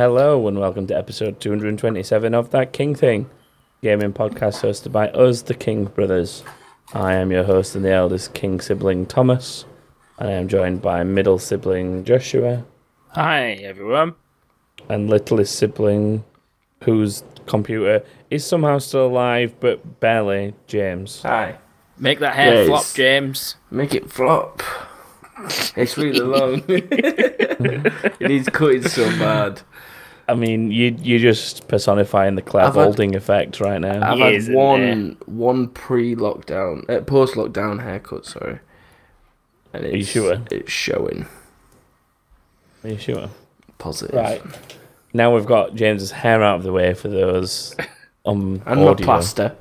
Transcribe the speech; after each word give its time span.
Hello 0.00 0.48
and 0.48 0.58
welcome 0.58 0.86
to 0.86 0.96
episode 0.96 1.40
227 1.40 2.32
of 2.34 2.48
That 2.52 2.72
King 2.72 2.94
Thing, 2.94 3.28
gaming 3.82 4.14
podcast 4.14 4.62
hosted 4.62 4.92
by 4.92 5.08
us, 5.10 5.42
the 5.42 5.52
King 5.52 5.84
Brothers. 5.84 6.42
I 6.94 7.12
am 7.16 7.30
your 7.30 7.44
host 7.44 7.74
and 7.76 7.84
the 7.84 7.92
eldest 7.92 8.32
King 8.32 8.60
sibling, 8.62 9.04
Thomas, 9.04 9.66
and 10.18 10.30
I 10.30 10.32
am 10.32 10.48
joined 10.48 10.80
by 10.80 11.04
middle 11.04 11.38
sibling, 11.38 12.04
Joshua, 12.04 12.64
Hi, 13.10 13.50
everyone. 13.62 14.14
and 14.88 15.10
littlest 15.10 15.56
sibling, 15.56 16.24
whose 16.84 17.22
computer 17.44 18.02
is 18.30 18.42
somehow 18.42 18.78
still 18.78 19.04
alive 19.08 19.52
but 19.60 20.00
barely, 20.00 20.54
James. 20.66 21.20
Hi. 21.24 21.58
Make 21.98 22.20
that 22.20 22.36
hair 22.36 22.54
Yes. 22.54 22.68
flop, 22.68 22.86
James. 22.94 23.56
Make 23.70 23.94
it 23.94 24.10
flop. 24.10 24.62
It's 25.76 25.98
really 25.98 26.20
long. 26.20 26.62
it 26.68 28.20
needs 28.20 28.48
cutting 28.48 28.88
so 28.88 29.06
bad. 29.18 29.60
I 30.30 30.34
mean, 30.34 30.70
you, 30.70 30.96
you're 31.02 31.18
just 31.18 31.66
personifying 31.68 32.36
the 32.36 32.42
Clare 32.42 32.66
I've 32.66 32.74
Balding 32.74 33.14
effect 33.16 33.60
right 33.60 33.80
now. 33.80 34.12
I've 34.12 34.18
He 34.18 34.24
had 34.24 34.34
in 34.34 34.54
one 34.54 35.16
one 35.26 35.68
pre-lockdown, 35.68 36.88
uh, 36.88 37.00
post-lockdown 37.02 37.82
haircut. 37.82 38.26
Sorry. 38.26 38.60
And 39.72 39.84
it's, 39.84 39.96
you 39.96 40.04
sure? 40.04 40.42
It's 40.50 40.70
showing. 40.70 41.26
Are 42.84 42.90
you 42.90 42.98
sure? 42.98 43.30
Positive. 43.78 44.14
Right. 44.14 44.42
Now 45.12 45.34
we've 45.34 45.46
got 45.46 45.74
James's 45.74 46.12
hair 46.12 46.42
out 46.42 46.56
of 46.56 46.62
the 46.62 46.72
way 46.72 46.94
for 46.94 47.08
those 47.08 47.74
um 48.24 48.62
And 48.66 48.80
my 48.80 48.86
audio. 48.88 49.04
plaster. 49.04 49.56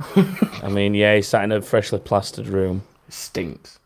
I 0.62 0.68
mean, 0.68 0.94
yeah, 0.94 1.14
he's 1.16 1.28
sat 1.28 1.44
in 1.44 1.52
a 1.52 1.60
freshly 1.62 1.98
plastered 1.98 2.48
room. 2.48 2.82
It 3.06 3.14
stinks. 3.14 3.78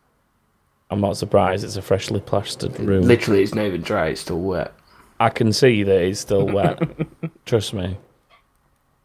I'm 0.90 1.00
not 1.00 1.16
surprised 1.16 1.64
it's 1.64 1.76
a 1.76 1.82
freshly 1.82 2.20
plastered 2.20 2.78
room. 2.78 3.02
Literally, 3.02 3.42
it's 3.42 3.54
not 3.54 3.66
even 3.66 3.82
dry. 3.82 4.08
It's 4.08 4.20
still 4.20 4.40
wet. 4.40 4.72
I 5.20 5.28
can 5.28 5.52
see 5.52 5.82
that 5.82 6.02
it's 6.02 6.20
still 6.20 6.46
wet. 6.46 6.80
Trust 7.46 7.74
me. 7.74 7.96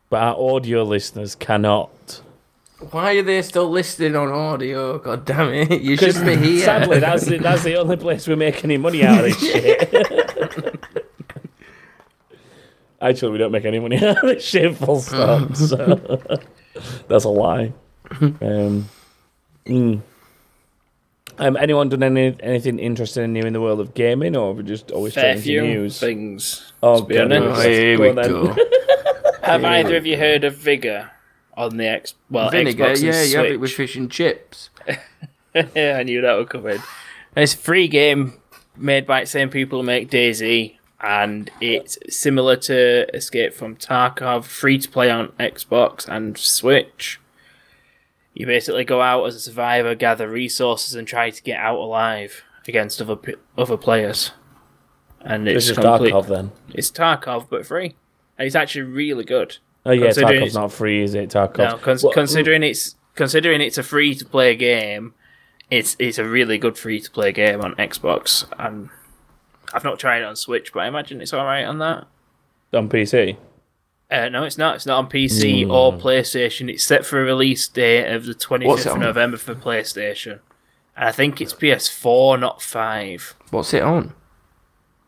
But 0.09 0.23
our 0.23 0.55
audio 0.55 0.83
listeners 0.83 1.35
cannot. 1.35 2.21
Why 2.91 3.15
are 3.15 3.21
they 3.21 3.41
still 3.41 3.69
listening 3.69 4.15
on 4.15 4.29
audio? 4.29 4.97
God 4.99 5.25
damn 5.25 5.53
it! 5.53 5.81
You 5.81 5.97
should 5.97 6.25
be 6.25 6.37
here. 6.37 6.65
Sadly, 6.65 6.99
that's 6.99 7.25
the, 7.25 7.37
that's 7.37 7.63
the 7.63 7.75
only 7.75 7.97
place 7.97 8.25
we 8.25 8.35
make 8.35 8.63
any 8.63 8.77
money 8.77 9.03
out 9.03 9.19
of 9.19 9.25
this 9.25 9.39
shit. 9.39 10.79
Actually, 13.01 13.31
we 13.33 13.37
don't 13.37 13.51
make 13.51 13.65
any 13.65 13.79
money 13.79 13.97
out 14.05 14.23
of 14.23 14.29
this 14.29 14.43
shit, 14.43 14.77
full 14.77 15.01
stop. 15.01 15.55
So 15.55 16.21
that's 17.07 17.25
a 17.25 17.29
lie. 17.29 17.73
Um, 18.21 18.89
mm. 19.65 20.01
Um, 21.39 21.55
anyone 21.57 21.87
done 21.89 22.03
any, 22.03 22.35
anything 22.41 22.79
interesting 22.79 23.31
new 23.33 23.43
in 23.43 23.53
the 23.53 23.61
world 23.61 23.79
of 23.79 23.93
gaming, 23.93 24.35
or 24.35 24.49
have 24.49 24.57
we 24.57 24.63
just 24.63 24.91
always 24.91 25.13
Fair 25.13 25.33
straight 25.37 25.43
few 25.43 25.63
into 25.63 25.73
news? 25.81 25.99
things. 25.99 26.73
Oh, 26.83 26.99
to 27.01 27.05
be 27.07 27.15
God, 27.15 27.31
honest. 27.31 27.59
Oh, 27.65 27.69
here 27.69 27.97
Go 27.97 28.03
we 28.03 28.11
then. 28.11 28.29
go. 28.31 28.55
Have 29.43 29.61
Yeah. 29.61 29.69
either 29.71 29.95
of 29.95 30.05
you 30.05 30.17
heard 30.17 30.43
of 30.43 30.55
Vigor 30.55 31.09
on 31.55 31.77
the 31.77 31.87
X? 31.87 32.13
Well, 32.29 32.51
Vinegar, 32.51 32.83
Xbox 32.83 32.93
and 32.95 33.03
yeah, 33.03 33.23
you 33.23 33.37
have 33.37 33.45
it 33.45 33.49
Switch? 33.51 33.59
with 33.61 33.71
fish 33.71 33.95
and 33.95 34.11
chips. 34.11 34.69
yeah, 35.75 35.95
I 35.97 36.03
knew 36.03 36.21
that 36.21 36.35
would 36.37 36.49
come 36.49 36.67
in. 36.67 36.79
It's 37.35 37.53
a 37.53 37.57
free 37.57 37.87
game 37.87 38.33
made 38.77 39.07
by 39.07 39.21
the 39.21 39.25
same 39.27 39.49
people 39.49 39.79
who 39.79 39.85
make 39.85 40.11
DayZ, 40.11 40.75
and 41.01 41.49
it's 41.61 41.97
similar 42.09 42.57
to 42.57 43.07
Escape 43.15 43.53
from 43.53 43.75
Tarkov, 43.77 44.43
free 44.43 44.77
to 44.77 44.89
play 44.89 45.09
on 45.09 45.29
Xbox 45.39 46.07
and 46.07 46.37
Switch. 46.37 47.19
You 48.39 48.45
basically 48.45 48.85
go 48.85 49.01
out 49.01 49.25
as 49.25 49.35
a 49.35 49.39
survivor, 49.41 49.93
gather 49.95 50.29
resources, 50.29 50.95
and 50.95 51.05
try 51.05 51.29
to 51.29 51.43
get 51.43 51.59
out 51.59 51.77
alive 51.77 52.41
against 52.69 53.01
other 53.01 53.17
p- 53.17 53.35
other 53.57 53.75
players. 53.75 54.31
And 55.19 55.45
it's 55.45 55.67
This 55.67 55.71
is 55.71 55.77
complete. 55.77 56.13
Tarkov 56.13 56.27
then. 56.27 56.51
It's 56.73 56.89
Tarkov, 56.89 57.47
but 57.49 57.65
free, 57.65 57.95
and 58.37 58.45
it's 58.47 58.55
actually 58.55 58.83
really 58.83 59.25
good. 59.25 59.57
Oh 59.85 59.91
yeah, 59.91 60.07
Tarkov's 60.11 60.31
it's- 60.37 60.53
not 60.53 60.71
free, 60.71 61.03
is 61.03 61.15
it? 61.15 61.31
Tarkov. 61.31 61.57
No, 61.57 61.77
cons- 61.79 62.01
Well, 62.01 62.13
considering 62.13 62.63
it's 62.63 62.95
considering 63.15 63.59
it's 63.59 63.77
a 63.77 63.83
free 63.83 64.15
to 64.15 64.23
play 64.25 64.55
game, 64.55 65.13
it's 65.69 65.97
it's 65.99 66.17
a 66.17 66.23
really 66.23 66.57
good 66.57 66.77
free 66.77 67.01
to 67.01 67.11
play 67.11 67.33
game 67.33 67.59
on 67.59 67.75
Xbox, 67.75 68.45
and 68.57 68.87
I've 69.73 69.83
not 69.83 69.99
tried 69.99 70.19
it 70.21 70.23
on 70.25 70.37
Switch, 70.37 70.71
but 70.71 70.79
I 70.83 70.87
imagine 70.87 71.19
it's 71.19 71.33
all 71.33 71.43
right 71.45 71.65
on 71.65 71.79
that. 71.79 72.07
on 72.73 72.87
PC. 72.87 73.35
Uh, 74.11 74.27
no, 74.29 74.43
it's 74.43 74.57
not. 74.57 74.75
It's 74.75 74.85
not 74.85 74.97
on 74.97 75.09
PC 75.09 75.69
or 75.69 75.93
PlayStation. 75.93 76.69
It's 76.69 76.83
set 76.83 77.05
for 77.05 77.21
a 77.21 77.25
release 77.25 77.67
date 77.67 78.11
of 78.11 78.25
the 78.25 78.33
twenty 78.33 78.65
What's 78.65 78.83
fifth 78.83 78.93
it 78.93 78.95
of? 78.95 79.01
November 79.01 79.37
for 79.37 79.53
PlayStation, 79.53 80.39
and 80.97 81.09
I 81.09 81.11
think 81.11 81.39
it's 81.41 81.53
PS4, 81.53 82.39
not 82.39 82.61
five. 82.61 83.35
What's 83.51 83.73
it 83.73 83.83
on? 83.83 84.13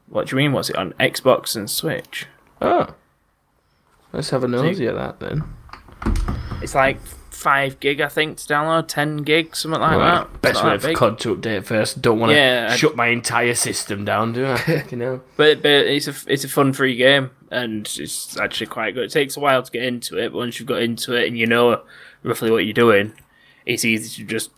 What 0.07 0.27
do 0.27 0.35
you 0.35 0.41
mean? 0.41 0.51
What's 0.51 0.69
it 0.69 0.75
on 0.75 0.93
Xbox 0.99 1.55
and 1.55 1.69
Switch? 1.69 2.27
Oh. 2.61 2.93
Let's 4.13 4.29
have 4.31 4.43
a 4.43 4.47
nosy 4.47 4.87
at 4.87 4.95
that 4.95 5.19
then. 5.21 5.43
It's 6.61 6.75
like 6.75 6.99
five 7.41 7.79
gig, 7.79 7.99
I 8.01 8.07
think, 8.07 8.37
to 8.37 8.47
download. 8.53 8.87
Ten 8.87 9.17
gig, 9.17 9.55
something 9.55 9.81
like 9.81 9.97
that. 9.97 10.27
It's 10.31 10.37
Best 10.41 10.63
not 10.63 10.71
way 10.71 10.77
that 10.77 10.91
for. 10.91 10.93
COD 10.97 11.19
to 11.19 11.35
update 11.35 11.65
first. 11.65 12.01
Don't 12.01 12.19
want 12.19 12.31
to 12.31 12.35
Yeah, 12.35 12.69
I- 12.71 12.75
shut 12.75 12.95
my 12.95 13.07
entire 13.07 13.55
system 13.55 14.05
down, 14.05 14.33
do 14.33 14.45
I? 14.45 14.85
you 14.91 14.97
know. 14.97 15.21
But, 15.37 15.61
but 15.61 15.71
it's 15.71 16.07
a 16.07 16.13
it's 16.27 16.43
a 16.43 16.49
fun 16.49 16.73
free 16.73 16.95
game 16.95 17.31
and 17.49 17.85
it's 17.99 18.37
actually 18.37 18.67
quite 18.67 18.93
good. 18.93 19.05
It 19.05 19.11
takes 19.11 19.35
a 19.35 19.39
while 19.39 19.61
to 19.63 19.71
get 19.71 19.83
into 19.83 20.17
it, 20.17 20.29
but 20.31 20.37
once 20.37 20.59
you've 20.59 20.67
got 20.67 20.81
into 20.81 21.13
it 21.15 21.27
and 21.27 21.37
you 21.37 21.47
know 21.47 21.81
roughly 22.23 22.51
what 22.51 22.63
you're 22.65 22.73
doing, 22.73 23.13
it's 23.65 23.83
easy 23.83 24.23
to 24.23 24.29
just 24.29 24.51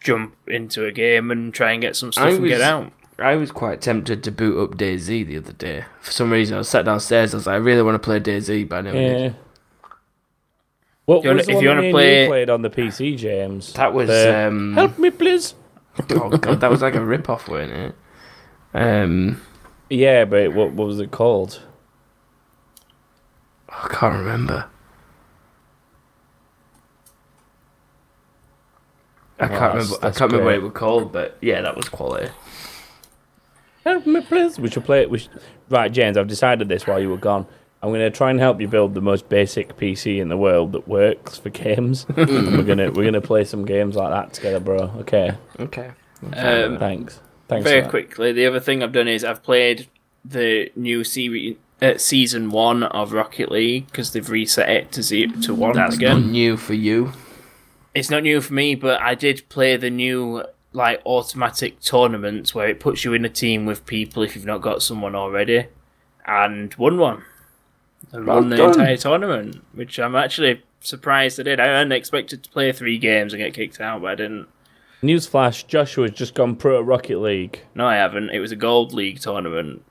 jump 0.00 0.34
into 0.46 0.86
a 0.86 0.92
game 0.92 1.30
and 1.30 1.52
try 1.52 1.72
and 1.72 1.82
get 1.82 1.96
some 1.96 2.12
stuff 2.12 2.24
I 2.24 2.30
and 2.30 2.46
get 2.46 2.60
out. 2.60 2.92
I 3.20 3.34
was 3.34 3.50
quite 3.50 3.80
tempted 3.80 4.22
to 4.22 4.30
boot 4.30 4.62
up 4.62 4.78
DayZ 4.78 5.26
the 5.26 5.38
other 5.38 5.52
day. 5.52 5.84
For 6.00 6.12
some 6.12 6.30
reason, 6.30 6.54
I 6.54 6.58
was 6.58 6.68
sat 6.68 6.84
downstairs. 6.84 7.34
I 7.34 7.38
was 7.38 7.46
like, 7.48 7.54
I 7.54 7.56
really 7.56 7.82
want 7.82 7.96
to 7.96 7.98
play 7.98 8.20
DayZ, 8.20 8.68
but 8.68 8.76
I 8.76 8.80
never 8.82 8.96
did. 8.96 9.36
What 11.08 11.24
You 11.24 11.30
wanna- 11.30 11.38
was 11.38 11.48
if 11.48 11.62
you 11.62 11.68
wanna 11.68 11.90
play- 11.90 12.22
you 12.24 12.28
played 12.28 12.50
on 12.50 12.60
the 12.60 12.68
PC, 12.68 13.16
James? 13.16 13.72
That 13.72 13.94
was 13.94 14.08
The- 14.10 14.46
um, 14.48 14.74
Help 14.74 14.98
me, 14.98 15.08
please. 15.08 15.54
oh 16.10 16.28
god, 16.28 16.60
that 16.60 16.70
was 16.70 16.82
like 16.82 16.94
a 16.96 17.00
rip 17.02 17.30
off, 17.30 17.48
wasn't 17.48 17.72
it? 17.72 17.94
Um, 18.74 19.40
Yeah, 19.88 20.26
but 20.26 20.52
what 20.52 20.72
what 20.72 20.86
was 20.86 21.00
it 21.00 21.10
called? 21.10 21.60
I 23.70 23.88
can't 23.88 24.16
remember. 24.18 24.66
I 29.40 29.44
Oh, 29.44 29.48
can't 29.48 29.74
remember. 29.76 29.96
I 30.02 30.10
can't 30.10 30.20
remember 30.32 30.44
what 30.44 30.54
it 30.56 30.62
was 30.62 30.72
called, 30.72 31.10
but 31.12 31.38
yeah, 31.40 31.62
that 31.62 31.74
was 31.74 31.88
quality. 31.88 32.30
Help 33.86 34.04
me, 34.06 34.20
please. 34.20 34.58
We 34.60 34.68
should 34.68 34.84
play 34.84 35.00
it. 35.00 35.08
We 35.10 35.20
should... 35.20 35.30
Right, 35.70 35.90
James. 35.90 36.18
I've 36.18 36.26
decided 36.28 36.68
this 36.68 36.86
while 36.86 37.00
you 37.00 37.08
were 37.08 37.16
gone. 37.16 37.46
I'm 37.82 37.90
going 37.90 38.00
to 38.00 38.10
try 38.10 38.30
and 38.30 38.40
help 38.40 38.60
you 38.60 38.66
build 38.68 38.94
the 38.94 39.00
most 39.00 39.28
basic 39.28 39.76
PC 39.76 40.18
in 40.20 40.28
the 40.28 40.36
world 40.36 40.72
that 40.72 40.88
works 40.88 41.38
for 41.38 41.50
games. 41.50 42.06
and 42.16 42.28
we're 42.56 42.62
gonna 42.64 42.90
we're 42.90 43.04
gonna 43.04 43.20
play 43.20 43.44
some 43.44 43.64
games 43.64 43.94
like 43.94 44.10
that 44.10 44.32
together, 44.32 44.58
bro. 44.60 44.78
Okay. 44.98 45.32
Okay. 45.60 45.90
Um, 46.34 46.78
Thanks. 46.78 47.20
Thanks. 47.46 47.64
very 47.68 47.86
quickly, 47.88 48.32
the 48.32 48.46
other 48.46 48.58
thing 48.60 48.82
I've 48.82 48.92
done 48.92 49.06
is 49.08 49.24
I've 49.24 49.42
played 49.42 49.86
the 50.24 50.70
new 50.76 51.04
series. 51.04 51.56
Uh, 51.80 51.96
season 51.96 52.50
one 52.50 52.82
of 52.82 53.12
Rocket 53.12 53.52
League 53.52 53.86
because 53.86 54.12
they've 54.12 54.28
reset 54.28 54.68
it 54.68 54.90
to 54.90 55.00
zero 55.00 55.30
to 55.42 55.54
one 55.54 55.74
That's 55.76 55.94
again. 55.94 56.22
not 56.22 56.30
new 56.32 56.56
for 56.56 56.74
you. 56.74 57.12
it's 57.94 58.10
not 58.10 58.24
new 58.24 58.40
for 58.40 58.52
me, 58.52 58.74
but 58.74 59.00
I 59.00 59.14
did 59.14 59.48
play 59.48 59.76
the 59.76 59.88
new 59.88 60.42
like 60.72 61.00
automatic 61.06 61.78
tournaments 61.80 62.52
where 62.52 62.66
it 62.68 62.80
puts 62.80 63.04
you 63.04 63.12
in 63.12 63.24
a 63.24 63.28
team 63.28 63.64
with 63.64 63.86
people 63.86 64.24
if 64.24 64.34
you've 64.34 64.44
not 64.44 64.60
got 64.60 64.82
someone 64.82 65.14
already, 65.14 65.66
and 66.26 66.74
won 66.74 66.98
one. 66.98 67.22
And 68.12 68.26
Well 68.26 68.36
won 68.36 68.48
the 68.48 68.56
done. 68.56 68.70
entire 68.70 68.96
tournament, 68.96 69.62
which 69.74 69.98
I'm 69.98 70.14
actually 70.16 70.62
surprised 70.80 71.38
I 71.38 71.42
did. 71.42 71.60
I 71.60 71.66
hadn't 71.66 71.92
expected 71.92 72.42
to 72.42 72.50
play 72.50 72.72
three 72.72 72.98
games 72.98 73.32
and 73.32 73.42
get 73.42 73.54
kicked 73.54 73.80
out, 73.80 74.02
but 74.02 74.10
I 74.12 74.14
didn't. 74.14 74.48
Newsflash: 75.02 75.66
Joshua's 75.66 76.10
just 76.12 76.34
gone 76.34 76.56
pro 76.56 76.80
at 76.80 76.86
Rocket 76.86 77.18
League. 77.20 77.60
No, 77.74 77.86
I 77.86 77.96
haven't. 77.96 78.30
It 78.30 78.40
was 78.40 78.50
a 78.52 78.56
gold 78.56 78.92
league 78.92 79.20
tournament. 79.20 79.82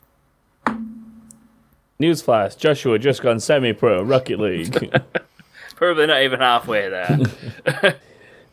Newsflash: 2.00 2.58
Joshua 2.58 3.00
just 3.00 3.22
gone 3.22 3.40
semi-pro 3.40 4.02
at 4.02 4.06
Rocket 4.06 4.40
League. 4.40 4.92
Probably 5.76 6.08
not 6.08 6.22
even 6.24 6.40
halfway 6.40 6.90
there. 6.90 7.20
uh, 7.68 7.92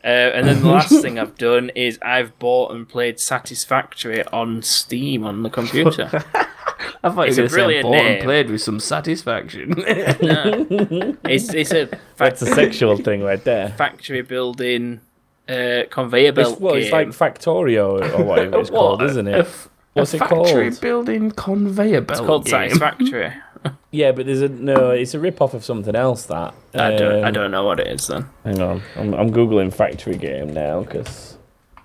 and 0.04 0.46
then 0.46 0.60
the 0.62 0.68
last 0.68 1.00
thing 1.00 1.18
I've 1.18 1.36
done 1.36 1.70
is 1.70 1.98
I've 2.02 2.38
bought 2.38 2.72
and 2.72 2.86
played 2.88 3.18
Satisfactory 3.18 4.22
on 4.26 4.62
Steam 4.62 5.24
on 5.24 5.42
the 5.42 5.50
computer. 5.50 6.22
I 7.02 7.10
thought 7.10 7.28
It's 7.28 7.36
you 7.38 7.44
a 7.44 7.46
were 7.46 7.48
going 7.48 7.48
to 7.48 7.50
say 7.50 7.56
brilliant 7.56 7.82
bought 7.84 7.94
and 7.94 8.06
name. 8.14 8.22
played 8.25 8.50
with 8.50 8.62
some 8.62 8.81
satisfaction. 8.81 9.75
it's 11.25 11.52
it's 11.54 11.72
a 11.72 11.88
That's 12.16 12.42
a 12.42 12.46
sexual 12.46 12.96
thing 12.96 13.22
right 13.22 13.42
there. 13.44 13.70
factory 13.70 14.22
building 14.22 15.00
uh, 15.48 15.82
conveyor 15.90 16.32
belt 16.32 16.52
It's, 16.52 16.60
well, 16.60 16.75
it's 16.75 16.90
game. 16.90 16.92
like 16.92 17.08
Factorio 17.08 18.19
or 18.19 18.25
whatever 18.25 18.60
it's 18.60 18.70
called, 18.70 19.00
What? 19.00 19.10
isn't 19.10 19.28
A 19.28 19.31
it? 19.31 19.40
f- 19.40 19.69
What's 19.94 20.12
a 20.14 20.16
it 20.16 20.20
called? 20.22 20.46
factory 20.48 20.70
building 20.81 21.31
conveyor 21.32 22.00
belt 22.02 22.19
it's 22.20 22.26
called 22.26 22.44
game. 22.46 22.70
Satisfactory. 22.70 23.32
Yeah, 23.90 24.12
but 24.12 24.26
there's 24.26 24.42
a 24.42 24.48
no. 24.50 24.90
It's 24.90 25.14
a 25.14 25.19
rip 25.20 25.40
off 25.40 25.54
of 25.54 25.64
something 25.64 25.94
else. 25.96 26.26
That 26.26 26.52
I 26.75 26.90
don't 26.96 27.25
I 27.25 27.28
Um, 27.28 27.32
don't 27.32 27.50
know 27.50 27.64
what 27.64 27.81
it 27.81 27.86
is 27.86 28.06
then. 28.08 28.26
Hang 28.44 28.60
on, 28.60 28.82
I'm, 28.94 29.14
I'm 29.14 29.31
googling 29.32 29.72
factory 29.72 30.16
game 30.19 30.52
now 30.52 30.82
because 30.82 31.38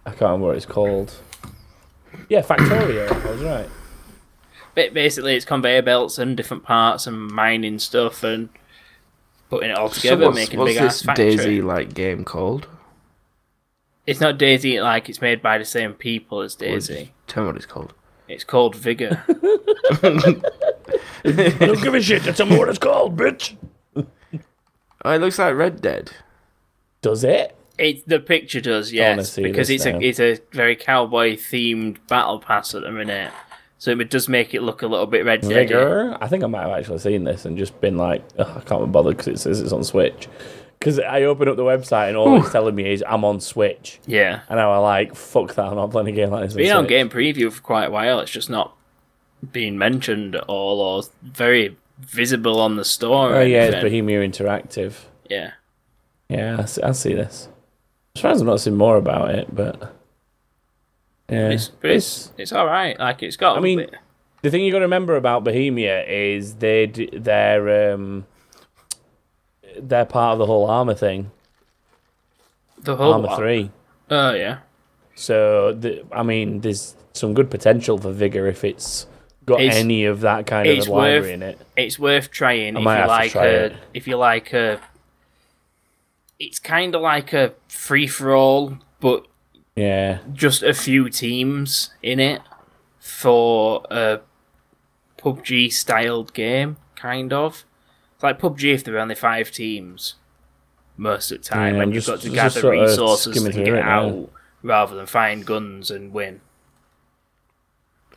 I 0.06 0.10
can't 0.10 0.22
remember 0.24 0.48
what 0.48 0.58
it's 0.58 0.66
called. 0.66 1.14
Yeah, 2.28 2.42
Factorio. 2.42 3.10
I 3.10 3.32
was 3.32 3.42
right. 3.44 3.70
Ba- 4.76 4.92
Basically, 4.94 5.36
it's 5.36 5.46
conveyor 5.46 5.82
belts 5.82 6.18
and 6.18 6.36
different 6.38 6.64
parts 6.64 7.08
and 7.08 7.30
mining 7.32 7.80
stuff 7.80 8.24
and 8.24 8.50
putting 9.50 9.72
it 9.72 9.78
all 9.78 9.90
So 9.90 10.02
together, 10.02 10.26
what's, 10.26 10.36
making 10.36 10.60
a 10.60 10.64
what's 10.64 10.74
big 10.74 10.82
ass 10.84 10.94
this 11.00 11.06
factory. 11.06 11.36
DayZ 11.36 11.64
like 11.64 11.94
game 11.94 12.24
called? 12.24 12.68
It's 14.08 14.20
not 14.20 14.38
DayZ 14.40 14.82
like 14.82 15.10
it's 15.10 15.22
made 15.22 15.42
by 15.42 15.58
the 15.58 15.66
same 15.66 15.94
people 15.94 16.42
as 16.42 16.56
Or 16.62 16.66
just 16.76 16.90
DayZ. 16.90 17.10
Tell 17.28 17.44
me 17.44 17.48
what 17.48 17.56
it's 17.58 17.66
called. 17.66 17.94
It's 18.28 18.44
called 18.44 18.76
Vigor. 18.76 19.24
Don't 20.04 21.82
give 21.82 21.94
a 21.96 22.02
shit. 22.02 22.24
Tell 22.36 22.46
me 22.46 22.58
what 22.58 22.70
it's 22.70 22.78
called, 22.78 23.18
bitch. 23.18 23.56
Oh, 23.96 25.12
it 25.12 25.20
looks 25.20 25.40
like 25.40 25.56
Red 25.56 25.82
Dead. 25.82 26.12
Does 27.02 27.24
it? 27.24 27.56
it 27.78 28.08
the 28.08 28.20
picture 28.20 28.60
does, 28.62 28.92
yes, 28.92 29.36
because 29.38 29.70
it's 29.70 29.86
now. 29.86 29.98
a 29.98 30.02
it's 30.02 30.20
a 30.20 30.38
very 30.52 30.76
cowboy 30.76 31.36
themed 31.36 31.98
battle 32.08 32.40
pass 32.40 32.76
at 32.76 32.82
the 32.82 32.92
minute. 32.92 33.32
So 33.80 33.92
it 33.92 34.10
does 34.10 34.28
make 34.30 34.54
it 34.54 34.62
look 34.62 34.82
a 34.84 34.88
little 34.88 35.08
bit 35.08 35.26
red 35.26 35.44
Vigor. 35.44 36.16
I 36.22 36.28
think 36.28 36.44
I 36.44 36.48
might 36.48 36.64
have 36.68 36.78
actually 36.78 37.00
seen 37.00 37.24
this 37.24 37.46
and 37.46 37.58
just 37.58 37.80
been 37.82 37.98
like, 37.98 38.24
Ugh, 38.38 38.58
I 38.58 38.60
can't 38.62 38.86
be 38.86 38.92
bothered 38.92 39.16
because 39.18 39.28
it 39.30 39.38
says 39.40 39.62
it's 39.62 39.72
on 39.72 39.84
Switch. 39.84 40.28
Because 40.78 41.00
I 41.00 41.24
open 41.24 41.48
up 41.50 41.56
the 41.58 41.64
website 41.64 42.10
and 42.10 42.18
all 42.18 42.40
it's 42.42 42.52
telling 42.52 42.76
me 42.76 42.92
is 42.94 43.04
I'm 43.08 43.26
on 43.26 43.40
Switch, 43.42 44.00
Yeah. 44.06 44.42
and 44.50 44.60
I 44.60 44.68
was 44.68 44.82
like, 44.84 45.16
fuck 45.16 45.56
that, 45.56 45.66
I'm 45.66 45.76
not 45.76 45.92
playing 45.92 46.08
a 46.10 46.12
game 46.14 46.30
like 46.30 46.44
this. 46.46 46.54
Been 46.54 46.72
on 46.72 46.78
on 46.80 46.88
game 46.88 47.10
preview 47.10 47.52
for 47.52 47.62
quite 47.62 47.86
a 47.86 47.92
while. 47.92 48.20
It's 48.22 48.32
just 48.32 48.50
not 48.50 48.76
being 49.52 49.78
mentioned 49.78 50.36
at 50.36 50.44
all 50.44 50.80
or 50.82 51.04
very 51.22 51.78
visible 52.00 52.60
on 52.62 52.76
the 52.78 52.86
store. 52.86 53.34
Oh 53.36 53.42
yeah, 53.42 53.64
it's. 53.66 53.82
Bohemia 53.84 54.20
Interactive. 54.28 54.94
yeah. 55.30 55.52
Yeah, 56.30 56.58
I 56.60 56.66
see, 56.66 56.82
I 56.84 56.92
see 56.92 57.14
this. 57.14 57.48
I'm 58.16 58.20
surprised 58.20 58.42
I've 58.42 58.48
not 58.48 58.60
seen 58.60 58.76
more 58.76 58.98
about 58.98 59.32
it, 59.36 59.54
but 59.56 59.96
yeah, 61.30 61.50
It's, 61.50 61.68
but 61.70 61.92
it's 61.92 62.32
it's 62.38 62.52
all 62.52 62.66
right. 62.66 62.98
Like 63.00 63.22
it's 63.24 63.38
got. 63.38 63.58
I 63.58 63.62
mean, 63.62 63.80
bit- 63.80 63.96
the 64.42 64.50
thing 64.50 64.64
you 64.64 64.72
got 64.72 64.80
to 64.80 64.86
remember 64.86 65.16
about 65.16 65.44
Bohemia 65.44 66.06
is 66.06 66.56
they 66.56 66.86
they're 66.88 67.94
um 67.94 68.26
they're 69.80 70.06
part 70.06 70.34
of 70.34 70.40
the 70.40 70.46
whole 70.46 70.70
Arma 70.70 70.96
thing, 70.96 71.32
the 72.82 72.96
whole 72.96 73.14
Arma 73.14 73.28
lot. 73.28 73.38
three. 73.38 73.72
Oh 74.10 74.34
yeah. 74.34 74.60
So 75.16 75.74
the, 75.74 76.06
I 76.12 76.24
mean, 76.24 76.62
there's 76.62 76.96
some 77.14 77.34
good 77.34 77.52
potential 77.52 77.98
for 77.98 78.12
vigor 78.12 78.48
if 78.48 78.64
it's 78.64 79.06
got 79.46 79.60
It's- 79.62 79.76
any 79.78 80.06
of 80.06 80.22
that 80.22 80.46
kind 80.48 80.68
of 80.68 80.88
library 80.88 81.20
worth- 81.22 81.30
in 81.32 81.44
it. 81.44 81.60
It's 81.76 82.00
worth 82.00 82.32
trying 82.32 82.78
I 82.78 82.80
if 82.80 82.86
you 83.02 83.08
like 83.08 83.36
a 83.36 83.66
it. 83.66 83.74
if 83.94 84.08
you 84.08 84.18
like 84.18 84.54
a. 84.54 84.80
It's 86.40 86.58
kind 86.60 86.96
of 86.96 87.02
like 87.02 87.34
a 87.34 87.54
free 87.68 88.08
for 88.08 88.34
all, 88.34 88.78
but 89.02 89.28
Yeah, 89.80 90.20
just 90.34 90.62
a 90.64 90.74
few 90.74 91.10
teams 91.10 91.92
in 92.04 92.20
it 92.20 92.42
for 93.00 93.84
a 93.90 94.20
PUBG 95.18 95.72
styled 95.72 96.34
game, 96.34 96.78
kind 96.96 97.32
of. 97.32 97.64
It's 98.16 98.24
like 98.24 98.40
PUBG 98.40 98.74
if 98.74 98.84
there 98.84 98.96
were 98.96 99.00
only 99.00 99.16
five 99.16 99.52
teams 99.52 100.16
most 100.98 101.32
of 101.32 101.38
the 101.38 101.44
time, 101.46 101.60
Yeah, 101.62 101.74
and 101.74 101.82
I'm 101.82 101.88
you've 101.94 102.04
just- 102.04 102.08
got 102.08 102.20
to 102.22 102.24
just 102.24 102.36
gather 102.36 102.60
sort 102.60 102.76
of 102.78 102.82
resources 102.90 103.34
skimming 103.36 103.54
to 103.54 103.64
get 103.64 103.74
it 103.76 103.86
now. 103.86 104.08
out 104.08 104.30
rather 104.64 104.96
than 104.96 105.06
find 105.06 105.46
guns 105.46 105.90
and 105.90 106.12
win. 106.12 106.42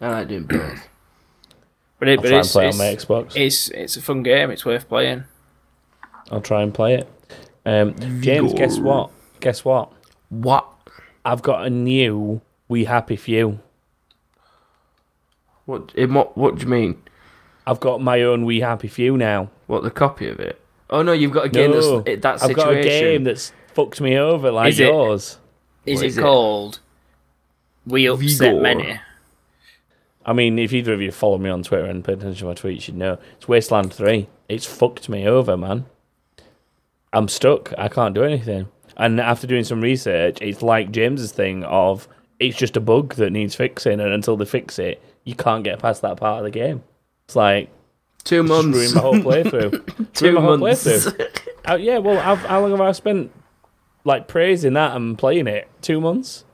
I 0.01 0.09
like 0.09 0.29
doing 0.29 0.45
both. 0.45 0.89
But, 2.01 2.09
it, 2.09 2.19
I'll 2.19 2.23
but 2.23 2.29
try 2.29 2.37
and 2.39 2.45
it's, 2.45 2.53
play 2.53 2.69
it's, 2.69 2.75
on 2.75 2.79
my 2.79 3.25
Xbox. 3.25 3.37
it's 3.37 3.69
it's 3.69 3.97
a 3.97 4.03
fun 4.03 4.25
game. 4.25 4.51
It's 4.51 4.65
worth 4.65 4.89
playing. 4.89 5.23
I'll 6.33 6.41
try 6.41 6.63
and 6.63 6.75
play 6.75 6.95
it. 6.95 7.09
Um, 7.65 7.95
James, 8.21 8.53
guess 8.55 8.81
what? 8.81 9.11
Guess 9.39 9.65
what? 9.65 9.93
what? 10.31 10.67
I've 11.25 11.43
got 11.43 11.67
a 11.67 11.71
new 11.71 12.41
We 12.69 12.85
Happy 12.85 13.17
Few. 13.17 13.61
What? 15.67 15.95
In 15.95 16.15
what? 16.15 16.37
What 16.37 16.57
do 16.57 16.63
you 16.63 16.69
mean? 16.69 17.03
I've 17.67 17.81
got 17.81 18.03
my 18.03 18.23
own 18.23 18.45
We 18.45 18.61
Happy 18.61 18.89
Few 18.89 19.17
now. 19.17 19.51
What? 19.67 19.83
The 19.83 19.91
copy 19.91 20.29
of 20.29 20.41
it? 20.41 20.61
Oh 20.91 21.03
no, 21.03 21.13
you've 21.13 21.33
got 21.33 21.47
a 21.47 21.49
game 21.49 21.71
No, 21.71 22.01
that's 22.01 22.09
it, 22.09 22.23
that 22.23 22.43
I've 22.43 22.57
got 22.57 22.75
a 22.75 22.83
game 22.83 23.25
that's 23.25 23.53
fucked 23.73 24.01
me 24.01 24.17
over 24.19 24.51
like 24.51 24.71
Is 24.71 24.81
it? 24.81 24.89
yours. 24.89 25.39
Is 25.87 25.97
What 25.97 26.05
it 26.05 26.09
is 26.09 26.19
it? 26.19 26.21
called 26.21 26.81
We 27.87 28.07
Upset 28.09 28.39
Vigor. 28.55 28.61
Many? 28.61 29.01
I 30.25 30.33
mean, 30.33 30.59
if 30.59 30.73
either 30.73 30.93
of 30.93 31.01
you 31.01 31.11
follow 31.11 31.39
me 31.39 31.51
on 31.51 31.63
Twitter 31.63 31.87
and 31.87 32.05
pay 32.05 32.13
attention 32.13 32.35
to 32.41 32.45
my 32.45 32.55
tweets, 32.55 32.87
you'd 32.87 32.97
know. 32.97 33.19
It's 33.39 33.49
Wasteland 33.49 33.93
3. 33.93 34.29
It's 34.49 34.67
fucked 34.67 35.09
me 35.09 35.27
over, 35.27 35.57
man. 35.57 35.87
I'm 37.13 37.27
stuck. 37.27 37.73
I 37.77 37.89
can't 37.89 38.15
do 38.15 38.23
anything. 38.23 38.69
And 38.97 39.21
after 39.21 39.47
doing 39.47 39.65
some 39.65 39.81
research, 39.81 40.39
it's 40.41 40.63
like 40.63 40.91
James's 40.93 41.33
thing 41.33 41.65
of 41.65 42.09
it's 42.39 42.57
just 42.57 42.77
a 42.77 42.81
bug 42.81 43.15
that 43.15 43.31
needs 43.31 43.55
fixing, 43.55 44.01
and 44.01 44.13
until 44.13 44.37
they 44.37 44.45
fix 44.45 44.79
it, 44.79 45.01
you 45.25 45.35
can't 45.35 45.65
get 45.65 45.79
past 45.79 46.03
that 46.03 46.17
part 46.17 46.39
of 46.39 46.45
the 46.45 46.51
game. 46.51 46.83
It's 47.27 47.37
like 47.37 47.71
Two 48.25 48.43
months. 48.43 48.77
ruined 48.77 48.95
my 48.95 49.01
whole 49.01 49.15
playthrough. 49.15 50.13
Two 50.13 50.25
ruined 50.27 50.35
my 50.37 50.41
whole 50.43 50.57
months. 50.59 50.85
playthrough. 50.85 51.39
Uh, 51.71 51.75
yeah, 51.77 51.99
well, 51.99 52.21
how, 52.21 52.35
how 52.37 52.61
long 52.61 52.73
have 52.73 52.81
I 52.81 52.93
spent 52.93 53.31
like 54.05 54.27
praising 54.29 54.73
that 54.75 54.97
and 54.97 55.17
playing 55.17 55.47
it? 55.47 55.69
Two 55.81 56.01
months 56.01 56.45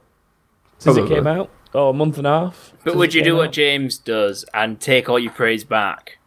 since 0.78 0.96
it 0.96 1.08
came 1.08 1.26
out. 1.26 1.50
Oh, 1.74 1.90
a 1.90 1.92
month 1.94 2.18
and 2.18 2.26
a 2.26 2.30
half. 2.30 2.72
But 2.84 2.96
would 2.96 3.12
you 3.14 3.22
came 3.22 3.32
do 3.32 3.36
what. 3.36 3.52
James 3.52 3.98
does 3.98 4.44
and 4.54 4.78
take 4.80 5.08
all 5.08 5.18
your 5.18 5.32
praise 5.32 5.64
back? 5.64 6.17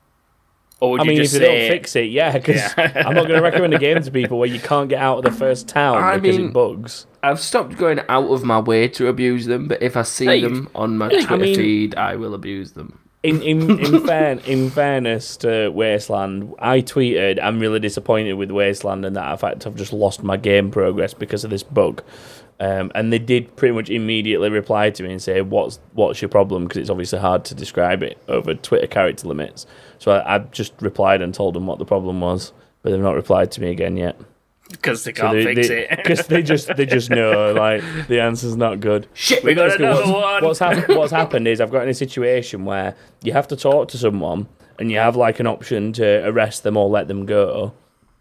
Or 0.81 0.91
would 0.91 1.01
I 1.01 1.03
you 1.05 1.09
mean, 1.11 1.21
if 1.21 1.31
they 1.31 1.39
don't 1.39 1.69
fix 1.69 1.95
it, 1.95 2.09
yeah, 2.09 2.31
because 2.33 2.55
Yeah. 2.77 3.03
I'm 3.05 3.13
not 3.13 3.27
going 3.27 3.37
to 3.37 3.41
recommend 3.41 3.73
a 3.73 3.79
game 3.79 4.01
to 4.01 4.11
people 4.11 4.39
where 4.39 4.49
you 4.49 4.59
can't 4.59 4.89
get 4.89 4.99
out 4.99 5.19
of 5.19 5.23
the 5.23 5.31
first 5.31 5.67
town 5.67 5.97
I 6.03 6.17
because 6.17 6.37
mean- 6.37 6.49
it 6.49 6.53
bugs. 6.53 7.05
I've 7.23 7.39
stopped 7.39 7.77
going 7.77 7.99
out 8.09 8.25
of 8.31 8.43
my 8.43 8.59
way 8.59 8.87
to 8.87 9.07
abuse 9.07 9.45
them, 9.45 9.67
but 9.67 9.81
if 9.83 9.95
I 9.95 10.01
see 10.01 10.25
Hey, 10.25 10.41
them 10.41 10.69
on 10.73 10.97
my 10.97 11.05
I 11.05 11.09
Twitter 11.09 11.37
mean- 11.37 11.55
feed, 11.55 11.95
I 11.95 12.15
will 12.15 12.33
abuse 12.33 12.71
them. 12.71 12.97
In 13.23 13.39
in 13.43 13.79
in, 13.79 14.03
fair, 14.07 14.39
in 14.47 14.71
fairness 14.71 15.37
to 15.37 15.69
Wasteland, 15.69 16.55
I 16.57 16.81
tweeted 16.81 17.39
I'm 17.39 17.59
really 17.59 17.77
disappointed 17.79 18.33
with 18.33 18.49
Wasteland 18.49 19.05
and 19.05 19.15
that 19.15 19.31
in 19.31 19.37
fact 19.37 19.67
I've 19.67 19.75
just 19.75 19.93
lost 19.93 20.23
my 20.23 20.35
game 20.37 20.71
progress 20.71 21.13
because 21.13 21.43
of 21.43 21.51
this 21.51 21.61
bug. 21.61 22.01
Um, 22.61 22.91
and 22.93 23.11
they 23.11 23.17
did 23.17 23.55
pretty 23.55 23.73
much 23.73 23.89
immediately 23.89 24.51
reply 24.51 24.91
to 24.91 25.01
me 25.01 25.11
and 25.11 25.21
say, 25.21 25.41
"What's 25.41 25.79
what's 25.93 26.21
your 26.21 26.29
problem?" 26.29 26.65
Because 26.65 26.77
it's 26.77 26.89
obviously 26.91 27.17
hard 27.17 27.43
to 27.45 27.55
describe 27.55 28.03
it 28.03 28.21
over 28.27 28.53
Twitter 28.53 28.85
character 28.85 29.27
limits. 29.27 29.65
So 29.97 30.11
I, 30.11 30.35
I 30.35 30.37
just 30.39 30.73
replied 30.79 31.23
and 31.23 31.33
told 31.33 31.55
them 31.55 31.65
what 31.65 31.79
the 31.79 31.85
problem 31.85 32.21
was, 32.21 32.53
but 32.83 32.91
they've 32.91 32.99
not 32.99 33.15
replied 33.15 33.51
to 33.53 33.61
me 33.61 33.71
again 33.71 33.97
yet. 33.97 34.15
because 34.69 35.03
they 35.03 35.11
can't 35.11 35.33
they, 35.33 35.55
fix 35.55 35.67
they, 35.69 35.87
it? 35.87 35.97
Because 35.97 36.27
they 36.27 36.43
just 36.43 36.75
they 36.75 36.85
just 36.85 37.09
know 37.19 37.51
like 37.53 37.83
the 38.07 38.19
answer's 38.19 38.55
not 38.55 38.79
good. 38.79 39.07
Shit, 39.15 39.43
we 39.43 39.55
got 39.55 39.75
another 39.79 40.11
what's, 40.11 40.59
one. 40.59 40.77
What's, 40.77 40.87
what's 40.87 41.11
happened 41.11 41.47
is 41.47 41.61
I've 41.61 41.71
got 41.71 41.81
in 41.81 41.89
a 41.89 41.95
situation 41.95 42.65
where 42.65 42.95
you 43.23 43.33
have 43.33 43.47
to 43.47 43.55
talk 43.55 43.87
to 43.87 43.97
someone 43.97 44.47
and 44.77 44.91
you 44.91 44.99
have 44.99 45.15
like 45.15 45.39
an 45.39 45.47
option 45.47 45.93
to 45.93 46.27
arrest 46.27 46.61
them 46.61 46.77
or 46.77 46.89
let 46.89 47.07
them 47.07 47.25
go. 47.25 47.73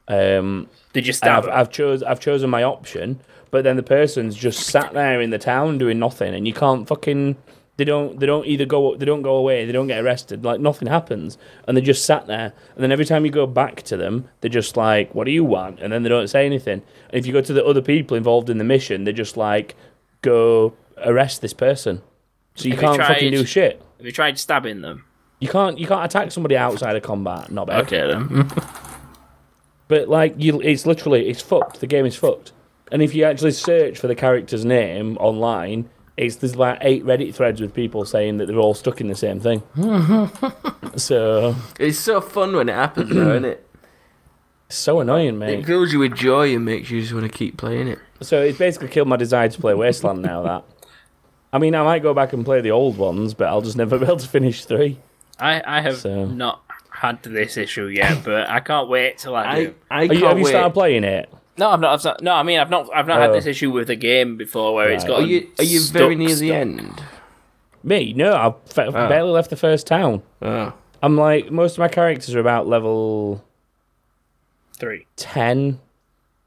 Um, 0.09 0.69
Did 0.95 1.07
you 1.07 1.13
stab 1.13 1.45
I've. 1.45 1.51
I've 1.51 1.71
chose 1.71 2.03
I've 2.03 2.21
chosen 2.21 2.49
my 2.49 2.63
option, 2.63 3.21
but 3.51 3.65
then 3.65 3.77
the 3.77 3.83
person's 3.83 4.37
just 4.37 4.61
sat 4.67 4.93
there 4.93 5.21
in 5.21 5.31
the 5.31 5.39
town 5.39 5.79
doing 5.79 5.99
nothing, 5.99 6.35
and 6.35 6.47
you 6.47 6.55
can't 6.55 6.87
fucking. 6.87 7.37
They 7.77 7.85
don't. 7.85 8.21
They 8.21 8.27
don't 8.27 8.47
either 8.47 8.67
go. 8.67 8.95
They 8.97 9.07
don't 9.07 9.23
go 9.23 9.37
away. 9.37 9.65
They 9.65 9.73
don't 9.73 9.87
get 9.87 10.05
arrested. 10.05 10.45
Like 10.45 10.61
nothing 10.61 10.87
happens, 10.89 11.39
and 11.67 11.77
they 11.77 11.81
just 11.81 12.05
sat 12.05 12.27
there. 12.27 12.53
And 12.75 12.83
then 12.85 12.93
every 12.93 13.07
time 13.07 13.25
you 13.25 13.31
go 13.31 13.47
back 13.47 13.83
to 13.85 13.97
them, 13.97 14.29
they're 14.41 14.51
just 14.51 14.77
like, 14.77 15.15
"What 15.15 15.25
do 15.25 15.31
you 15.31 15.45
want?" 15.45 15.81
And 15.81 15.91
then 15.93 16.03
they 16.03 16.11
don't 16.11 16.29
say 16.29 16.45
anything. 16.45 16.83
And 17.09 17.19
if 17.19 17.27
you 17.27 17.33
go 17.33 17.41
to 17.41 17.53
the 17.55 17.65
other 17.65 17.81
people 17.81 18.17
involved 18.19 18.51
in 18.51 18.59
the 18.59 18.65
mission, 18.65 19.05
they're 19.05 19.15
just 19.15 19.39
like, 19.39 19.77
"Go 20.21 20.75
arrest 20.99 21.41
this 21.41 21.55
person." 21.55 22.03
So 22.55 22.67
you 22.67 22.73
Have 22.73 22.81
can't 22.81 22.99
fucking 22.99 23.31
tried- 23.31 23.39
do 23.39 23.47
shit. 23.47 23.83
Have 23.97 24.05
you 24.05 24.13
tried 24.13 24.39
stabbing 24.39 24.83
them? 24.83 25.05
You 25.39 25.49
can't. 25.49 25.79
You 25.79 25.87
can't 25.87 26.05
attack 26.05 26.33
somebody 26.33 26.59
outside 26.59 26.97
of 26.97 27.03
combat. 27.03 27.51
Not 27.51 27.67
bad. 27.69 27.81
Okay 27.87 28.07
then. 28.07 28.51
But 29.89 30.09
like 30.09 30.35
you, 30.39 30.61
it's 30.61 30.87
literally 30.87 31.29
it's 31.29 31.43
fucked. 31.43 31.81
The 31.81 31.87
game 31.87 32.07
is 32.07 32.15
fucked. 32.15 32.53
And 32.93 33.03
if 33.03 33.15
you 33.15 33.25
actually 33.25 33.53
search 33.53 33.99
for 33.99 34.07
the 34.09 34.15
character's 34.15 34.65
name 34.65 35.17
online, 35.19 35.89
it's 36.17 36.37
there's 36.37 36.57
like 36.57 36.79
eight 36.83 37.05
Reddit 37.05 37.35
threads 37.35 37.61
with 37.61 37.73
people 37.73 38.05
saying 38.05 38.39
that 38.39 38.47
they're 38.47 38.59
all 38.59 38.75
stuck 38.75 39.01
in 39.01 39.09
the 39.09 39.15
same 39.15 39.41
thing. 39.41 39.63
so 40.97 41.55
It's 41.79 41.99
so 41.99 42.21
fun 42.21 42.55
when 42.57 42.69
it 42.69 42.75
happens, 42.75 43.11
though, 43.11 43.31
isn't 43.31 43.45
it? 43.45 43.67
so 44.69 45.01
annoying, 45.01 45.37
mate. 45.39 45.61
It 45.61 45.67
fills 45.67 45.93
you 45.93 45.99
with 45.99 46.15
joy 46.15 46.55
and 46.55 46.65
makes 46.65 46.91
you 46.91 47.01
just 47.01 47.13
want 47.13 47.25
to 47.31 47.37
keep 47.37 47.57
playing 47.57 47.89
it. 47.89 47.99
So 48.21 48.41
it's 48.41 48.59
basically 48.59 48.87
killed 48.89 49.09
my 49.09 49.17
desire 49.17 49.49
to 49.49 49.61
play 49.61 49.75
Wasteland 49.75 50.23
now. 50.23 50.43
That. 50.43 50.65
I 51.53 51.59
mean, 51.59 51.75
I 51.75 51.83
might 51.83 52.03
go 52.03 52.15
back 52.15 52.33
and 52.33 52.45
play 52.45 52.61
the 52.61 52.71
old 52.71 52.97
ones, 52.97 53.35
but 53.35 53.49
I'll 53.49 53.63
just 53.63 53.77
never 53.77 53.99
be 53.99 54.05
able 54.05 54.19
to 54.19 54.29
finish 54.29 54.65
three. 54.65 54.99
I, 55.41 55.61
I 55.67 55.81
have 55.81 55.97
So- 55.97 56.27
not 56.27 56.63
had 56.93 57.23
this 57.23 57.57
issue 57.57 57.87
yet, 57.87 58.23
but 58.25 58.49
I 58.49 58.61
can't 58.61 58.89
wait 58.89 59.19
till 59.19 59.35
I 59.35 59.45
I, 59.45 59.65
do. 59.65 59.75
I 59.91 60.05
Are 60.05 60.07
can't 60.09 60.19
you, 60.21 60.27
have 60.27 60.39
you 60.39 60.47
started 60.47 60.75
playing 60.75 61.03
it? 61.05 61.33
No, 61.59 61.71
I've 61.71 61.81
not. 61.81 61.93
I've 61.99 62.05
not 62.05 62.23
no, 62.23 62.35
I 62.35 62.43
mean 62.43 62.59
I've 62.59 62.71
not. 62.71 62.89
I've 62.95 63.07
not 63.07 63.21
had 63.21 63.31
Oh. 63.31 63.33
this 63.35 63.47
issue 63.47 63.71
with 63.71 63.91
a 63.91 63.97
game 63.97 64.37
before 64.37 64.75
where 64.75 64.91
it's 64.91 65.05
Right. 65.05 65.11
got. 65.11 65.21
Are 65.23 65.27
you 65.27 65.47
are 65.59 65.65
you 65.65 65.81
very 65.83 66.15
near 66.15 66.35
the 66.35 66.53
end? 66.53 67.03
Me? 67.83 68.13
No, 68.15 68.35
I've 68.35 68.73
fe- 68.73 68.87
Ah. 68.95 69.09
barely 69.09 69.31
left 69.31 69.51
the 69.51 69.57
first 69.57 69.87
town. 69.87 70.23
Oh. 70.43 70.73
I'm 71.03 71.17
like 71.17 71.51
most 71.51 71.73
of 71.73 71.79
my 71.79 71.89
characters 71.89 72.35
are 72.35 72.41
about 72.41 72.67
level 72.69 73.45
Three. 74.79 75.07
10 75.17 75.79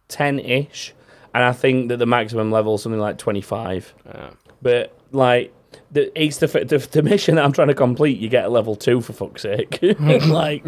10-ish 0.10 0.94
and 1.34 1.44
i 1.44 1.52
think 1.52 1.90
that 1.90 1.98
the 1.98 2.06
maximum 2.06 2.52
level 2.52 2.76
is 2.76 2.82
something 2.84 3.00
like 3.00 3.18
25 3.18 3.94
Oh. 4.14 4.30
but 4.62 4.96
like 5.12 5.52
the 5.92 6.12
it's 6.22 6.38
the, 6.38 6.48
the 6.48 6.78
the 6.92 7.04
mission 7.04 7.36
that 7.36 7.46
I'm 7.46 7.52
trying 7.52 7.68
to 7.68 7.74
complete. 7.74 8.20
You 8.20 8.30
get 8.30 8.46
a 8.46 8.50
level 8.50 8.76
two 8.76 9.02
for 9.02 9.14
fuck's 9.14 9.44
sake. 9.44 9.80
like 10.02 10.66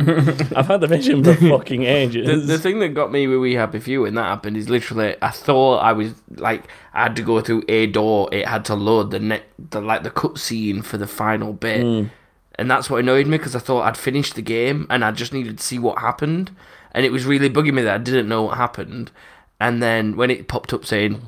I've 0.55 0.67
had 0.67 0.81
the 0.81 0.87
mission 0.87 1.23
for 1.23 1.33
fucking 1.49 1.83
ages. 1.83 2.27
The, 2.27 2.53
the 2.53 2.59
thing 2.59 2.79
that 2.79 2.89
got 2.89 3.11
me 3.11 3.27
with 3.27 3.39
We 3.39 3.53
Happy 3.53 3.79
Few 3.79 4.01
when 4.01 4.15
that 4.15 4.23
happened 4.23 4.57
is 4.57 4.69
literally 4.69 5.15
I 5.21 5.29
thought 5.29 5.79
I 5.79 5.93
was 5.93 6.13
like 6.35 6.67
I 6.93 7.03
had 7.03 7.15
to 7.17 7.21
go 7.21 7.41
through 7.41 7.63
a 7.67 7.87
door. 7.87 8.29
It 8.31 8.47
had 8.47 8.65
to 8.65 8.75
load 8.75 9.11
the 9.11 9.19
net, 9.19 9.43
the 9.57 9.81
like 9.81 10.03
the 10.03 10.11
cutscene 10.11 10.83
for 10.83 10.97
the 10.97 11.07
final 11.07 11.53
bit, 11.53 11.81
hmm. 11.81 12.07
and 12.55 12.69
that's 12.69 12.89
what 12.89 12.99
annoyed 12.99 13.27
me 13.27 13.37
because 13.37 13.55
I 13.55 13.59
thought 13.59 13.83
I'd 13.83 13.97
finished 13.97 14.35
the 14.35 14.41
game 14.41 14.87
and 14.89 15.03
I 15.03 15.11
just 15.11 15.33
needed 15.33 15.57
to 15.57 15.63
see 15.63 15.79
what 15.79 15.99
happened, 15.99 16.55
and 16.91 17.05
it 17.05 17.11
was 17.11 17.25
really 17.25 17.49
bugging 17.49 17.73
me 17.73 17.81
that 17.81 17.95
I 17.95 18.03
didn't 18.03 18.27
know 18.27 18.43
what 18.43 18.57
happened. 18.57 19.11
And 19.59 19.81
then 19.81 20.17
when 20.17 20.29
it 20.29 20.47
popped 20.47 20.73
up 20.73 20.85
saying 20.85 21.21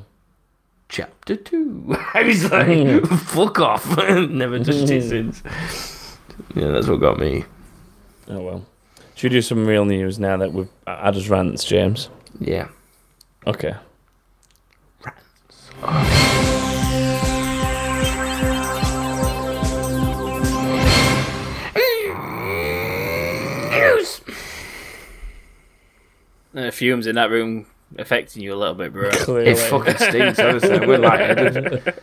chapter 0.89 1.35
two, 1.35 1.95
I 2.13 2.23
was 2.23 2.51
like, 2.51 3.05
"Fuck 3.21 3.59
off!" 3.59 3.97
Never 4.29 4.59
touched 4.59 4.89
it 4.89 5.03
since. 5.09 5.43
Yeah, 6.55 6.67
that's 6.71 6.87
what 6.87 6.99
got 6.99 7.19
me. 7.19 7.45
oh 8.29 8.39
well. 8.41 8.65
Should 9.15 9.31
we 9.31 9.37
do 9.37 9.41
some 9.41 9.65
real 9.65 9.85
news 9.85 10.19
now 10.19 10.37
that 10.37 10.53
we've 10.53 10.69
had 10.85 11.15
us 11.15 11.27
rants, 11.27 11.63
James? 11.63 12.09
Yeah. 12.39 12.67
Okay. 13.47 13.73
The 26.53 26.71
fumes 26.71 27.05
in 27.05 27.15
that 27.15 27.29
room 27.29 27.67
affecting 27.97 28.43
you 28.43 28.53
a 28.53 28.57
little 28.57 28.75
bit, 28.75 28.93
bro. 28.93 29.09
Clearly. 29.11 29.51
It 29.51 29.57
fucking 29.57 29.97
stinks, 29.97 30.39
honestly. 30.39 30.79
We're 30.85 30.97
lightheaded. 30.99 31.93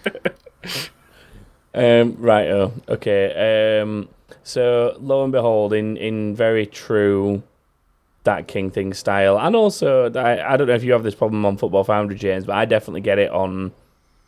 Um, 1.75 2.17
right. 2.19 2.49
Oh, 2.49 2.73
okay. 2.89 3.81
Um, 3.81 4.09
so 4.43 4.97
lo 5.01 5.23
and 5.25 5.33
behold, 5.33 5.73
in 5.73 5.97
in 5.97 6.35
very 6.35 6.67
true 6.67 7.43
that 8.25 8.49
King 8.49 8.71
thing 8.71 8.95
style, 8.95 9.39
and 9.39 9.55
also 9.57 10.11
I, 10.13 10.55
I 10.55 10.57
don't 10.57 10.69
know 10.69 10.75
if 10.75 10.85
you 10.85 10.93
have 10.93 11.03
this 11.03 11.15
problem 11.15 11.45
on 11.45 11.57
Football 11.57 11.85
Foundry, 11.85 12.17
James, 12.17 12.45
but 12.47 12.57
I 12.57 12.65
definitely 12.65 13.01
get 13.01 13.19
it 13.19 13.31
on 13.31 13.73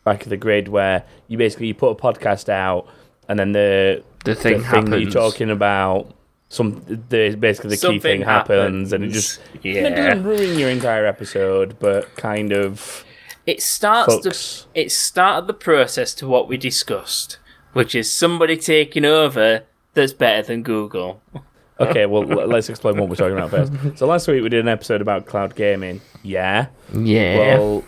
back 0.03 0.23
of 0.23 0.29
the 0.29 0.37
grid 0.37 0.67
where 0.67 1.03
you 1.27 1.37
basically 1.37 1.67
you 1.67 1.73
put 1.73 1.89
a 1.89 1.95
podcast 1.95 2.49
out, 2.49 2.87
and 3.29 3.39
then 3.39 3.53
the 3.53 4.03
The 4.25 4.35
thing 4.35 4.59
the 4.59 4.63
thing 4.67 4.85
that 4.89 5.01
you're 5.01 5.11
talking 5.11 5.49
about. 5.49 6.13
Some 6.49 6.81
the 7.09 7.35
basically 7.35 7.75
the 7.75 7.87
key 7.87 7.99
thing 7.99 8.21
happens, 8.21 8.93
and 8.93 9.03
it 9.03 9.09
just 9.09 9.39
it 9.63 9.75
yeah. 9.75 9.89
doesn't 9.89 10.23
ruin 10.23 10.57
your 10.57 10.69
entire 10.69 11.05
episode, 11.05 11.77
but 11.79 12.15
kind 12.15 12.53
of 12.53 13.03
It 13.45 13.61
starts 13.61 14.15
fucks. 14.15 14.65
the 14.73 14.79
it 14.81 14.91
started 14.91 15.47
the 15.47 15.53
process 15.53 16.13
to 16.15 16.27
what 16.27 16.47
we 16.47 16.55
discussed, 16.57 17.37
which 17.73 17.93
is 17.93 18.09
somebody 18.11 18.55
taking 18.55 19.03
over 19.03 19.63
that's 19.93 20.13
better 20.13 20.41
than 20.47 20.63
Google. 20.63 21.21
Okay, 21.79 22.07
well, 22.07 22.23
let's 22.23 22.69
explain 22.69 22.97
what 22.97 23.07
we're 23.07 23.15
talking 23.15 23.37
about 23.37 23.51
first. 23.51 23.99
So 23.99 24.07
last 24.07 24.27
week 24.27 24.41
we 24.41 24.49
did 24.49 24.61
an 24.61 24.67
episode 24.67 24.99
about 24.99 25.27
cloud 25.27 25.53
gaming. 25.53 26.01
Yeah. 26.23 26.69
Yeah. 26.91 27.37
Well, 27.37 27.83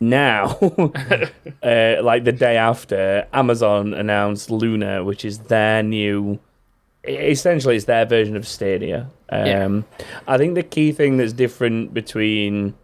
now, 0.00 0.46
uh, 1.62 2.02
like 2.02 2.24
the 2.24 2.32
day 2.36 2.56
after, 2.56 3.28
Amazon 3.32 3.94
announced 3.94 4.50
Luna, 4.50 5.04
which 5.04 5.24
is 5.24 5.38
their 5.38 5.80
new. 5.82 6.40
Essentially, 7.16 7.76
it's 7.76 7.84
their 7.86 8.04
version 8.06 8.36
of 8.36 8.46
Stadia. 8.46 9.08
Um, 9.30 9.84
I 10.26 10.38
think 10.38 10.54
the 10.54 10.62
key 10.62 10.92
thing 10.92 11.16
that's 11.16 11.32
different 11.32 11.94
between 11.94 12.74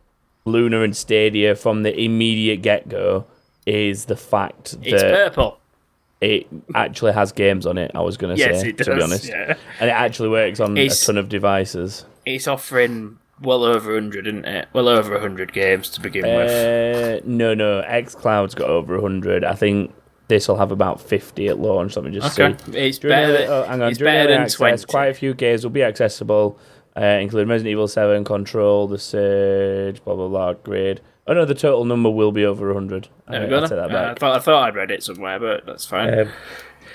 Luna 0.44 0.82
and 0.82 0.96
Stadia 0.96 1.54
from 1.56 1.82
the 1.82 1.98
immediate 1.98 2.62
get 2.62 2.88
go 2.88 3.26
is 3.66 4.04
the 4.04 4.16
fact 4.16 4.72
that 4.80 4.86
It's 4.86 5.02
purple. 5.02 5.58
it 6.20 6.46
actually 6.74 7.12
has 7.12 7.32
games 7.32 7.66
on 7.66 7.78
it. 7.78 7.90
I 7.94 8.00
was 8.00 8.16
going 8.16 8.36
to 8.36 8.40
Yes, 8.40 8.60
say, 8.60 8.68
it 8.68 8.78
to 8.78 8.84
be 8.96 9.02
honest, 9.02 9.28
Yeah. 9.28 9.54
and 9.80 9.90
it 9.90 9.92
actually 9.92 10.28
works 10.28 10.60
on 10.60 10.76
It's- 10.78 11.02
a 11.02 11.06
ton 11.06 11.18
of 11.18 11.28
devices. 11.28 12.04
It's 12.24 12.46
offering 12.46 13.18
well 13.42 13.64
over 13.64 13.92
100, 13.94 14.26
isn't 14.28 14.44
it? 14.46 14.68
Well 14.72 14.88
over 14.88 15.14
100 15.14 15.52
games 15.52 15.90
to 15.90 16.00
begin 16.00 16.22
with. 16.24 16.50
Uh, 16.50 17.20
no, 17.26 17.54
no. 17.54 17.82
XCloud's 17.82 18.54
got 18.54 18.70
over 18.70 18.94
100. 19.00 19.44
I 19.44 19.54
think 19.54 19.92
this 20.28 20.48
will 20.48 20.56
have 20.56 20.72
about 20.72 21.00
50 21.00 21.48
at 21.48 21.58
launch. 21.60 21.96
Let 21.96 22.04
me 22.04 22.10
just 22.10 22.38
Okay. 22.38 22.56
see. 22.72 22.78
It's 22.78 22.98
During 22.98 23.16
better, 23.16 23.32
early- 23.34 23.46
oh, 23.46 23.62
hang 23.64 23.82
on. 23.82 23.88
it's 23.90 23.98
During 23.98 24.14
better 24.14 24.28
than 24.32 24.40
access, 24.42 24.56
20. 24.56 24.84
Quite 24.86 25.06
a 25.06 25.14
few 25.14 25.34
games 25.34 25.62
will 25.64 25.70
be 25.70 25.82
accessible, 25.84 26.58
uh, 26.96 27.04
including 27.04 27.48
Resident 27.48 27.70
Evil 27.72 27.86
7, 27.88 28.24
Control, 28.24 28.88
The 28.88 28.98
Surge, 28.98 30.02
blah, 30.04 30.14
blah, 30.14 30.28
blah, 30.28 30.52
Grid. 30.54 31.00
Oh, 31.28 31.32
no, 31.34 31.44
the 31.44 31.54
total 31.54 31.84
number 31.84 32.08
will 32.10 32.32
be 32.32 32.44
over 32.44 32.70
100. 32.70 33.08
There 33.28 33.40
Uh, 33.40 33.44
we 33.44 33.50
go. 33.50 33.60
Take 33.60 33.70
that 33.70 33.90
Uh, 33.94 34.10
I, 34.12 34.14
thought, 34.14 34.36
I 34.36 34.38
thought 34.38 34.68
I'd 34.68 34.74
read 34.76 34.90
it 34.90 35.02
somewhere, 35.02 35.38
but 35.40 35.66
that's 35.66 35.84
fine. 35.86 36.18
Um, 36.20 36.28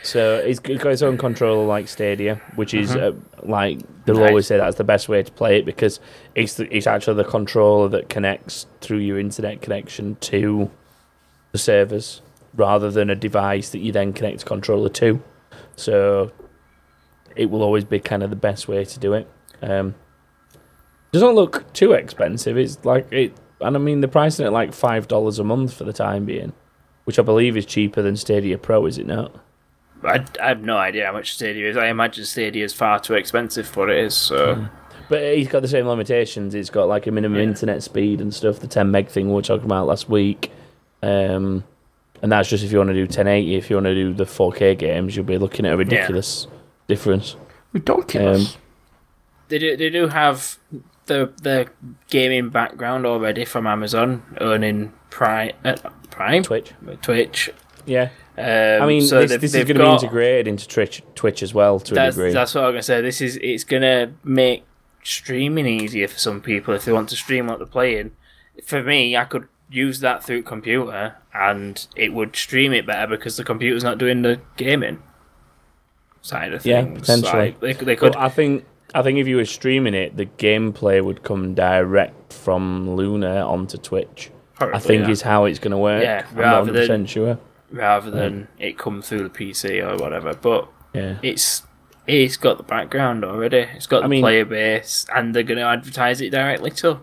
so 0.03 0.35
it's 0.38 0.59
got 0.59 0.88
its 0.91 1.01
own 1.01 1.17
controller 1.17 1.65
like 1.65 1.88
Stadia, 1.88 2.41
which 2.55 2.73
is 2.73 2.95
uh, 2.95 3.11
like 3.43 3.79
they'll 4.05 4.15
Nice. 4.15 4.29
always 4.29 4.47
say 4.47 4.57
that's 4.57 4.77
the 4.77 4.83
best 4.83 5.07
way 5.09 5.21
to 5.21 5.31
play 5.31 5.59
it 5.59 5.65
because 5.65 6.00
it's 6.33 6.55
the, 6.55 6.75
it's 6.75 6.88
actually 6.88 7.17
the 7.17 7.29
controller 7.29 7.88
that 7.89 8.09
connects 8.09 8.65
through 8.79 8.97
your 9.00 9.19
internet 9.19 9.61
connection 9.61 10.15
to 10.21 10.71
the 11.51 11.57
servers 11.59 12.21
rather 12.55 12.91
than 12.91 13.10
a 13.10 13.15
device 13.15 13.70
that 13.70 13.79
you 13.79 13.91
then 13.91 14.13
connect 14.13 14.39
the 14.39 14.46
controller 14.46 14.89
to. 14.89 15.22
So 15.75 16.31
it 17.36 17.50
will 17.50 17.63
always 17.63 17.86
be 17.86 18.00
kind 18.00 18.24
of 18.24 18.29
the 18.29 18.36
best 18.36 18.67
way 18.67 18.84
to 18.86 19.00
do 19.00 19.13
it. 19.13 19.29
Um, 19.62 19.96
doesn't 21.12 21.34
look 21.36 21.72
too 21.74 21.93
expensive. 21.93 22.58
It's 22.58 22.84
like 22.86 23.12
it, 23.12 23.34
and 23.60 23.75
I 23.75 23.79
mean 23.79 24.01
the 24.01 24.08
pricing 24.08 24.46
at 24.46 24.53
like 24.53 24.74
five 24.74 25.08
dollars 25.08 25.39
a 25.39 25.43
month 25.43 25.74
for 25.74 25.84
the 25.84 25.93
time 25.93 26.25
being, 26.25 26.53
which 27.05 27.20
I 27.20 27.22
believe 27.22 27.58
is 27.58 27.65
cheaper 27.65 28.01
than 28.01 28.15
Stadia 28.15 28.58
Pro, 28.58 28.86
is 28.86 28.98
it 28.98 29.05
not? 29.08 29.36
I, 30.03 30.25
I 30.41 30.48
have 30.48 30.62
no 30.63 30.77
idea 30.77 31.05
how 31.05 31.12
much 31.13 31.34
Stadia 31.34 31.70
is. 31.70 31.77
I 31.77 31.88
imagine 31.88 32.25
Stadia 32.25 32.65
is 32.65 32.74
far 32.74 33.00
too 33.00 33.13
expensive 33.13 33.67
for 33.67 33.88
it 33.89 34.03
is. 34.03 34.15
So 34.15 34.67
But 35.10 35.36
he's 35.36 35.48
got 35.48 35.62
the 35.62 35.67
same 35.67 35.88
limitations. 35.88 36.55
It's 36.55 36.72
got 36.72 36.88
like 36.88 37.05
a 37.08 37.12
minimum 37.12 37.38
Yeah. 37.38 37.43
internet 37.43 37.84
speed 37.84 38.20
and 38.20 38.34
stuff. 38.34 38.60
The 38.60 38.67
10 38.67 38.89
meg 38.89 39.10
thing 39.10 39.27
we 39.27 39.34
were 39.36 39.41
talking 39.43 39.65
about 39.65 39.86
last 39.86 40.10
week, 40.10 40.51
um, 41.03 41.63
and 42.21 42.31
that's 42.31 42.49
just 42.49 42.63
if 42.63 42.71
you 42.71 42.77
want 42.77 42.89
to 42.89 42.93
do 42.93 43.01
1080. 43.01 43.55
If 43.55 43.69
you 43.69 43.75
want 43.75 43.85
to 43.85 43.95
do 43.95 44.13
the 44.13 44.25
4K 44.25 44.77
games, 44.77 45.15
you'll 45.15 45.25
be 45.25 45.37
looking 45.37 45.65
at 45.65 45.73
a 45.73 45.77
ridiculous 45.77 46.47
difference. 46.87 47.35
Ridiculous. 47.73 48.57
they 49.47 49.57
do 49.59 49.77
they 49.77 49.89
do 49.89 50.07
have 50.07 50.57
the 51.05 51.31
the 51.41 51.69
gaming 52.09 52.49
background 52.49 53.05
already 53.05 53.45
from 53.45 53.65
Amazon 53.67 54.23
owning 54.39 54.93
Prime, 55.09 55.51
uh, 55.65 55.75
Prime, 56.09 56.43
Twitch, 56.43 56.71
Twitch. 57.01 57.49
yeah. 57.85 58.09
Um, 58.37 58.83
I 58.83 58.85
mean, 58.87 59.01
so 59.01 59.25
this, 59.25 59.41
this 59.41 59.53
is 59.53 59.65
going 59.65 59.77
to 59.77 59.83
be 59.83 59.89
integrated 59.91 60.47
into 60.47 60.65
Twitch, 60.67 61.03
Twitch 61.15 61.43
as 61.43 61.53
well 61.53 61.79
to 61.81 61.93
a 61.93 61.95
That's, 61.95 62.15
degree. 62.15 62.31
that's 62.31 62.55
what 62.55 62.63
I'm 62.63 62.71
gonna 62.71 62.81
say. 62.83 63.01
This 63.01 63.19
is 63.21 63.37
it's 63.41 63.65
gonna 63.65 64.13
make 64.23 64.63
streaming 65.03 65.65
easier 65.67 66.07
for 66.07 66.17
some 66.17 66.41
people 66.41 66.73
if 66.73 66.85
they 66.85 66.93
want 66.93 67.09
to 67.09 67.15
stream 67.17 67.47
what 67.47 67.57
they're 67.59 67.67
playing. 67.67 68.11
For 68.63 68.81
me, 68.81 69.17
I 69.17 69.25
could 69.25 69.47
use 69.69 69.99
that 69.99 70.23
through 70.23 70.43
computer 70.43 71.15
and 71.33 71.88
it 71.95 72.13
would 72.13 72.35
stream 72.35 72.73
it 72.73 72.85
better 72.85 73.07
because 73.07 73.38
the 73.38 73.43
computer's 73.43 73.83
not 73.83 73.97
doing 73.97 74.21
the 74.21 74.39
gaming 74.57 75.01
side 76.21 76.53
of 76.53 76.65
Yeah, 76.65 76.83
things. 76.83 77.00
potentially. 77.01 77.33
Like, 77.33 77.59
they, 77.59 77.73
they 77.73 77.95
could. 77.95 78.13
But 78.13 78.21
I 78.21 78.29
think 78.29 78.65
I 78.93 79.01
think 79.01 79.17
if 79.19 79.27
you 79.27 79.38
were 79.38 79.45
streaming 79.45 79.93
it, 79.93 80.17
the 80.17 80.25
gameplay 80.25 81.03
would 81.03 81.23
come 81.23 81.53
direct 81.53 82.33
from 82.33 82.95
Luna 82.95 83.45
onto 83.47 83.77
Twitch. 83.77 84.31
I 84.59 84.77
think 84.79 85.05
yeah. 85.05 85.09
is 85.11 85.21
how 85.23 85.45
it's 85.45 85.57
going 85.59 85.71
to 85.71 85.77
work. 85.77 86.03
Yeah, 86.03 86.25
I'm 86.29 86.38
rather 86.38 86.71
100% 86.71 86.88
than- 86.88 87.05
sure. 87.07 87.39
rather 87.71 88.11
than 88.11 88.47
it 88.59 88.77
come 88.77 89.01
through 89.01 89.23
the 89.23 89.29
PC 89.29 89.81
or 89.81 89.97
whatever. 89.97 90.35
But 90.35 90.67
Yeah. 90.93 91.17
it's 91.23 91.63
it's 92.05 92.35
got 92.38 92.57
the 92.57 92.63
background 92.63 93.23
already. 93.23 93.65
It's 93.75 93.88
got 93.88 94.01
the 94.03 94.09
mean- 94.09 94.21
player 94.21 94.43
base, 94.45 95.05
and 95.15 95.33
they're 95.33 95.41
going 95.43 95.57
to 95.59 95.65
advertise 95.65 96.19
it 96.21 96.29
directly 96.31 96.69
to 96.71 97.00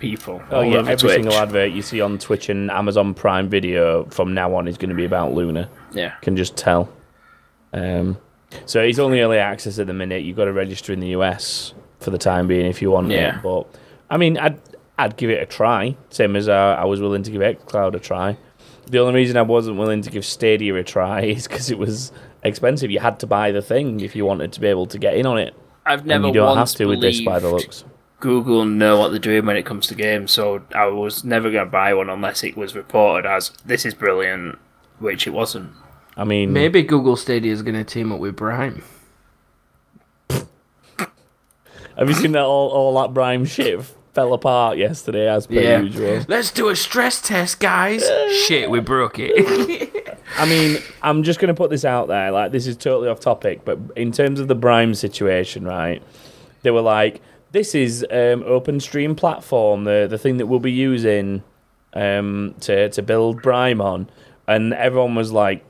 people. 0.00 0.42
Oh 0.50 0.62
yeah, 0.62 0.78
every 0.78 0.96
Twitch. 0.96 1.12
single 1.12 1.34
advert 1.34 1.70
you 1.70 1.82
see 1.82 2.00
on 2.00 2.18
Twitch 2.18 2.48
and 2.48 2.70
Amazon 2.70 3.14
Prime 3.14 3.48
Video 3.48 4.04
from 4.06 4.34
now 4.34 4.54
on 4.56 4.66
is 4.66 4.76
going 4.76 4.88
to 4.90 4.94
be 4.96 5.04
about 5.04 5.32
Luna. 5.34 5.68
Yeah, 5.92 6.14
Can 6.22 6.36
just 6.36 6.56
tell. 6.56 6.88
Um, 7.72 8.18
so 8.66 8.80
it's 8.80 8.98
only 8.98 9.20
early 9.20 9.38
access 9.38 9.78
at 9.78 9.86
the 9.86 9.92
minute. 9.94 10.22
You've 10.24 10.36
got 10.36 10.46
to 10.46 10.52
register 10.52 10.92
in 10.92 11.00
the 11.00 11.08
US 11.08 11.72
for 12.00 12.10
the 12.10 12.18
time 12.18 12.48
being 12.48 12.66
if 12.66 12.82
you 12.82 12.90
want 12.90 13.10
Yeah. 13.10 13.36
it. 13.38 13.42
But 13.42 13.66
I 14.10 14.16
mean, 14.16 14.38
I'd 14.38 14.60
I'd 14.98 15.16
give 15.16 15.30
it 15.30 15.40
a 15.42 15.46
try. 15.46 15.96
Same 16.10 16.34
as 16.36 16.48
uh, 16.48 16.76
I 16.78 16.84
was 16.84 17.00
willing 17.00 17.22
to 17.22 17.30
give 17.30 17.40
XCloud 17.40 17.94
a 17.94 17.98
try. 18.00 18.36
The 18.86 18.98
only 18.98 19.14
reason 19.14 19.36
I 19.36 19.42
wasn't 19.42 19.78
willing 19.78 20.02
to 20.02 20.10
give 20.10 20.24
Stadia 20.24 20.74
a 20.74 20.82
try 20.82 21.20
is 21.36 21.46
because 21.46 21.70
it 21.70 21.78
was 21.78 22.10
expensive. 22.42 22.90
You 22.90 22.98
had 23.00 23.20
to 23.20 23.26
buy 23.26 23.52
the 23.52 23.62
thing 23.62 24.00
if 24.00 24.16
you 24.16 24.24
wanted 24.26 24.52
to 24.54 24.60
be 24.60 24.66
able 24.66 24.86
to 24.86 24.98
get 24.98 25.14
in 25.14 25.26
on 25.26 25.38
it. 25.38 25.54
I've 25.86 26.04
never 26.04 26.26
and 26.26 26.34
you 26.34 26.40
don't 26.40 26.56
have 26.56 26.70
to 26.72 26.86
with 26.86 27.00
this 27.00 27.20
by 27.22 27.38
the 27.38 27.50
looks. 27.50 27.84
Google 28.20 28.64
know 28.64 28.98
what 28.98 29.08
they're 29.10 29.18
doing 29.18 29.46
when 29.46 29.56
it 29.56 29.64
comes 29.66 29.86
to 29.88 29.94
games, 29.94 30.30
so 30.30 30.62
I 30.74 30.86
was 30.86 31.24
never 31.24 31.50
going 31.50 31.64
to 31.64 31.70
buy 31.70 31.92
one 31.94 32.08
unless 32.10 32.44
it 32.44 32.56
was 32.56 32.74
reported 32.76 33.26
as 33.28 33.50
this 33.64 33.84
is 33.86 33.94
brilliant, 33.94 34.58
which 34.98 35.26
it 35.26 35.30
wasn't. 35.30 35.72
I 36.16 36.24
mean, 36.24 36.52
Maybe 36.52 36.82
Google 36.82 37.16
Stadia 37.16 37.52
is 37.52 37.62
going 37.62 37.74
to 37.76 37.84
team 37.84 38.12
up 38.12 38.20
with 38.20 38.36
Prime. 38.36 38.82
have 41.96 42.08
you 42.08 42.14
seen 42.14 42.32
that 42.32 42.42
all, 42.44 42.68
all 42.70 43.00
that 43.02 43.12
Brime 43.14 43.44
shit 43.44 43.80
fell 44.14 44.32
apart 44.32 44.76
yesterday 44.78 45.28
as 45.28 45.46
per 45.46 45.54
Yeah. 45.54 45.80
usual? 45.80 46.24
Let's 46.28 46.50
do 46.50 46.68
a 46.68 46.76
stress 46.76 47.20
test, 47.20 47.60
guys. 47.60 48.04
Shit, 48.46 48.70
we 48.70 48.80
broke 48.80 49.16
it. 49.18 50.18
I 50.38 50.46
mean, 50.46 50.78
I'm 51.02 51.22
just 51.22 51.40
going 51.40 51.48
to 51.48 51.54
put 51.54 51.70
this 51.70 51.84
out 51.84 52.08
there. 52.08 52.30
Like, 52.30 52.52
this 52.52 52.66
is 52.66 52.76
totally 52.76 53.08
off 53.08 53.20
topic, 53.20 53.64
but 53.64 53.78
in 53.96 54.12
terms 54.12 54.40
of 54.40 54.48
the 54.48 54.54
Brime 54.54 54.94
situation, 54.94 55.64
right? 55.64 56.02
They 56.62 56.70
were 56.70 56.80
like, 56.82 57.20
"This 57.52 57.74
is 57.74 58.04
um, 58.10 58.42
Open 58.46 58.80
Stream 58.80 59.14
platform, 59.14 59.84
the 59.84 60.06
the 60.08 60.18
thing 60.18 60.36
that 60.38 60.46
we'll 60.46 60.60
be 60.60 60.72
using 60.72 61.42
um, 61.94 62.54
to 62.60 62.88
to 62.90 63.02
build 63.02 63.42
Brime 63.42 63.80
on," 63.80 64.08
and 64.46 64.72
everyone 64.74 65.14
was 65.14 65.32
like, 65.32 65.64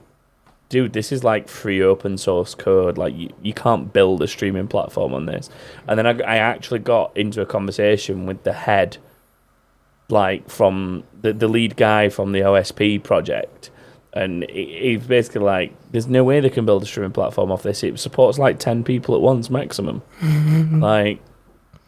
"Dude, 0.68 0.92
this 0.92 1.12
is 1.12 1.24
like 1.24 1.48
free 1.48 1.82
open 1.82 2.18
source 2.18 2.54
code. 2.54 2.98
Like, 2.98 3.14
you, 3.16 3.30
you 3.42 3.52
can't 3.54 3.92
build 3.92 4.22
a 4.22 4.26
streaming 4.28 4.68
platform 4.68 5.14
on 5.14 5.26
this." 5.26 5.48
And 5.88 5.98
then 5.98 6.06
I, 6.06 6.18
I 6.20 6.36
actually 6.36 6.80
got 6.80 7.16
into 7.16 7.40
a 7.40 7.46
conversation 7.46 8.26
with 8.26 8.42
the 8.44 8.52
head, 8.52 8.98
like 10.08 10.48
from 10.50 11.04
the 11.22 11.32
the 11.32 11.48
lead 11.48 11.76
guy 11.76 12.08
from 12.08 12.32
the 12.32 12.40
OSP 12.40 13.02
project 13.02 13.70
and 14.12 14.44
he- 14.50 14.76
he's 14.96 15.06
basically 15.06 15.42
like, 15.42 15.72
"There's 15.92 16.08
no 16.08 16.24
way 16.24 16.40
they 16.40 16.50
can 16.50 16.66
build 16.66 16.82
a 16.82 16.86
streaming 16.86 17.12
platform 17.12 17.52
off 17.52 17.62
this. 17.62 17.84
It 17.84 17.98
supports 18.00 18.38
like 18.38 18.58
ten 18.58 18.82
people 18.82 19.14
at 19.14 19.20
once 19.20 19.50
maximum." 19.50 20.02
like, 20.80 21.20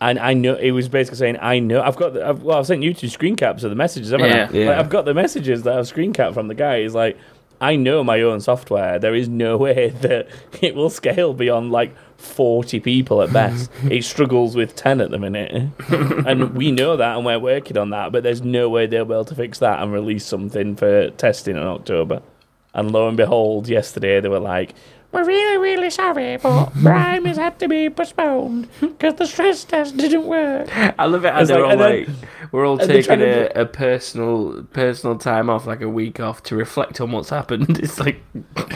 and 0.08 0.18
I 0.18 0.34
know 0.34 0.56
he 0.56 0.72
was 0.72 0.88
basically 0.88 1.18
saying, 1.18 1.38
"I 1.40 1.58
know 1.58 1.80
I've 1.80 1.96
got, 1.96 2.14
the, 2.14 2.28
I've, 2.28 2.42
well, 2.42 2.58
I've 2.58 2.66
sent 2.66 2.82
you 2.82 2.92
two 2.92 3.08
screen 3.08 3.36
caps 3.36 3.62
of 3.62 3.70
the 3.70 3.76
messages, 3.76 4.10
haven't 4.10 4.30
Yeah. 4.30 4.48
I? 4.50 4.52
Yeah. 4.56 4.66
Like, 4.68 4.78
I've 4.78 4.90
got 4.90 5.04
the 5.04 5.14
messages 5.14 5.62
that 5.62 5.78
I've 5.78 5.86
screen 5.88 6.12
capped 6.12 6.34
from 6.34 6.48
the 6.48 6.54
guy. 6.54 6.82
He's 6.82 6.94
like." 6.94 7.16
I 7.60 7.76
know 7.76 8.02
my 8.02 8.20
own 8.22 8.40
software. 8.40 8.98
There 8.98 9.14
is 9.14 9.28
no 9.28 9.56
way 9.66 9.90
that 10.00 10.26
it 10.60 10.74
will 10.74 10.90
scale 10.90 11.32
beyond 11.32 11.70
like 11.70 11.94
40 12.16 12.80
people 12.80 13.22
at 13.22 13.32
best. 13.32 13.70
it 13.84 14.02
struggles 14.02 14.56
with 14.56 14.74
10 14.74 15.00
at 15.00 15.12
the 15.12 15.18
minute. 15.20 15.70
and 16.26 16.54
we 16.56 16.72
know 16.72 16.96
that 16.96 17.16
and 17.16 17.24
we're 17.24 17.38
working 17.38 17.78
on 17.78 17.90
that, 17.90 18.10
but 18.10 18.24
there's 18.24 18.42
no 18.42 18.68
way 18.68 18.86
they'll 18.86 19.04
be 19.04 19.12
able 19.12 19.24
to 19.26 19.36
fix 19.36 19.60
that 19.60 19.80
and 19.80 19.92
release 19.92 20.26
something 20.26 20.74
for 20.74 21.10
testing 21.10 21.54
in 21.56 21.62
October. 21.62 22.20
And 22.74 22.90
lo 22.90 23.06
and 23.06 23.16
behold, 23.16 23.68
yesterday 23.68 24.20
they 24.20 24.28
were 24.28 24.40
like, 24.40 24.74
we're 25.12 25.24
really, 25.24 25.58
really 25.58 25.90
sorry, 25.90 26.36
but 26.38 26.72
Brime 26.74 27.24
has 27.26 27.36
had 27.36 27.58
to 27.60 27.68
be 27.68 27.90
postponed 27.90 28.68
because 28.80 29.14
the 29.14 29.26
stress 29.26 29.62
test 29.64 29.96
didn't 29.96 30.26
work. 30.26 30.68
I 30.98 31.04
love 31.06 31.24
it 31.24 31.32
how 31.32 31.40
It's 31.40 31.48
they're 31.50 31.60
like- 31.60 31.64
all 31.64 31.70
and 31.72 31.80
then- 31.80 32.16
like, 32.16 32.28
we're 32.52 32.66
all 32.66 32.76
taking 32.78 33.20
a, 33.22 33.48
to 33.48 33.60
a 33.62 33.66
personal 33.66 34.62
personal 34.72 35.16
time 35.18 35.48
off, 35.48 35.66
like 35.66 35.80
a 35.80 35.88
week 35.88 36.20
off, 36.20 36.42
to 36.44 36.56
reflect 36.56 37.00
on 37.00 37.12
what's 37.12 37.30
happened. 37.30 37.78
It's 37.82 37.98
like 38.00 38.20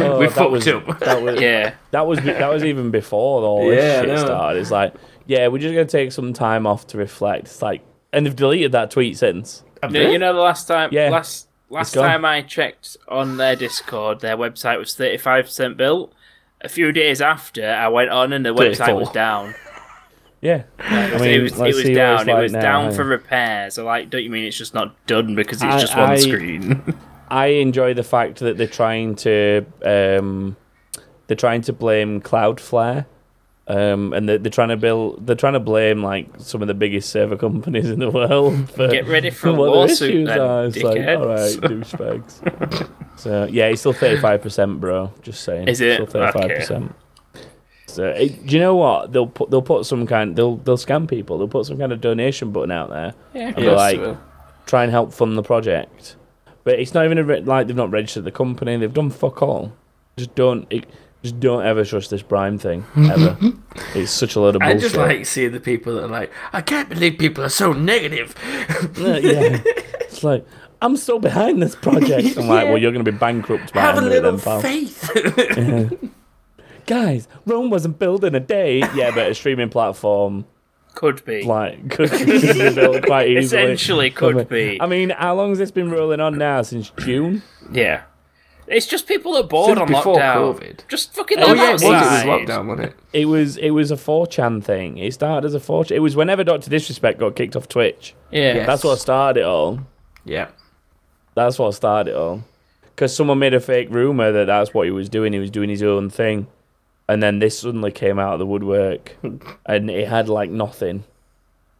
Oh, 0.01 0.19
we 0.19 0.27
that 0.27 0.33
fucked 0.35 0.51
was- 0.51 0.69
up. 0.69 0.99
That 1.01 1.23
was, 1.23 1.41
Yeah. 1.41 1.75
that 1.91 2.07
was 2.07 2.19
that 2.21 2.49
was 2.51 2.65
even 2.65 2.91
before 2.91 3.43
all 3.43 3.69
this 3.69 3.83
Yeah, 3.83 4.01
shit 4.01 4.09
know. 4.09 4.25
started. 4.25 4.61
It's 4.61 4.71
like, 4.71 4.95
yeah, 5.27 5.49
we're 5.49 5.59
just 5.59 5.75
gonna 5.75 5.85
take 5.87 6.13
some 6.13 6.33
time 6.33 6.67
off 6.67 6.87
to 6.89 6.99
reflect. 6.99 7.47
It's 7.47 7.63
like, 7.63 7.83
and 8.13 8.25
they've 8.25 8.37
deleted 8.37 8.73
that 8.73 8.91
tweet 8.91 9.19
since. 9.19 9.63
You 9.83 9.89
know, 9.91 10.11
you 10.11 10.19
know 10.19 10.33
the 10.33 10.41
last 10.41 10.67
time 10.69 10.89
Yeah. 10.93 11.11
last 11.11 11.49
last 11.69 11.93
time 11.93 12.25
I 12.25 12.43
checked 12.43 12.97
on 13.09 13.37
their 13.37 13.57
Discord, 13.57 14.21
their 14.21 14.37
website 14.37 14.79
was 14.79 14.95
thirty 14.95 15.19
five 15.19 15.45
percent 15.47 15.77
built. 15.77 16.13
A 16.63 16.69
few 16.69 16.91
days 16.93 17.21
after, 17.21 17.69
I 17.69 17.89
went 17.89 18.11
on 18.11 18.33
and 18.33 18.45
the 18.45 18.55
website 18.55 18.77
34. 18.87 18.95
was 18.95 19.11
down. 19.11 19.55
Yeah, 20.41 20.65
I 20.79 21.07
it 21.07 21.13
was, 21.13 21.23
mean, 21.23 21.31
it 21.31 21.43
was, 21.43 21.53
it 21.53 21.75
was 21.75 21.85
down. 21.85 22.29
It 22.29 22.33
like 22.33 22.43
was 22.43 22.53
now, 22.53 22.61
down 22.61 22.91
hey. 22.91 22.97
for 22.97 23.05
repair. 23.05 23.71
So, 23.71 23.85
like, 23.85 24.11
don't 24.11 24.23
you 24.23 24.31
mean 24.31 24.45
it's 24.45 24.57
just 24.57 24.75
not 24.75 24.95
done 25.07 25.35
because 25.35 25.63
it's 25.63 25.75
I- 25.75 25.81
just 25.81 25.97
one 25.97 26.11
I- 26.11 26.17
screen? 26.17 26.95
I 27.29 27.47
enjoy 27.47 27.93
the 27.95 28.05
fact 28.05 28.39
that 28.39 28.57
they're 28.57 28.69
trying 28.69 29.17
to 29.17 29.67
um, 29.83 30.57
they're 31.27 31.37
trying 31.37 31.63
to 31.63 31.73
blame 31.73 32.21
Cloudflare. 32.21 33.07
Um, 33.69 34.13
and 34.13 34.29
they're, 34.29 34.39
they're 34.39 34.51
trying 34.51 34.69
to 34.69 34.77
build. 34.77 35.27
They're 35.27 35.35
trying 35.35 35.55
to 35.55 35.61
blame 35.61 36.03
like 36.03 36.29
some 36.39 36.63
of 36.63 36.69
the 36.69 36.75
biggest 36.75 37.09
server 37.11 37.37
companies 37.47 37.91
in 37.91 37.99
the 37.99 38.11
world 38.11 38.71
for 38.75 38.89
Get 38.89 39.07
ready 39.09 39.31
for 39.31 39.49
a 39.49 39.53
what 39.55 39.71
lawsuit, 39.71 40.27
then, 40.27 40.39
are. 40.41 40.67
It's 40.67 40.77
like, 40.77 40.99
all 41.01 41.27
right, 41.27 41.57
douchebags. 41.57 42.89
so 43.19 43.45
yeah, 43.47 43.69
he's 43.69 43.81
still 43.81 43.93
thirty 43.93 44.21
five 44.21 44.41
percent, 44.43 44.81
bro. 44.81 45.13
Just 45.23 45.43
saying. 45.43 45.67
Is 45.69 45.81
it? 45.81 45.95
still 45.95 46.07
thirty 46.07 46.33
five 46.39 46.49
percent? 46.51 46.95
So 47.87 48.05
it, 48.07 48.47
do 48.47 48.55
you 48.55 48.61
know 48.61 48.77
what 48.77 49.13
they'll 49.13 49.27
put? 49.27 49.51
They'll 49.51 49.63
put 49.63 49.85
some 49.87 50.07
kind. 50.07 50.37
They'll 50.37 50.59
they'll 50.59 50.77
scam 50.77 51.09
people. 51.09 51.39
They'll 51.39 51.49
put 51.49 51.67
some 51.67 51.79
kind 51.79 51.93
of 51.93 52.01
donation 52.01 52.53
button 52.53 52.71
out 52.71 52.91
there. 52.91 53.15
Yeah, 53.35 53.59
Yeah, 53.59 53.71
like- 53.73 54.17
try 54.67 54.83
and 54.85 54.93
help 54.93 55.13
fund 55.13 55.37
the 55.39 55.43
project. 55.43 56.17
But 56.65 56.79
it's 56.81 56.95
not 56.95 57.05
even 57.05 57.19
a 57.19 57.25
re- 57.25 57.41
like 57.41 57.67
they've 57.69 57.77
not 57.77 57.91
registered 57.91 58.25
the 58.25 58.33
company. 58.33 58.77
They've 58.77 58.93
done 58.93 59.11
fuck 59.11 59.43
all. 59.43 59.73
Just 60.17 60.35
don't. 60.35 60.67
It, 60.71 60.87
just 61.27 61.41
don't 61.41 61.65
ever 61.65 61.85
trust 61.85 62.11
this 62.11 62.23
Brime 62.23 62.59
thing 62.59 62.85
ever. 62.97 63.37
it's 63.95 64.11
such 64.11 64.35
a 64.37 64.41
load 64.41 64.57
of 64.57 64.61
bullshit. 64.61 64.77
I 64.79 64.81
just 64.81 64.97
like 64.97 65.27
seeing 65.27 65.53
the 65.53 65.61
people 65.61 65.95
that 65.97 66.05
are 66.05 66.09
like, 66.09 66.33
I 66.53 66.61
can't 66.63 66.89
believe 66.89 67.19
people 67.19 67.45
are 67.45 67.49
so 67.51 67.73
negative. 67.73 68.35
Yeah, 68.99 69.17
yeah. 69.19 69.61
It's 70.01 70.25
like 70.25 70.47
I'm 70.83 70.97
so 70.97 71.19
behind 71.19 71.63
this 71.63 71.75
project. 71.75 72.37
I'm 72.37 72.47
like, 72.49 72.65
Yeah. 72.65 72.71
well, 72.71 72.79
you're 72.79 72.93
going 72.93 73.05
to 73.05 73.11
be 73.13 73.17
bankrupt 73.19 73.73
by 73.75 73.81
Have 73.81 73.99
a 73.99 74.01
the 74.03 74.17
end 74.17 74.25
of 74.27 74.47
it 74.47 74.47
little 74.47 74.61
then, 74.61 74.61
pal. 74.63 76.01
faith. 76.01 76.11
Guys, 76.87 77.27
Rome 77.47 77.71
wasn't 77.71 77.99
built 77.99 78.23
in 78.25 78.35
a 78.35 78.41
day. 78.41 78.79
Yeah, 78.95 79.11
but 79.15 79.29
a 79.31 79.35
streaming 79.35 79.71
platform 79.71 80.47
could 80.95 81.25
be. 81.25 81.43
like 81.43 81.91
could, 81.91 82.11
could 82.11 82.27
be 82.27 82.75
built 82.75 83.03
quite 83.05 83.29
easily. 83.29 83.63
Essentially, 83.63 84.11
could 84.11 84.49
be. 84.49 84.81
I 84.81 84.87
mean, 84.87 85.11
how 85.11 85.35
long 85.35 85.49
has 85.51 85.59
this 85.59 85.71
been 85.71 85.91
rolling 85.91 86.21
on 86.21 86.39
now? 86.39 86.63
Since 86.63 86.91
June? 86.99 87.43
Yeah. 87.73 88.03
It's 88.69 88.87
just 88.87 89.07
people 89.07 89.33
that 89.35 89.45
are 89.45 89.49
bored 89.49 89.69
Since 89.69 89.81
on 89.81 89.87
before 89.89 90.17
lockdown. 90.17 90.59
COVID. 90.59 90.89
Just 90.89 91.15
fucking 91.15 91.39
oh 91.39 91.55
yeah, 91.55 91.71
it 91.71 91.73
was. 91.75 91.83
It 91.83 91.89
was 91.89 92.23
lockdown, 92.25 92.67
wasn't 92.67 92.89
it? 92.89 92.97
It 93.13 93.25
was 93.27 93.57
it 93.59 93.71
was 93.71 93.91
a 93.91 93.97
4chan 93.97 94.65
thing. 94.65 94.99
It 94.99 95.15
started 95.15 95.47
as 95.47 95.55
a 95.55 95.61
4chan. 95.61 95.93
It 95.93 96.01
was 96.01 96.17
whenever 96.17 96.43
Doctor 96.43 96.69
Disrespect 96.71 97.21
got 97.21 97.37
kicked 97.37 97.55
off 97.57 97.69
Twitch. 97.69 98.15
Yeah. 98.31 98.55
Yeah. 98.55 98.67
That's 98.67 98.83
what 98.83 98.97
started 98.97 99.41
it 99.41 99.47
all. 99.47 99.81
Yeah. 100.25 100.49
That's 101.35 101.59
what 101.59 101.73
started 101.75 102.11
it 102.11 102.17
all. 102.17 102.43
Because 102.87 103.15
someone 103.15 103.39
made 103.39 103.55
a 103.55 103.61
fake 103.61 103.89
rumor 103.91 104.33
that 104.33 104.47
that's 104.47 104.73
what 104.73 104.87
he 104.87 104.91
was 104.91 105.09
doing. 105.09 105.33
He 105.33 105.39
was 105.39 105.51
doing 105.51 105.69
his 105.69 105.83
own 105.83 106.09
thing, 106.09 106.47
and 107.09 107.23
then 107.23 107.39
this 107.41 107.59
suddenly 107.61 107.93
came 107.93 108.19
out 108.19 108.33
of 108.33 108.39
the 108.39 108.47
woodwork, 108.47 109.15
and 109.67 109.91
it 109.91 110.09
had 110.09 110.29
like 110.29 110.51
nothing. 110.51 111.05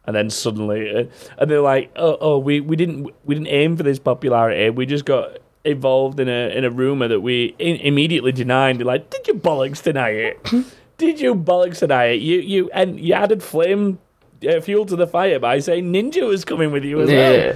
And 0.05 0.15
then 0.15 0.29
suddenly, 0.29 0.89
uh, 0.95 1.03
and 1.37 1.51
they're 1.51 1.59
like, 1.59 1.91
"Oh, 1.97 2.17
oh, 2.21 2.37
we, 2.37 2.61
we 2.61 2.75
didn't 2.77 3.09
we 3.25 3.35
didn't 3.35 3.47
aim 3.47 3.75
for 3.75 3.83
this 3.83 3.99
popularity. 3.99 4.69
We 4.69 4.85
just 4.85 5.03
got 5.05 5.39
involved 5.67 6.19
in 6.19 6.27
a 6.29 6.49
in 6.57 6.63
a 6.65 6.69
rumor 6.71 7.07
that 7.07 7.21
we 7.21 7.55
in, 7.59 7.75
immediately 7.77 8.31
denied." 8.31 8.79
They're 8.79 8.85
like, 8.85 9.09
"Did 9.09 9.27
you 9.27 9.33
bollocks 9.35 9.83
deny 9.83 10.09
it? 10.09 10.51
Did 10.97 11.19
you 11.19 11.35
bollocks 11.35 11.79
deny 11.79 12.05
it? 12.05 12.21
You 12.21 12.39
you 12.39 12.69
and 12.73 12.99
you 12.99 13.13
added 13.13 13.43
flame." 13.43 13.99
Uh, 14.47 14.61
fuel 14.61 14.85
to 14.85 14.95
the 14.95 15.07
fire 15.07 15.39
by 15.39 15.57
saying 15.57 15.91
Ninja 15.91 16.27
was 16.27 16.45
coming 16.45 16.71
with 16.71 16.83
you 16.85 17.01
as 17.01 17.09
well. 17.09 17.55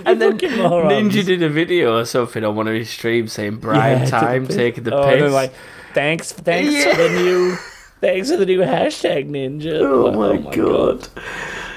And 0.06 0.22
then 0.22 0.38
Ninja 0.38 1.24
did 1.26 1.42
a 1.42 1.48
video 1.48 1.98
or 1.98 2.04
something 2.04 2.44
on 2.44 2.54
one 2.54 2.68
of 2.68 2.74
his 2.74 2.88
streams 2.90 3.32
saying 3.32 3.56
Brian 3.56 4.02
Yeah, 4.02 4.06
time 4.06 4.42
the 4.42 4.46
piss. 4.46 4.56
taking 4.56 4.84
the 4.84 4.94
oh, 4.94 5.02
piss. 5.02 5.18
they're 5.18 5.30
like, 5.30 5.52
thanks, 5.94 6.30
thanks 6.30 6.72
Yeah. 6.72 6.92
for 6.94 7.02
the 7.02 7.08
new, 7.08 7.56
thanks 8.00 8.30
for 8.30 8.36
the 8.36 8.46
new 8.46 8.60
hashtag 8.60 9.28
ninja. 9.30 9.80
oh, 9.82 10.12
my 10.12 10.36
god. 10.54 11.08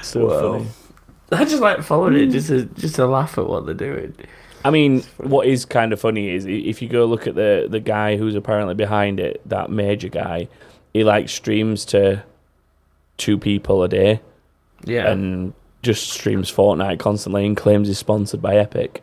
so 0.02 0.26
Wow. 0.28 0.52
funny. 0.58 0.66
I 1.32 1.44
just 1.44 1.60
like 1.60 1.82
following 1.82 2.14
it 2.14 2.26
just 2.28 2.46
to, 2.46 2.66
just 2.66 2.94
to 2.94 3.06
laugh 3.08 3.38
at 3.38 3.48
what 3.48 3.66
they're 3.66 3.74
doing. 3.74 4.14
I 4.66 4.70
mean, 4.70 5.02
what 5.18 5.46
is 5.46 5.64
kind 5.64 5.92
of 5.92 6.00
funny 6.00 6.28
is 6.30 6.44
if 6.46 6.82
you 6.82 6.88
go 6.88 7.04
look 7.04 7.26
at 7.26 7.34
the 7.36 7.66
the 7.70 7.80
guy 7.80 8.16
who's 8.16 8.34
apparently 8.34 8.74
behind 8.74 9.20
it, 9.20 9.40
that 9.46 9.70
major 9.70 10.08
guy, 10.08 10.48
he 10.92 11.04
like 11.04 11.28
streams 11.28 11.84
to 11.86 12.22
two 13.16 13.38
people 13.38 13.82
a 13.82 13.88
day 13.88 14.20
Yeah. 14.84 15.10
and 15.10 15.52
just 15.82 16.10
streams 16.10 16.50
Fortnite 16.50 16.98
constantly 16.98 17.46
and 17.46 17.56
claims 17.56 17.88
he's 17.88 17.98
sponsored 17.98 18.42
by 18.42 18.56
Epic. 18.56 19.02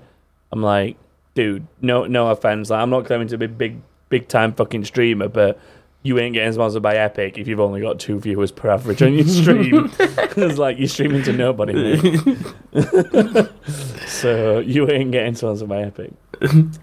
I'm 0.51 0.61
like, 0.61 0.97
dude, 1.33 1.65
no, 1.81 2.05
no 2.05 2.27
offense. 2.29 2.69
Like, 2.69 2.81
I'm 2.81 2.89
not 2.89 3.05
claiming 3.05 3.27
to 3.29 3.37
be 3.37 3.47
big, 3.47 3.81
big 4.09 4.27
time 4.27 4.53
fucking 4.53 4.83
streamer, 4.85 5.29
but 5.29 5.57
you 6.03 6.19
ain't 6.19 6.33
getting 6.33 6.51
sponsored 6.51 6.83
by 6.83 6.95
Epic 6.97 7.37
if 7.37 7.47
you've 7.47 7.59
only 7.61 7.81
got 7.81 7.99
two 7.99 8.19
viewers 8.19 8.51
per 8.51 8.69
average 8.69 9.01
on 9.01 9.13
your 9.13 9.25
stream. 9.25 9.89
it's 9.99 10.57
like 10.57 10.77
you're 10.77 10.87
streaming 10.87 11.23
to 11.23 11.33
nobody. 11.33 11.97
so 14.05 14.59
you 14.59 14.89
ain't 14.91 15.11
getting 15.11 15.33
sponsored 15.35 15.69
by 15.69 15.83
Epic. 15.83 16.11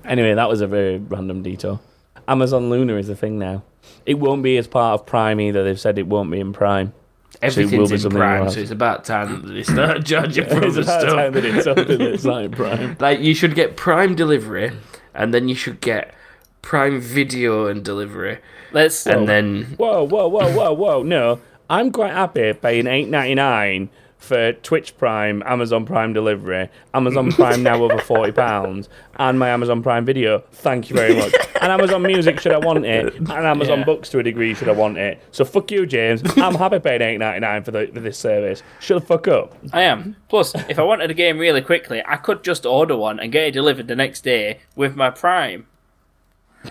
anyway, 0.04 0.34
that 0.34 0.48
was 0.48 0.62
a 0.62 0.66
very 0.66 0.98
random 0.98 1.42
detour. 1.42 1.78
Amazon 2.26 2.70
Luna 2.70 2.96
is 2.96 3.08
a 3.08 3.16
thing 3.16 3.38
now. 3.38 3.62
It 4.06 4.14
won't 4.14 4.42
be 4.42 4.56
as 4.56 4.66
part 4.66 4.98
of 4.98 5.06
Prime 5.06 5.40
either. 5.40 5.62
They've 5.64 5.78
said 5.78 5.98
it 5.98 6.06
won't 6.06 6.30
be 6.30 6.40
in 6.40 6.52
Prime. 6.52 6.94
Everything's 7.42 7.90
will 7.90 7.98
be 7.98 8.04
in 8.04 8.10
Prime, 8.10 8.50
so 8.50 8.60
it's 8.60 8.70
about 8.70 9.04
time 9.04 9.42
that 9.42 9.48
they 9.48 9.62
start 9.62 10.04
charging 10.06 10.46
for 10.46 10.62
it's 10.62 10.76
other 10.76 10.82
about 10.82 11.02
time 11.02 11.32
stuff. 11.32 11.34
that 11.34 11.44
it's 11.44 11.64
something 11.64 11.98
that's 11.98 12.24
not 12.24 12.42
in 12.42 12.50
Prime. 12.50 12.96
Like 13.00 13.20
you 13.20 13.34
should 13.34 13.54
get 13.54 13.76
Prime 13.76 14.14
delivery, 14.14 14.72
and 15.14 15.32
then 15.32 15.48
you 15.48 15.54
should 15.54 15.80
get 15.80 16.14
Prime 16.62 17.00
Video 17.00 17.66
and 17.66 17.84
delivery, 17.84 18.38
Let's. 18.72 19.06
and 19.06 19.28
then 19.28 19.64
Whoa, 19.76 20.04
whoa, 20.04 20.28
whoa, 20.28 20.52
whoa, 20.52 20.72
whoa! 20.72 21.02
No, 21.02 21.40
I'm 21.68 21.90
quite 21.90 22.12
happy 22.12 22.52
paying 22.52 22.86
eight 22.86 23.08
ninety 23.08 23.34
nine 23.34 23.90
for 24.18 24.52
Twitch 24.52 24.98
Prime, 24.98 25.42
Amazon 25.46 25.86
Prime 25.86 26.12
delivery, 26.12 26.68
Amazon 26.92 27.32
Prime 27.32 27.62
now 27.62 27.82
over 27.82 27.98
forty 27.98 28.32
pounds, 28.32 28.88
and 29.16 29.38
my 29.38 29.48
Amazon 29.48 29.82
Prime 29.82 30.04
Video. 30.04 30.40
Thank 30.52 30.90
you 30.90 30.96
very 30.96 31.14
much. 31.16 31.32
and 31.62 31.72
Amazon 31.72 32.02
Music 32.02 32.38
should 32.38 32.52
I 32.52 32.58
want 32.58 32.84
it, 32.84 33.14
and 33.16 33.30
Amazon 33.30 33.78
Yeah. 33.80 33.84
Books 33.86 34.10
to 34.10 34.18
a 34.18 34.22
degree 34.22 34.52
should 34.54 34.68
I 34.68 34.72
want 34.72 34.98
it. 34.98 35.20
So 35.30 35.44
fuck 35.46 35.70
you, 35.70 35.86
James. 35.86 36.22
I'm 36.36 36.54
happy 36.54 36.78
paying 36.80 37.00
eight 37.02 37.16
ninety 37.18 37.40
nine 37.40 37.64
for 37.64 37.70
the 37.70 37.86
for 37.92 38.00
this 38.00 38.18
service. 38.18 38.62
Shut 38.78 39.00
the 39.00 39.06
fuck 39.06 39.26
up. 39.28 39.56
I 39.72 39.82
am. 39.82 40.16
Plus, 40.28 40.54
if 40.68 40.78
I 40.78 40.82
wanted 40.82 41.10
a 41.10 41.14
game 41.14 41.38
really 41.38 41.62
quickly, 41.62 42.02
I 42.06 42.16
could 42.16 42.44
just 42.44 42.66
order 42.66 42.96
one 42.96 43.18
and 43.20 43.32
get 43.32 43.44
it 43.48 43.50
delivered 43.52 43.88
the 43.88 43.96
next 43.96 44.20
day 44.22 44.60
with 44.76 44.96
my 44.96 45.08
Prime. 45.10 45.66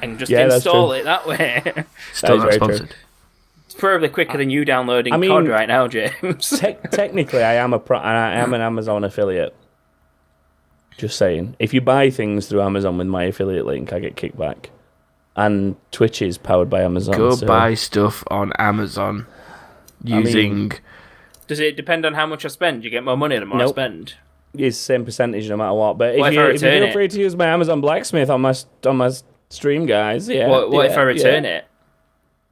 And 0.02 0.17
just 0.19 0.32
Yeah, 0.32 0.45
install 0.54 0.91
it 0.93 1.04
that 1.04 1.25
way. 1.28 1.62
Still 2.13 2.36
is 2.36 2.43
not 2.43 2.47
very 2.49 2.58
true. 2.58 2.67
sponsored. 2.75 2.95
it's 3.65 3.73
probably 3.75 4.10
quicker 4.10 4.38
than 4.38 4.49
you 4.49 4.65
downloading 4.65 5.13
I 5.13 5.17
mean- 5.17 5.30
COD 5.32 5.47
right 5.47 5.67
now, 5.67 5.88
James. 5.88 6.49
Te- 6.60 6.75
technically, 6.91 7.43
I 7.43 7.56
am 7.56 7.73
a 7.73 7.80
pro- 7.80 7.99
I 7.99 8.32
am 8.34 8.54
an 8.54 8.62
Amazon 8.62 9.04
affiliate. 9.04 9.56
Just 10.97 11.17
saying, 11.17 11.56
if 11.60 11.73
you 11.73 11.80
buy 11.82 12.10
things 12.10 12.47
through 12.47 12.62
Amazon 12.62 12.97
with 12.97 13.08
my 13.08 13.23
affiliate 13.23 13.65
link, 13.65 13.93
I 13.93 13.99
get 13.99 14.15
kickback. 14.15 14.65
And 15.36 15.78
Twitch 15.91 16.21
is 16.21 16.38
powered 16.38 16.69
by 16.69 16.82
Amazon. 16.82 17.15
Go 17.15 17.36
so- 17.36 17.47
buy 17.47 17.73
stuff 17.73 18.23
on 18.28 18.52
Amazon 18.60 19.25
using. 20.04 20.73
Does 21.47 21.60
it 21.60 21.75
depend 21.78 22.06
on 22.06 22.13
how 22.13 22.25
much 22.25 22.45
I 22.45 22.49
spend? 22.49 22.84
You 22.84 22.89
get 22.89 23.04
more 23.04 23.17
money 23.17 23.39
the 23.39 23.45
more 23.45 23.62
I 23.62 23.65
spend. 23.67 24.15
It's 24.54 24.78
the 24.78 24.84
same 24.84 25.06
percentage 25.06 25.47
no 25.49 25.58
matter 25.58 25.73
what. 25.73 25.97
But 25.97 26.15
if, 26.15 26.25
if 26.25 26.34
you, 26.34 26.41
if 26.41 26.54
you 26.54 26.60
feel 26.60 26.84
it? 26.84 26.93
free 26.93 27.08
to 27.08 27.19
use 27.19 27.36
my 27.36 27.45
Amazon 27.47 27.82
Blacksmith 27.82 28.30
on 28.30 28.41
my 28.41 28.49
s- 28.49 28.65
on 28.86 28.97
my 28.97 29.06
s- 29.08 29.23
stream, 29.49 29.85
guys, 29.85 30.27
yeah. 30.29 30.47
what 30.47 30.71
what 30.71 30.85
if 30.85 30.97
I 30.97 31.01
return 31.01 31.43
yeah. 31.43 31.57
it? 31.57 31.65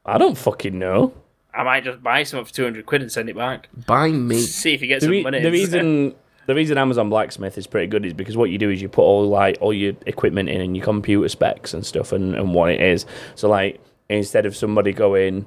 I 0.06 0.18
don't 0.18 0.38
fucking 0.38 0.78
know. 0.78 1.14
I 1.54 1.64
might 1.64 1.84
just 1.84 2.02
buy 2.04 2.24
something 2.24 2.46
for 2.46 2.54
two 2.54 2.64
hundred 2.64 2.86
quid 2.86 3.02
and 3.02 3.12
send 3.12 3.30
it 3.30 3.36
back. 3.36 3.70
Buy 3.86 4.10
me. 4.12 4.40
See 4.42 4.74
if 4.74 4.82
you 4.82 4.88
get 4.88 5.00
The, 5.02 5.06
some 5.08 5.12
re- 5.12 5.24
money. 5.24 5.42
the 5.42 5.52
reason 5.60 6.16
the 6.46 6.56
reason 6.56 6.78
Amazon 6.78 7.10
Blacksmith 7.10 7.58
is 7.58 7.68
pretty 7.68 7.88
good 7.88 8.06
is 8.06 8.14
because 8.14 8.38
what 8.38 8.50
you 8.50 8.58
do 8.58 8.70
is 8.70 8.82
you 8.82 8.88
put 8.90 9.02
all 9.02 9.28
like 9.28 9.58
all 9.60 9.74
your 9.74 9.94
equipment 10.06 10.50
in 10.50 10.62
and 10.62 10.78
your 10.78 10.86
computer 10.86 11.28
specs 11.28 11.74
and 11.74 11.86
stuff 11.86 12.12
and, 12.12 12.36
and 12.36 12.54
what 12.54 12.70
it 12.72 12.80
is. 12.80 13.06
So 13.36 13.50
like 13.50 13.82
instead 14.10 14.46
of 14.46 14.56
somebody 14.56 14.94
going, 14.94 15.46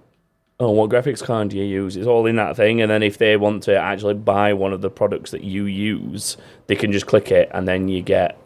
Oh, 0.58 0.72
what 0.72 0.90
graphics 0.90 1.22
card 1.22 1.48
do 1.48 1.56
you 1.56 1.64
use? 1.64 1.96
It's 1.96 2.06
all 2.06 2.26
in 2.26 2.36
that 2.36 2.54
thing 2.54 2.82
and 2.82 2.90
then 2.90 3.02
if 3.02 3.16
they 3.16 3.36
want 3.38 3.62
to 3.62 3.76
actually 3.78 4.14
buy 4.14 4.52
one 4.52 4.74
of 4.74 4.82
the 4.82 4.90
products 4.90 5.30
that 5.30 5.42
you 5.42 5.64
use, 5.64 6.36
they 6.66 6.76
can 6.76 6.92
just 6.92 7.06
click 7.06 7.30
it 7.30 7.48
and 7.54 7.66
then 7.66 7.88
you 7.88 8.02
get 8.02 8.36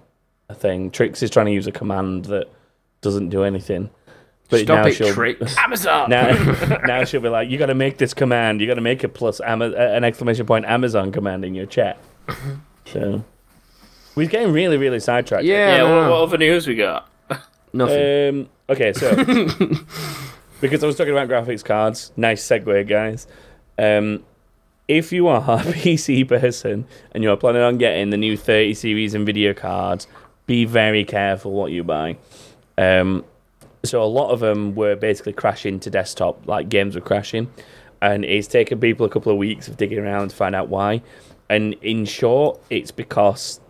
a 0.49 0.55
thing. 0.55 0.93
Trix 0.93 1.25
is 1.25 1.31
trying 1.31 1.47
to 1.47 1.53
use 1.53 1.67
a 1.67 1.73
command 1.73 2.27
that 2.27 2.47
doesn't 3.05 3.29
do 3.29 3.45
anything. 3.45 3.91
But 4.51 4.61
Stop 4.61 4.77
now 4.85 4.87
it, 4.89 4.93
she'll- 4.95 5.13
tricks. 5.15 5.57
Amazon. 5.65 6.11
now, 6.11 6.79
now 6.87 7.05
she'll 7.05 7.21
be 7.21 7.29
like, 7.29 7.49
you 7.49 7.57
got 7.59 7.67
to 7.67 7.75
make 7.75 7.99
this 7.99 8.13
command. 8.13 8.61
You 8.61 8.67
got 8.67 8.75
to 8.75 8.81
make 8.81 9.05
a 9.05 9.09
plus 9.09 9.41
Ama- 9.41 9.71
uh, 9.71 9.93
an 9.97 10.05
exclamation 10.05 10.45
point 10.47 10.65
Amazon 10.67 11.13
command 11.13 11.45
in 11.45 11.55
your 11.55 11.67
chat. 11.67 11.97
so 12.85 13.25
we're 14.15 14.29
getting 14.29 14.53
really, 14.53 14.77
really 14.77 15.01
sidetracked. 15.01 15.45
yeah. 15.45 15.77
Yeah, 15.77 15.83
What, 15.85 16.11
what 16.11 16.21
other 16.23 16.39
news 16.39 16.67
we 16.67 16.75
got? 16.75 17.09
nothing. 17.73 18.41
Um. 18.41 18.49
Okay. 18.69 18.93
So 18.93 19.15
because 20.61 20.83
I 20.83 20.87
was 20.87 20.97
talking 20.97 21.13
about 21.17 21.29
graphics 21.29 21.65
cards, 21.65 22.13
nice 22.17 22.47
segue, 22.47 22.87
guys. 22.89 23.27
Um, 23.79 24.25
if 24.89 25.11
you 25.13 25.27
are 25.29 25.39
a 25.41 25.57
PC 25.65 26.29
person 26.29 26.87
and 27.13 27.23
you 27.25 27.31
are 27.31 27.37
planning 27.37 27.63
on 27.63 27.79
getting 27.79 28.11
the 28.11 28.17
new 28.19 28.37
30 28.37 28.75
series 28.75 29.15
Nvidia 29.15 29.57
cards, 29.57 30.07
be 30.47 30.65
very 30.67 31.05
careful 31.05 31.53
what 31.53 31.73
you 31.73 31.83
buy. 31.83 32.17
Um, 32.79 33.25
so 33.85 34.03
a 34.03 34.07
lot 34.07 34.31
of 34.31 34.41
them 34.41 34.75
were 34.75 34.97
basically 34.97 35.33
crashing 35.33 35.79
to 35.81 35.91
desktop, 35.91 36.47
like 36.47 36.69
games 36.69 36.95
were 36.95 37.01
crashing, 37.01 37.51
and 38.01 38.25
it's 38.25 38.49
taken 38.49 38.81
people 38.81 39.05
a 39.07 39.11
couple 39.11 39.31
of 39.31 39.39
weeks 39.39 39.69
of 39.69 39.77
digging 39.77 39.99
around 39.99 40.29
to 40.29 40.37
find 40.37 40.55
out 40.55 40.69
why. 40.69 41.03
And 41.51 41.75
in 41.83 42.07
short, 42.07 42.61
it's 42.71 42.91
because 42.91 43.61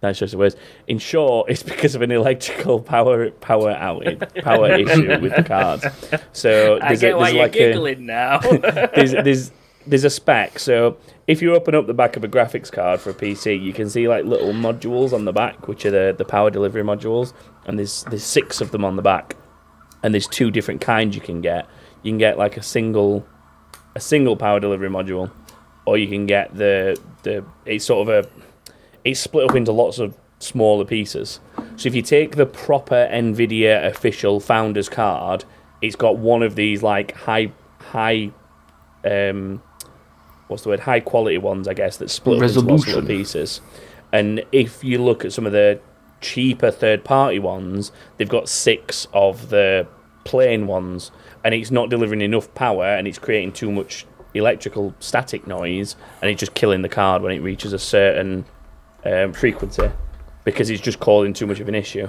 that's 0.00 0.18
just 0.18 0.32
the 0.32 0.38
words. 0.38 0.56
In 0.86 0.98
short, 0.98 1.50
it's 1.50 1.62
because 1.62 1.94
of 1.94 2.02
an 2.02 2.10
electrical 2.10 2.80
power 2.80 3.30
power 3.30 3.74
outage, 3.74 4.42
power 4.42 4.70
issue 4.78 5.18
with 5.20 5.34
the 5.34 5.42
cards. 5.42 5.86
So 6.32 6.78
I 6.82 6.88
there's, 6.88 7.00
get 7.00 7.16
why 7.16 7.32
there's 7.32 7.34
you're 7.34 7.42
like 7.42 7.56
a, 7.56 7.58
giggling 7.58 8.06
now. 8.06 8.38
there's 8.94 9.12
there's 9.12 9.52
there's 9.86 10.04
a 10.04 10.10
spec. 10.10 10.58
So 10.58 10.98
if 11.26 11.42
you 11.42 11.54
open 11.54 11.74
up 11.74 11.86
the 11.86 11.94
back 11.94 12.16
of 12.16 12.22
a 12.22 12.28
graphics 12.28 12.70
card 12.70 13.00
for 13.00 13.10
a 13.10 13.14
PC, 13.14 13.60
you 13.60 13.72
can 13.72 13.90
see 13.90 14.06
like 14.06 14.24
little 14.24 14.52
modules 14.52 15.12
on 15.12 15.24
the 15.24 15.32
back, 15.32 15.66
which 15.66 15.84
are 15.84 15.90
the, 15.90 16.14
the 16.16 16.24
power 16.24 16.50
delivery 16.50 16.82
modules, 16.82 17.32
and 17.66 17.78
there's 17.78 18.04
there's 18.04 18.24
six 18.24 18.60
of 18.60 18.70
them 18.70 18.84
on 18.84 18.96
the 18.96 19.02
back, 19.02 19.36
and 20.02 20.14
there's 20.14 20.28
two 20.28 20.50
different 20.50 20.80
kinds 20.80 21.14
you 21.14 21.20
can 21.20 21.40
get. 21.40 21.66
You 22.02 22.12
can 22.12 22.18
get 22.18 22.38
like 22.38 22.56
a 22.56 22.62
single 22.62 23.26
a 23.94 24.00
single 24.00 24.36
power 24.36 24.60
delivery 24.60 24.88
module, 24.88 25.30
or 25.84 25.98
you 25.98 26.06
can 26.06 26.26
get 26.26 26.54
the 26.54 27.00
the 27.24 27.44
it's 27.64 27.84
sort 27.84 28.08
of 28.08 28.24
a 28.24 28.30
it's 29.04 29.18
split 29.18 29.50
up 29.50 29.56
into 29.56 29.72
lots 29.72 29.98
of 29.98 30.16
smaller 30.38 30.84
pieces. 30.84 31.40
So 31.76 31.88
if 31.88 31.94
you 31.94 32.02
take 32.02 32.36
the 32.36 32.46
proper 32.46 33.08
Nvidia 33.10 33.84
official 33.86 34.38
founders 34.38 34.88
card, 34.88 35.44
it's 35.82 35.96
got 35.96 36.18
one 36.18 36.42
of 36.42 36.54
these 36.54 36.84
like 36.84 37.12
high 37.16 37.50
high 37.80 38.30
um 39.04 39.62
what's 40.48 40.62
the 40.62 40.68
word 40.70 40.80
high 40.80 41.00
quality 41.00 41.38
ones 41.38 41.68
I 41.68 41.74
guess 41.74 41.96
that 41.98 42.10
split 42.10 42.38
up 42.38 42.48
into 42.48 42.60
lots 42.60 42.82
of 42.82 42.88
Resolution. 42.88 43.06
pieces. 43.06 43.60
And 44.12 44.44
if 44.52 44.84
you 44.84 44.98
look 44.98 45.24
at 45.24 45.32
some 45.32 45.46
of 45.46 45.52
the 45.52 45.80
cheaper 46.20 46.70
third 46.70 47.04
party 47.04 47.38
ones, 47.38 47.92
they've 48.16 48.28
got 48.28 48.48
six 48.48 49.06
of 49.12 49.50
the 49.50 49.86
plain 50.24 50.66
ones 50.66 51.10
and 51.44 51.54
it's 51.54 51.70
not 51.70 51.88
delivering 51.88 52.20
enough 52.20 52.52
power 52.54 52.84
and 52.84 53.06
it's 53.06 53.18
creating 53.18 53.52
too 53.52 53.70
much 53.70 54.06
electrical 54.34 54.94
static 55.00 55.46
noise 55.46 55.96
and 56.20 56.30
it's 56.30 56.40
just 56.40 56.54
killing 56.54 56.82
the 56.82 56.88
card 56.88 57.22
when 57.22 57.32
it 57.32 57.40
reaches 57.40 57.72
a 57.72 57.78
certain 57.78 58.44
um, 59.04 59.32
frequency 59.32 59.90
because 60.44 60.68
it's 60.70 60.80
just 60.80 61.00
causing 61.00 61.32
too 61.32 61.46
much 61.46 61.60
of 61.60 61.68
an 61.68 61.74
issue. 61.74 62.08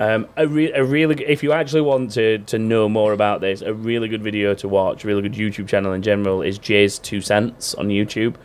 Um, 0.00 0.28
a, 0.36 0.46
re- 0.46 0.72
a 0.72 0.84
really, 0.84 1.24
if 1.24 1.42
you 1.42 1.52
actually 1.52 1.80
want 1.80 2.12
to, 2.12 2.38
to 2.38 2.58
know 2.58 2.88
more 2.88 3.12
about 3.12 3.40
this, 3.40 3.62
a 3.62 3.74
really 3.74 4.08
good 4.08 4.22
video 4.22 4.54
to 4.54 4.68
watch, 4.68 5.04
really 5.04 5.22
good 5.22 5.32
YouTube 5.32 5.68
channel 5.68 5.92
in 5.92 6.02
general 6.02 6.42
is 6.42 6.58
JayzTwoCents 6.58 7.76
on 7.78 7.88
YouTube. 7.88 8.36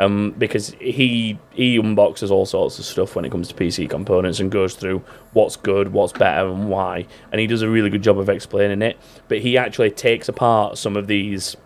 Um, 0.00 0.32
because 0.38 0.76
he 0.80 1.40
he 1.50 1.76
unboxes 1.76 2.30
all 2.30 2.46
sorts 2.46 2.78
of 2.78 2.84
stuff 2.84 3.16
when 3.16 3.24
it 3.24 3.32
comes 3.32 3.48
to 3.48 3.54
PC 3.54 3.90
components 3.90 4.38
and 4.38 4.48
goes 4.48 4.76
through 4.76 5.02
what's 5.32 5.56
good, 5.56 5.92
what's 5.92 6.12
better, 6.12 6.46
and 6.46 6.70
why. 6.70 7.04
And 7.32 7.40
he 7.40 7.48
does 7.48 7.62
a 7.62 7.68
really 7.68 7.90
good 7.90 8.04
job 8.04 8.16
of 8.16 8.28
explaining 8.28 8.80
it. 8.80 8.96
But 9.26 9.38
he 9.40 9.58
actually 9.58 9.90
takes 9.90 10.28
apart 10.28 10.78
some 10.78 10.96
of 10.96 11.08
these 11.08 11.56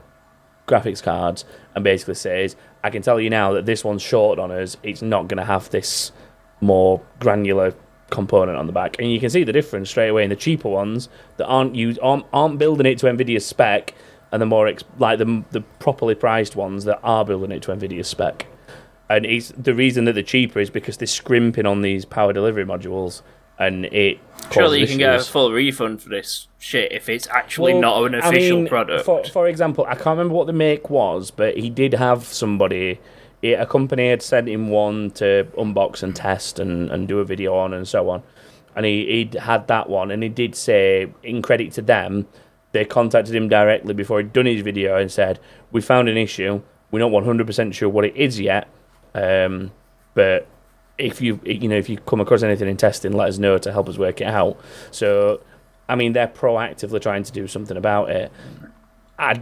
graphics 0.66 1.02
cards 1.02 1.44
and 1.74 1.84
basically 1.84 2.14
says, 2.14 2.56
I 2.82 2.88
can 2.88 3.02
tell 3.02 3.20
you 3.20 3.28
now 3.28 3.52
that 3.52 3.66
this 3.66 3.84
one's 3.84 4.00
short 4.00 4.38
on 4.38 4.50
us. 4.50 4.78
It's 4.82 5.02
not 5.02 5.28
going 5.28 5.36
to 5.36 5.44
have 5.44 5.68
this 5.68 6.10
more 6.62 7.02
granular 7.20 7.74
component 8.12 8.56
on 8.56 8.68
the 8.68 8.72
back, 8.72 8.96
and 9.00 9.10
you 9.10 9.18
can 9.18 9.30
see 9.30 9.42
the 9.42 9.52
difference 9.52 9.90
straight 9.90 10.10
away 10.10 10.22
in 10.22 10.30
the 10.30 10.36
cheaper 10.36 10.68
ones 10.68 11.08
that 11.38 11.46
aren't 11.46 11.74
used 11.74 11.98
aren't, 12.00 12.24
aren't 12.32 12.58
building 12.58 12.86
it 12.86 12.98
to 12.98 13.06
Nvidia's 13.06 13.44
spec, 13.44 13.94
and 14.30 14.40
the 14.40 14.46
more 14.46 14.68
ex- 14.68 14.84
like 14.98 15.18
the 15.18 15.42
the 15.50 15.62
properly 15.80 16.14
priced 16.14 16.54
ones 16.54 16.84
that 16.84 17.00
are 17.02 17.24
building 17.24 17.50
it 17.50 17.62
to 17.62 17.72
Nvidia's 17.72 18.06
spec. 18.06 18.46
And 19.10 19.26
it's 19.26 19.52
the 19.58 19.74
reason 19.74 20.04
that 20.04 20.12
they're 20.12 20.22
cheaper 20.22 20.60
is 20.60 20.70
because 20.70 20.96
they're 20.96 21.06
scrimping 21.06 21.66
on 21.66 21.82
these 21.82 22.04
power 22.04 22.32
delivery 22.32 22.64
modules, 22.64 23.22
and 23.58 23.86
it 23.86 24.18
Surely 24.50 24.80
you 24.80 24.86
causes 24.86 24.90
can 24.90 24.98
get 24.98 25.14
a 25.20 25.22
full 25.24 25.52
refund 25.52 26.00
for 26.02 26.08
this 26.08 26.48
shit 26.58 26.92
if 26.92 27.08
it's 27.08 27.26
actually 27.28 27.72
Well, 27.74 27.82
not 27.82 28.04
an 28.06 28.14
I 28.14 28.28
official 28.28 28.58
mean, 28.58 28.68
product. 28.68 29.04
For, 29.04 29.24
for 29.24 29.48
example, 29.48 29.84
I 29.88 29.94
can't 29.94 30.18
remember 30.18 30.34
what 30.34 30.46
the 30.46 30.52
make 30.52 30.88
was, 30.90 31.30
but 31.30 31.56
he 31.56 31.68
did 31.68 31.94
have 31.94 32.24
somebody, 32.24 33.00
he- 33.42 33.52
a 33.52 33.66
company 33.66 34.08
had 34.08 34.22
sent 34.22 34.48
him 34.48 34.68
one 34.68 35.10
to 35.12 35.46
unbox 35.58 36.02
and 36.02 36.16
test 36.16 36.58
and, 36.58 36.90
and 36.90 37.06
do 37.06 37.18
a 37.18 37.24
video 37.24 37.54
on 37.54 37.74
and 37.74 37.86
so 37.86 38.08
on. 38.08 38.22
And 38.74 38.86
he, 38.86 39.04
he'd 39.06 39.34
had 39.34 39.68
that 39.68 39.90
one, 39.90 40.10
and 40.10 40.22
he 40.22 40.30
did 40.30 40.54
say, 40.54 41.12
in 41.22 41.42
credit 41.42 41.72
to 41.72 41.82
them, 41.82 42.26
they 42.72 42.86
contacted 42.86 43.34
him 43.34 43.48
directly 43.48 43.92
before 43.92 44.18
he'd 44.18 44.32
done 44.32 44.46
his 44.46 44.62
video 44.62 44.96
and 44.96 45.12
said, 45.12 45.38
We 45.70 45.82
found 45.82 46.08
an 46.08 46.16
issue. 46.16 46.62
We're 46.90 47.00
not 47.00 47.10
100% 47.10 47.74
sure 47.74 47.90
what 47.90 48.06
it 48.06 48.16
is 48.16 48.40
yet, 48.40 48.68
um, 49.14 49.72
but 50.14 50.46
if 50.98 51.20
you 51.20 51.40
you 51.44 51.68
know 51.68 51.76
if 51.76 51.88
you 51.88 51.96
come 51.96 52.20
across 52.20 52.42
anything 52.42 52.68
in 52.68 52.76
testing, 52.76 53.12
let 53.12 53.28
us 53.28 53.38
know 53.38 53.58
to 53.58 53.72
help 53.72 53.88
us 53.88 53.98
work 53.98 54.20
it 54.20 54.26
out. 54.26 54.58
So, 54.90 55.40
I 55.88 55.96
mean, 55.96 56.12
they're 56.12 56.28
proactively 56.28 57.00
trying 57.00 57.24
to 57.24 57.32
do 57.32 57.46
something 57.46 57.76
about 57.76 58.10
it. 58.10 58.32
I 59.18 59.36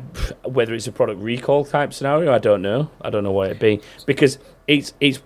whether 0.45 0.75
it's 0.75 0.87
a 0.87 0.93
product 0.93 1.21
recall 1.21 1.65
type 1.65 1.93
scenario, 1.93 2.33
I 2.33 2.39
don't 2.39 2.63
know. 2.63 2.91
I 3.01 3.11
don't 3.11 3.25
know 3.25 3.33
what 3.33 3.47
it'd 3.47 3.61
be 3.61 3.81
because 4.07 4.39
it's 4.67 4.93
it's 5.01 5.21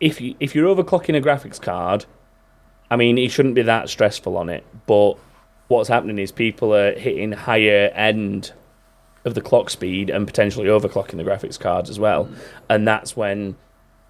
if 0.00 0.20
you 0.20 0.34
if 0.40 0.54
you're 0.54 0.74
overclocking 0.74 1.16
a 1.16 1.20
graphics 1.20 1.60
card, 1.60 2.06
I 2.90 2.96
mean, 2.96 3.18
it 3.18 3.30
shouldn't 3.30 3.54
be 3.54 3.62
that 3.62 3.88
stressful 3.88 4.36
on 4.36 4.48
it. 4.48 4.64
But 4.86 5.14
what's 5.68 5.88
happening 5.88 6.18
is 6.18 6.32
people 6.32 6.74
are 6.74 6.92
hitting 6.92 7.32
higher 7.32 7.90
end 7.94 8.52
of 9.24 9.34
the 9.34 9.40
clock 9.40 9.70
speed 9.70 10.10
and 10.10 10.26
potentially 10.26 10.66
overclocking 10.66 11.16
the 11.16 11.24
graphics 11.24 11.58
cards 11.58 11.90
as 11.90 11.98
well, 11.98 12.28
and 12.68 12.86
that's 12.86 13.16
when 13.16 13.56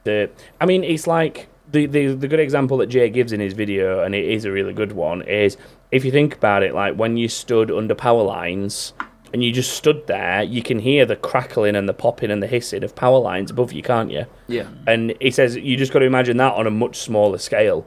the 0.04 0.30
I 0.60 0.66
mean, 0.66 0.84
it's 0.84 1.06
like 1.06 1.48
the, 1.70 1.86
the 1.86 2.14
the 2.14 2.28
good 2.28 2.40
example 2.40 2.76
that 2.78 2.86
Jay 2.86 3.08
gives 3.10 3.32
in 3.32 3.40
his 3.40 3.52
video, 3.52 4.02
and 4.02 4.14
it 4.14 4.24
is 4.24 4.44
a 4.44 4.52
really 4.52 4.72
good 4.72 4.92
one, 4.92 5.22
is 5.22 5.56
if 5.90 6.04
you 6.04 6.10
think 6.10 6.34
about 6.34 6.62
it, 6.62 6.74
like 6.74 6.96
when 6.96 7.16
you 7.16 7.28
stood 7.28 7.70
under 7.70 7.94
power 7.94 8.22
lines 8.22 8.92
and 9.32 9.44
you 9.44 9.52
just 9.52 9.72
stood 9.72 10.06
there, 10.06 10.42
you 10.42 10.62
can 10.62 10.78
hear 10.78 11.04
the 11.04 11.16
crackling 11.16 11.76
and 11.76 11.88
the 11.88 11.94
popping 11.94 12.30
and 12.30 12.42
the 12.42 12.46
hissing 12.46 12.84
of 12.84 12.94
power 12.94 13.18
lines 13.18 13.50
above 13.50 13.72
you, 13.72 13.82
can't 13.82 14.10
you? 14.10 14.26
Yeah. 14.46 14.68
And 14.86 15.14
he 15.20 15.30
says 15.30 15.56
you 15.56 15.76
just 15.76 15.92
got 15.92 16.00
to 16.00 16.04
imagine 16.06 16.36
that 16.38 16.54
on 16.54 16.66
a 16.66 16.70
much 16.70 16.96
smaller 16.98 17.38
scale. 17.38 17.86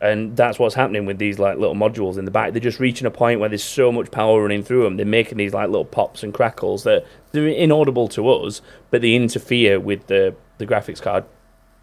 And 0.00 0.36
that's 0.36 0.58
what's 0.58 0.74
happening 0.74 1.06
with 1.06 1.18
these 1.18 1.38
like 1.38 1.58
little 1.58 1.76
modules 1.76 2.18
in 2.18 2.24
the 2.24 2.32
back. 2.32 2.52
They're 2.52 2.60
just 2.60 2.80
reaching 2.80 3.06
a 3.06 3.10
point 3.10 3.38
where 3.38 3.48
there's 3.48 3.62
so 3.62 3.92
much 3.92 4.10
power 4.10 4.42
running 4.42 4.64
through 4.64 4.82
them. 4.82 4.96
They're 4.96 5.06
making 5.06 5.38
these 5.38 5.54
like 5.54 5.68
little 5.68 5.84
pops 5.84 6.24
and 6.24 6.34
crackles 6.34 6.82
that 6.82 7.06
they're 7.30 7.46
inaudible 7.46 8.08
to 8.08 8.28
us, 8.28 8.60
but 8.90 9.00
they 9.00 9.14
interfere 9.14 9.78
with 9.78 10.08
the, 10.08 10.34
the 10.58 10.66
graphics 10.66 11.00
card 11.00 11.24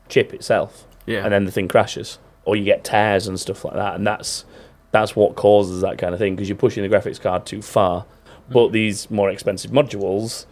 chip 0.09 0.33
itself. 0.33 0.85
Yeah. 1.05 1.23
And 1.23 1.31
then 1.31 1.45
the 1.45 1.51
thing 1.51 1.69
crashes, 1.69 2.19
or 2.43 2.57
you 2.57 2.65
get 2.65 2.83
tears 2.83 3.25
and 3.25 3.39
stuff 3.39 3.63
like 3.63 3.75
that. 3.75 3.95
And 3.95 4.05
that's 4.05 4.43
that's 4.91 5.15
what 5.15 5.35
causes 5.35 5.81
that 5.81 5.97
kind 5.97 6.13
of 6.13 6.19
thing 6.19 6.35
because 6.35 6.49
you're 6.49 6.57
pushing 6.57 6.83
the 6.83 6.89
graphics 6.89 7.21
card 7.21 7.45
too 7.45 7.61
far. 7.61 8.01
Hmm. 8.01 8.53
But 8.53 8.71
these 8.71 9.09
more 9.11 9.29
expensive 9.29 9.71
modules 9.71 10.45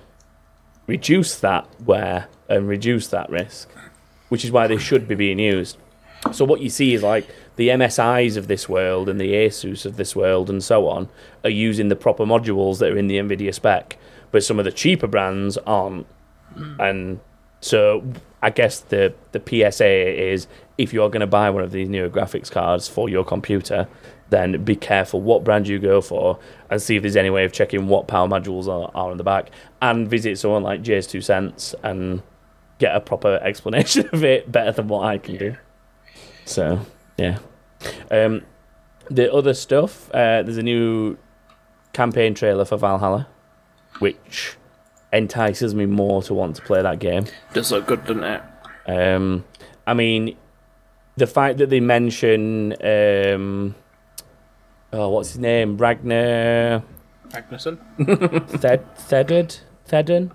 reduce 0.86 1.40
that 1.40 1.68
wear 1.82 2.28
and 2.50 2.68
reduce 2.68 3.08
that 3.08 3.30
risk, 3.30 3.70
which 4.30 4.46
is 4.46 4.52
why 4.52 4.68
they 4.68 4.78
should 4.78 5.08
be 5.08 5.16
being 5.16 5.40
used. 5.40 5.78
So 6.32 6.46
what 6.46 6.62
you 6.62 6.70
see 6.70 6.94
is 6.94 7.04
like 7.04 7.28
the 7.58 7.70
MSIs 7.70 8.38
of 8.38 8.48
this 8.48 8.68
world 8.68 9.10
and 9.10 9.20
the 9.20 9.34
Asus 9.34 9.86
of 9.86 9.98
this 9.98 10.16
world 10.16 10.50
and 10.50 10.64
so 10.64 10.88
on 10.88 11.10
are 11.44 11.50
using 11.50 11.90
the 11.90 11.96
proper 11.96 12.26
modules 12.26 12.80
that 12.80 12.92
are 12.92 12.98
in 12.98 13.08
the 13.08 13.18
Nvidia 13.18 13.54
spec, 13.54 13.98
but 14.32 14.44
some 14.44 14.60
of 14.60 14.66
the 14.66 14.72
cheaper 14.72 15.08
brands 15.08 15.58
aren't. 15.60 16.06
Hmm. 16.54 16.82
And 16.82 17.20
so 17.62 18.04
I 18.42 18.50
guess 18.50 18.80
the 18.80 19.14
the 19.32 19.42
PSA 19.46 20.32
is 20.32 20.48
if 20.78 20.94
you're 20.94 21.10
going 21.10 21.22
to 21.22 21.28
buy 21.28 21.50
one 21.50 21.64
of 21.64 21.72
these 21.72 21.90
newer 21.90 22.10
graphics 22.10 22.52
cards 22.52 22.88
for 22.88 23.10
your 23.10 23.26
computer, 23.26 23.88
then 24.30 24.64
be 24.64 24.76
careful 24.76 25.22
what 25.22 25.44
brand 25.44 25.68
you 25.68 25.80
go 25.80 26.02
for 26.02 26.40
and 26.70 26.82
see 26.82 26.96
if 26.96 27.02
there's 27.02 27.16
any 27.16 27.30
way 27.30 27.46
of 27.46 27.54
checking 27.54 27.88
what 27.88 28.08
power 28.08 28.28
modules 28.28 28.68
are, 28.68 28.92
are 28.94 29.12
on 29.12 29.18
the 29.18 29.24
back 29.24 29.50
and 29.82 30.10
visit 30.10 30.38
someone 30.38 30.64
like 30.64 30.82
JayzTwoCents 30.82 31.76
and 31.84 32.22
get 32.80 32.96
a 32.96 33.00
proper 33.00 33.36
explanation 33.44 34.10
of 34.12 34.24
it 34.24 34.52
better 34.52 34.72
than 34.72 34.88
what 34.88 35.06
I 35.06 35.18
can 35.18 35.38
do. 35.38 35.56
So, 36.46 36.80
yeah. 37.18 37.40
Um, 38.12 38.44
the 39.10 39.32
other 39.32 39.54
stuff, 39.54 40.10
uh, 40.12 40.44
there's 40.44 40.58
a 40.58 40.64
new 40.64 41.18
campaign 41.94 42.34
trailer 42.34 42.66
for 42.66 42.78
Valhalla, 42.78 43.28
which 44.00 44.58
entices 45.14 45.74
me 45.74 45.86
more 45.86 46.22
to 46.24 46.34
want 46.34 46.56
to 46.58 46.62
play 46.62 46.82
that 46.82 47.00
game. 47.00 47.26
Does 47.54 47.72
look 47.72 47.88
good, 47.88 48.06
doesn't 48.06 48.24
it? 48.24 48.42
Um, 48.88 49.46
I 49.86 49.94
mean, 49.94 50.36
the 51.16 51.28
fact 51.28 51.58
that 51.58 51.70
they 51.70 51.80
mention, 51.80 52.74
um, 52.84 53.76
oh, 54.98 55.10
what's 55.10 55.30
his 55.30 55.40
name? 55.40 55.78
Ragnar 55.78 56.84
Magnuson. 57.30 57.78
Thed 58.60 58.84
Thedard 58.96 59.60
Thedden. 59.88 60.32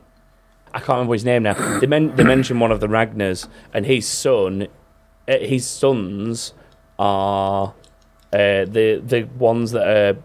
I 0.74 0.78
can't 0.78 0.88
remember 0.90 1.12
his 1.14 1.24
name 1.24 1.42
now. 1.42 1.78
They 1.80 1.86
men- 1.86 2.14
they 2.16 2.24
mention 2.24 2.58
one 2.60 2.72
of 2.72 2.80
the 2.80 2.86
Ragnars, 2.86 3.48
and 3.74 3.84
his 3.84 4.06
son, 4.06 4.68
uh, 5.28 5.38
his 5.38 5.66
sons 5.66 6.54
are 6.98 7.74
uh, 8.32 8.64
the 8.64 9.02
the 9.04 9.28
ones 9.38 9.72
that 9.72 9.86
are 9.86 10.16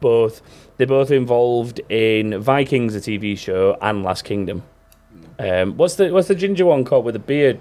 both 0.00 0.42
they're 0.76 0.86
both 0.86 1.10
involved 1.10 1.80
in 1.88 2.40
Vikings, 2.40 2.94
a 2.94 3.00
TV 3.00 3.36
show, 3.36 3.76
and 3.82 4.02
Last 4.02 4.24
Kingdom. 4.24 4.62
Um, 5.38 5.76
what's 5.76 5.96
the 5.96 6.12
what's 6.12 6.28
the 6.28 6.34
ginger 6.34 6.66
one 6.66 6.84
called 6.84 7.04
with 7.04 7.14
the 7.14 7.18
beard, 7.18 7.60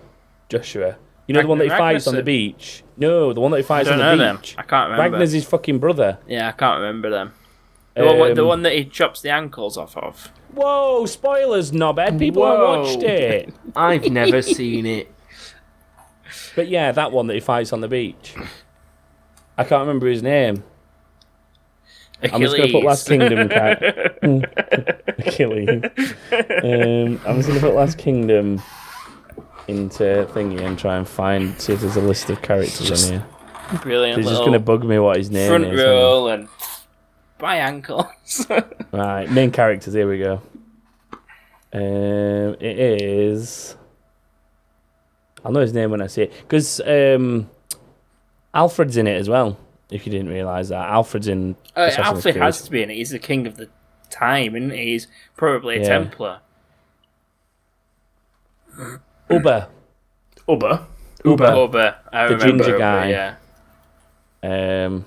Joshua? 0.49 0.97
You 1.29 1.33
know 1.35 1.41
the 1.43 1.47
one 1.47 1.59
that 1.59 1.65
he 1.65 1.69
fights 1.69 2.07
on 2.07 2.15
the 2.15 2.23
beach. 2.23 2.83
No, 2.97 3.33
the 3.33 3.39
one 3.39 3.51
that 3.51 3.57
he 3.59 3.63
I 3.63 3.67
fights 3.67 3.87
on 3.87 3.99
don't 3.99 4.07
the 4.07 4.15
know 4.15 4.23
them. 4.33 4.37
beach. 4.37 4.55
I 4.57 4.63
can't 4.63 4.89
remember. 4.89 5.03
Ragnar's 5.11 5.31
his 5.31 5.45
fucking 5.45 5.77
brother. 5.77 6.17
Yeah, 6.27 6.47
I 6.47 6.51
can't 6.53 6.79
remember 6.79 7.11
them. 7.11 7.33
The, 7.95 8.03
one, 8.05 8.33
the 8.33 8.41
Um, 8.41 8.47
one 8.47 8.61
that 8.63 8.73
he 8.73 8.83
chops 8.85 9.21
the 9.21 9.29
ankles 9.29 9.77
off 9.77 9.95
of. 9.95 10.31
Whoa! 10.55 11.05
Spoilers, 11.05 11.71
knobhead. 11.71 12.17
People 12.17 12.43
have 12.47 12.57
Whoa. 12.57 12.81
watched 12.81 13.03
it. 13.03 13.53
I've 13.75 14.09
never 14.09 14.41
seen 14.41 14.87
it. 14.87 15.13
But 16.55 16.67
yeah, 16.67 16.91
that 16.93 17.11
one 17.11 17.27
that 17.27 17.35
he 17.35 17.39
fights 17.41 17.71
on 17.73 17.81
the 17.81 17.87
beach. 17.87 18.33
I 19.55 19.63
can't 19.65 19.81
remember 19.81 20.07
his 20.07 20.23
name. 20.23 20.63
I'm 22.23 22.41
just 22.41 22.57
going 22.57 22.69
to 22.69 22.73
put 22.73 22.83
Last 22.85 23.07
Kingdom. 23.07 23.49
Achilles. 25.19 25.83
Um, 26.31 27.21
I'm 27.25 27.37
just 27.37 27.47
going 27.47 27.59
to 27.59 27.61
put 27.61 27.75
Last 27.75 27.97
Kingdom 27.99 28.61
into 29.69 30.27
thingy 30.33 30.61
and 30.61 30.77
try 30.77 30.97
and 30.97 31.07
find 31.07 31.59
see 31.61 31.73
if 31.73 31.81
there's 31.81 31.95
a 31.95 32.01
list 32.01 32.29
of 32.29 32.41
characters 32.41 32.87
Just 32.87 33.11
on 33.11 33.19
here. 33.19 33.79
Brilliant. 33.81 34.17
He's 34.19 34.27
just 34.29 34.41
going 34.41 34.53
to 34.53 34.59
bug 34.59 34.83
me 34.83 34.97
what 34.99 35.17
his 35.17 35.29
name 35.29 35.49
front 35.49 35.65
is. 35.65 35.79
row 35.79 36.27
and 36.27 36.47
by 37.37 37.55
ankles. 37.57 38.45
Right, 38.91 39.29
main 39.29 39.51
characters. 39.51 39.93
Here 39.93 40.09
we 40.09 40.17
go. 40.17 40.41
Um, 41.71 42.55
it 42.59 42.79
is. 42.79 43.75
I'll 45.45 45.51
know 45.51 45.59
his 45.61 45.73
name 45.73 45.91
when 45.91 46.01
I 46.01 46.07
see 46.07 46.23
it 46.23 46.33
because 46.41 46.81
um, 46.81 47.49
Alfred's 48.53 48.97
in 48.97 49.05
it 49.07 49.15
as 49.17 49.29
well. 49.29 49.57
If 49.91 50.05
you 50.05 50.11
didn't 50.11 50.29
realize 50.29 50.69
that, 50.69 50.89
Alfred's 50.89 51.27
in. 51.27 51.55
Uh, 51.75 51.91
Alfred 51.97 52.33
Creed. 52.33 52.43
has 52.43 52.61
to 52.63 52.71
be 52.71 52.81
in 52.81 52.89
it. 52.89 52.95
He's 52.95 53.11
the 53.11 53.19
king 53.19 53.45
of 53.47 53.57
the 53.57 53.69
time, 54.09 54.55
isn't 54.55 54.71
he? 54.71 54.85
He's 54.85 55.07
probably 55.37 55.77
a 55.77 55.81
Yeah. 55.81 55.87
Templar. 55.87 56.39
Ubba. 59.29 59.67
Ubba. 60.47 60.85
Ubba. 61.23 61.47
Ubba. 61.69 61.95
I 62.11 62.27
The 62.29 62.37
ginger 62.37 62.75
Ubba, 62.75 62.79
guy. 62.79 63.09
Yeah. 63.09 64.85
Um, 64.85 65.05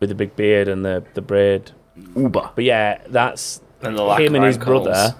with 0.00 0.08
the 0.08 0.14
big 0.14 0.34
beard 0.36 0.68
and 0.68 0.84
the 0.84 1.04
the 1.14 1.22
braid. 1.22 1.70
Ubba. 2.14 2.50
But 2.54 2.64
yeah, 2.64 3.00
that's 3.08 3.60
And 3.82 3.96
the 3.96 4.02
lack 4.02 4.20
him 4.20 4.34
of 4.34 4.36
and 4.36 4.44
his 4.46 4.56
ankles. 4.56 4.84
brother 4.84 5.14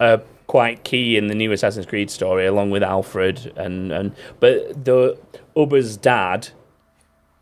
are 0.00 0.20
quite 0.46 0.82
key 0.84 1.16
in 1.16 1.26
the 1.28 1.34
new 1.34 1.52
Assassin's 1.52 1.86
Creed 1.86 2.10
story, 2.10 2.46
along 2.46 2.70
with 2.70 2.82
Alfred 2.82 3.52
and 3.56 3.92
and 3.92 4.12
but 4.40 4.84
the 4.84 5.18
Ubba's 5.56 5.96
dad 5.96 6.48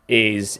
is 0.07 0.59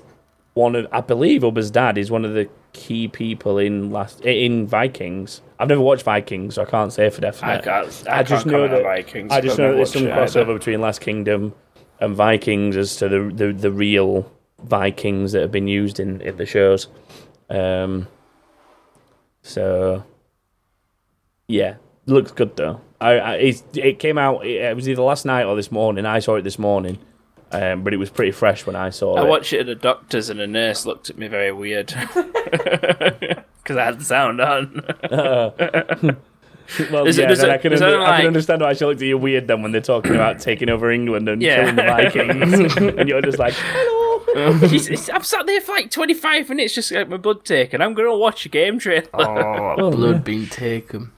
one 0.53 0.75
of 0.75 0.87
I 0.91 1.01
believe 1.01 1.41
Ubba's 1.43 1.69
dad 1.69 1.97
is 1.97 2.09
one 2.09 2.25
of 2.25 2.33
the 2.33 2.49
key 2.73 3.07
people 3.07 3.57
in 3.57 3.91
last 3.91 4.21
in 4.21 4.65
Vikings. 4.65 5.41
I've 5.59 5.67
never 5.69 5.81
watched 5.81 6.03
Vikings, 6.03 6.55
so 6.55 6.61
I 6.61 6.65
can't 6.65 6.93
say 6.93 7.09
for 7.09 7.17
I, 7.17 7.21
definite. 7.21 7.63
can't, 7.63 8.03
I, 8.09 8.19
I 8.19 8.23
just 8.23 8.43
can't 8.43 8.45
know 8.47 8.67
comment 8.67 8.71
that- 8.71 8.83
Vikings. 8.83 9.31
I 9.31 9.41
just 9.41 9.57
know 9.57 9.75
there's 9.75 9.91
some 9.93 10.03
it 10.07 10.11
either. 10.11 10.21
crossover 10.21 10.57
between 10.57 10.81
Last 10.81 11.01
Kingdom 11.01 11.53
and 11.99 12.15
Vikings 12.15 12.77
as 12.77 12.95
to 12.97 13.09
the 13.09 13.31
the, 13.33 13.53
the 13.53 13.71
real 13.71 14.31
Vikings 14.63 15.31
that 15.31 15.41
have 15.41 15.51
been 15.51 15.67
used 15.67 15.99
in, 15.99 16.21
in 16.21 16.37
the 16.37 16.45
shows. 16.45 16.87
Um, 17.49 18.07
so 19.41 20.03
yeah, 21.47 21.75
looks 22.05 22.31
good 22.31 22.55
though. 22.55 22.81
I, 22.99 23.11
I 23.19 23.33
it's, 23.35 23.63
it 23.73 23.99
came 23.99 24.17
out. 24.17 24.45
It, 24.45 24.61
it 24.61 24.75
was 24.75 24.87
either 24.89 25.01
last 25.01 25.25
night 25.25 25.45
or 25.45 25.55
this 25.55 25.71
morning. 25.71 26.05
I 26.05 26.19
saw 26.19 26.35
it 26.35 26.41
this 26.43 26.59
morning, 26.59 26.97
um, 27.51 27.83
but 27.83 27.93
it 27.93 27.97
was 27.97 28.09
pretty 28.09 28.31
fresh 28.31 28.65
when 28.65 28.75
I 28.75 28.89
saw 28.89 29.15
I 29.15 29.21
it. 29.21 29.25
I 29.25 29.27
watched 29.29 29.53
it 29.53 29.59
at 29.61 29.69
a 29.69 29.75
doctor's 29.75 30.29
and 30.29 30.39
a 30.39 30.47
nurse 30.47 30.85
looked 30.85 31.09
at 31.09 31.17
me 31.17 31.27
very 31.27 31.51
weird. 31.51 31.93
Because 33.67 33.75
I 33.81 33.83
had 33.83 33.99
the 33.99 34.05
sound 34.05 34.39
on. 34.39 34.81
well, 36.91 37.05
Is 37.07 37.17
yeah, 37.17 37.27
does 37.27 37.39
then 37.39 37.49
it- 37.49 37.53
I 37.53 37.57
can, 37.57 37.71
does 37.71 37.81
it 37.81 37.87
under, 37.87 38.01
I 38.01 38.17
can 38.19 38.27
understand 38.27 38.61
why 38.61 38.71
she 38.73 38.85
looked 38.85 39.01
at 39.01 39.07
you 39.07 39.17
weird 39.17 39.47
then 39.47 39.61
when 39.61 39.71
they're 39.73 39.81
talking 39.81 40.15
about 40.15 40.39
taking 40.49 40.69
over 40.69 40.89
England 40.89 41.27
and 41.27 41.41
Yeah. 41.41 41.57
killing 41.61 41.75
the 41.75 41.83
Vikings, 41.83 42.77
and 42.77 43.09
you're 43.09 43.21
just 43.21 43.39
like, 43.39 43.53
hello. 43.57 44.67
She's- 44.69 45.09
I'm 45.09 45.23
sat 45.23 45.45
there 45.47 45.59
for 45.61 45.73
like 45.73 45.91
25 45.91 46.47
minutes 46.49 46.75
just 46.75 46.87
to 46.89 46.93
get 46.95 47.09
my 47.09 47.17
blood 47.17 47.43
taken. 47.43 47.81
I'm 47.81 47.93
going 47.93 48.09
to 48.09 48.15
watch 48.17 48.45
a 48.45 48.49
game 48.49 48.79
trailer. 48.79 49.07
Oh, 49.13 49.91
blood 49.91 50.23
being 50.23 50.47
taken. 50.47 51.11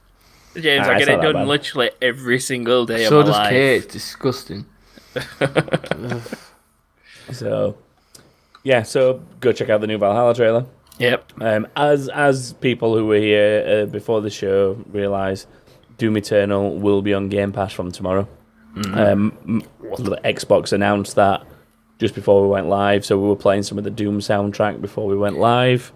James, 0.56 0.88
Nah, 0.88 0.94
I 0.94 0.98
get 1.00 1.08
not 1.08 1.20
it 1.20 1.22
done 1.22 1.34
bad. 1.34 1.48
literally 1.48 1.92
every 2.02 2.40
single 2.40 2.86
day 2.88 3.06
So 3.06 3.20
of 3.20 3.26
my 3.28 3.32
does 3.32 3.38
life. 3.40 3.50
Kate. 3.52 3.84
It's 3.84 3.94
disgusting. 3.94 4.66
So, 7.32 7.78
yeah, 8.64 8.82
so 8.84 9.22
go 9.40 9.52
check 9.52 9.70
out 9.70 9.82
the 9.82 9.88
new 9.88 9.98
Valhalla 10.00 10.34
trailer. 10.34 10.66
Yep. 10.98 11.32
Um, 11.42 11.68
as 11.76 12.10
as 12.10 12.54
people 12.54 12.96
who 12.98 13.06
were 13.06 13.18
here 13.20 13.84
uh, 13.84 13.86
before 13.86 14.20
the 14.22 14.30
show 14.32 14.84
realise, 14.92 15.46
Doom 15.98 16.18
Eternal 16.18 16.76
will 16.78 17.02
be 17.04 17.14
on 17.14 17.30
Game 17.30 17.52
Pass 17.52 17.72
from 17.72 17.92
tomorrow. 17.92 18.28
Um, 18.94 19.38
m- 19.48 19.64
the 19.98 20.20
Xbox 20.24 20.74
announced 20.74 21.16
that 21.16 21.46
just 22.00 22.16
before 22.16 22.42
we 22.42 22.48
went 22.48 22.68
live, 22.68 23.06
so 23.06 23.18
we 23.20 23.28
were 23.28 23.36
playing 23.36 23.64
some 23.64 23.78
of 23.78 23.84
the 23.84 23.90
Doom 23.92 24.20
soundtrack 24.20 24.82
before 24.82 25.06
we 25.08 25.16
went 25.18 25.38
live. 25.38 25.92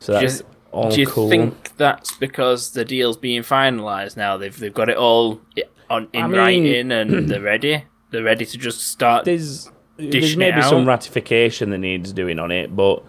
So 0.00 0.14
Do 0.14 0.24
you- 0.24 0.28
that's 0.30 0.42
all 0.72 0.90
Do 0.90 1.00
you 1.00 1.06
cool. 1.06 1.28
think 1.28 1.76
that's 1.76 2.16
because 2.16 2.72
the 2.72 2.84
deal's 2.84 3.16
being 3.16 3.42
finalised 3.42 4.16
now? 4.16 4.36
They've 4.36 4.58
they've 4.58 4.74
got 4.74 4.88
it 4.88 4.96
all 4.96 5.40
i- 5.56 5.62
on 5.88 6.08
in 6.12 6.24
I 6.24 6.26
mean- 6.26 6.36
writing 6.38 6.92
and 6.92 7.28
they're 7.30 7.40
ready. 7.40 7.84
They're 8.16 8.24
ready 8.24 8.46
to 8.46 8.58
just 8.58 8.80
start. 8.88 9.24
there's 9.26 9.70
there's 9.98 10.36
maybe 10.36 10.62
some 10.62 10.86
ratification 10.88 11.70
that 11.70 11.78
needs 11.78 12.12
doing 12.12 12.38
on 12.38 12.50
it, 12.50 12.74
but 12.74 13.02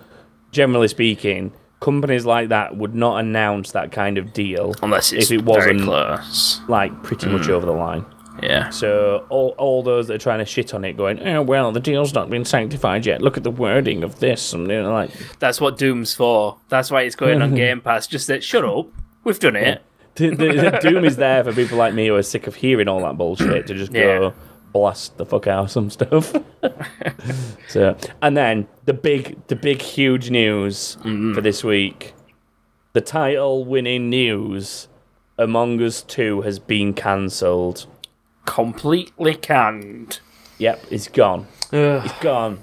generally 0.52 0.88
speaking, 0.90 1.52
companies 1.80 2.26
like 2.26 2.50
that 2.50 2.76
would 2.78 2.94
not 2.96 3.20
announce 3.20 3.72
that 3.72 3.92
kind 3.92 4.18
of 4.18 4.34
deal 4.34 4.74
Unless 4.84 5.14
it's 5.14 5.32
if 5.32 5.40
it 5.40 5.44
very 5.44 5.58
wasn't 5.76 5.82
close. 5.84 6.62
like 6.68 7.04
pretty 7.04 7.28
Hmm. 7.28 7.38
much 7.38 7.50
over 7.50 7.66
the 7.66 7.72
line. 7.74 8.06
Yeah. 8.42 8.70
So 8.70 9.26
all, 9.30 9.56
all 9.58 9.82
those 9.82 10.08
that 10.08 10.14
are 10.16 10.18
trying 10.20 10.40
to 10.40 10.46
shit 10.46 10.74
on 10.74 10.86
it, 10.86 10.96
going, 10.96 11.20
oh 11.28 11.42
well, 11.42 11.72
the 11.72 11.80
deal's 11.80 12.14
not 12.14 12.30
been 12.30 12.46
sanctified 12.46 13.06
yet. 13.06 13.22
Look 13.22 13.36
at 13.38 13.44
the 13.44 13.52
wording 13.52 14.04
of 14.04 14.20
this, 14.20 14.54
and 14.54 14.70
you 14.70 14.82
know, 14.84 14.94
like 14.94 15.10
That's 15.40 15.60
what 15.60 15.78
Doom's 15.78 16.14
for. 16.14 16.58
That's 16.70 16.92
why 16.92 17.02
it's 17.02 17.16
going 17.16 17.42
on 17.42 17.56
Game 17.64 17.82
Pass. 17.82 18.06
Just 18.08 18.28
that, 18.28 18.44
shut 18.44 18.64
up. 18.64 18.88
We've 19.24 19.40
done 19.40 19.56
it. 19.56 19.82
the, 20.16 20.30
the, 20.30 20.48
the 20.80 20.80
Doom 20.90 21.04
is 21.06 21.18
there 21.18 21.44
for 21.44 21.52
people 21.54 21.78
like 21.78 21.94
me 21.94 22.08
who 22.08 22.16
are 22.16 22.24
sick 22.24 22.48
of 22.48 22.56
hearing 22.56 22.88
all 22.88 23.02
that 23.02 23.18
bullshit 23.18 23.68
to 23.68 23.74
just 23.76 23.92
go 23.92 24.00
Yeah. 24.26 24.32
Blast 24.78 25.18
the 25.18 25.26
fuck 25.26 25.48
out 25.48 25.66
of 25.66 25.72
some 25.72 25.90
stuff. 25.90 26.36
so, 27.68 27.98
and 28.22 28.38
then 28.38 28.68
the 28.86 28.94
big, 28.94 29.46
the 29.48 29.56
big, 29.56 29.82
huge 29.82 30.30
news 30.30 30.98
Mm-hmm. 31.02 31.34
for 31.34 31.42
this 31.42 31.64
week: 31.64 32.14
the 32.94 33.02
title-winning 33.02 34.10
news, 34.10 34.88
Among 35.38 35.82
Us 35.82 36.02
Two 36.02 36.42
has 36.42 36.60
been 36.60 36.94
cancelled. 36.94 37.86
Completely 38.46 39.36
canned. 39.36 40.20
Yep, 40.60 40.86
it's 40.92 41.08
gone. 41.08 41.48
Ugh. 41.74 42.02
It's 42.06 42.20
gone. 42.20 42.60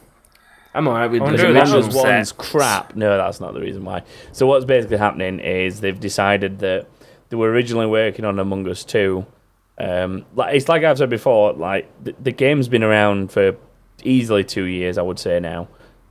I'm 0.77 0.89
alright 0.89 1.11
with 1.11 1.23
I 1.23 1.27
the 1.27 1.31
wonder 1.45 1.53
Because 1.53 1.69
who 1.69 1.79
Among 1.79 1.89
Us 1.91 1.95
one's 1.95 2.33
crap. 2.33 2.97
No, 2.97 3.17
that's 3.17 3.41
not 3.41 3.55
the 3.55 3.61
reason 3.61 3.85
why. 3.85 4.03
So 4.33 4.47
what's 4.47 4.65
basically 4.65 4.97
happening 4.97 5.39
is 5.39 5.81
they've 5.81 5.99
decided 6.01 6.59
that 6.61 6.89
they 7.29 7.37
were 7.37 7.51
originally 7.51 7.87
working 7.87 8.25
on 8.25 8.39
Among 8.41 8.67
Us 8.69 8.83
2. 8.85 9.25
Um, 9.79 10.25
like 10.35 10.55
it's 10.55 10.69
like 10.69 10.85
I've 10.85 10.99
said 10.99 11.11
before, 11.11 11.53
like 11.53 11.89
the, 12.03 12.15
the 12.23 12.33
game's 12.33 12.69
been 12.69 12.85
around 12.85 13.33
for 13.33 13.57
easily 14.03 14.45
two 14.45 14.65
years, 14.65 14.99
I 14.99 15.03
would 15.03 15.19
say 15.19 15.41
now. 15.41 15.69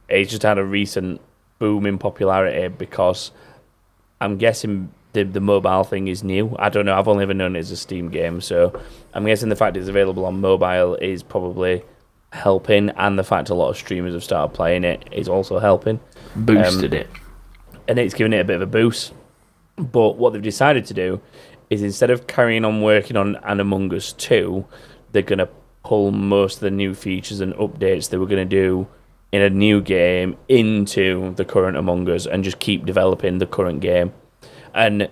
It's 0.10 0.32
just 0.32 0.44
had 0.44 0.58
a 0.58 0.64
recent 0.64 1.22
boom 1.60 1.86
in 1.86 1.98
popularity 1.98 2.68
because 2.68 3.32
I'm 4.20 4.38
guessing 4.38 4.92
the 5.14 5.24
the 5.24 5.40
mobile 5.40 5.84
thing 5.84 6.08
is 6.08 6.24
new. 6.24 6.56
I 6.60 6.70
don't 6.70 6.86
know. 6.86 6.98
I've 6.98 7.08
only 7.08 7.24
ever 7.24 7.34
known 7.34 7.56
it 7.56 7.60
as 7.60 7.72
a 7.72 7.78
Steam 7.78 8.10
game, 8.10 8.42
so 8.42 8.80
I'm 9.14 9.26
guessing 9.26 9.50
the 9.50 9.56
fact 9.56 9.78
it's 9.78 9.88
available 9.88 10.26
on 10.26 10.42
mobile 10.42 10.96
is 10.96 11.24
probably 11.24 11.84
helping, 12.34 12.90
and 12.90 13.18
the 13.18 13.24
fact 13.24 13.50
a 13.50 13.54
lot 13.54 13.70
of 13.70 13.78
streamers 13.78 14.14
have 14.14 14.24
started 14.24 14.54
playing 14.54 14.84
it 14.84 15.08
is 15.12 15.30
also 15.30 15.60
helping, 15.60 16.00
boosted 16.36 16.94
um, 16.94 17.00
it. 17.00 17.10
and 17.88 18.00
it's 18.00 18.14
giving 18.14 18.34
it 18.34 18.40
a 18.40 18.44
bit 18.44 18.58
of 18.58 18.62
a 18.62 18.66
boost. 18.66 19.14
But 19.76 20.18
what 20.18 20.34
they've 20.34 20.42
decided 20.42 20.86
to 20.86 20.94
do 20.94 21.22
is 21.74 21.82
instead 21.82 22.10
of 22.10 22.28
carrying 22.28 22.64
on 22.66 22.82
working 22.82 23.18
on 23.18 23.36
an 23.44 23.60
Among 23.60 23.94
Us 23.94 24.14
2, 24.14 24.66
they're 25.12 25.22
going 25.22 25.40
to 25.40 25.50
pull 25.84 26.12
most 26.12 26.56
of 26.56 26.62
the 26.62 26.72
new 26.72 26.94
features 26.94 27.40
and 27.42 27.54
updates 27.56 28.10
they 28.10 28.18
were 28.18 28.26
going 28.28 28.48
to 28.48 28.56
do 28.56 28.88
in 29.32 29.42
a 29.42 29.50
new 29.50 29.82
game 29.82 30.38
into 30.48 31.34
the 31.36 31.44
current 31.46 31.76
Among 31.78 32.08
Us 32.10 32.26
and 32.26 32.44
just 32.44 32.60
keep 32.60 32.86
developing 32.86 33.40
the 33.40 33.46
current 33.48 33.80
game. 33.82 34.14
And 34.74 35.10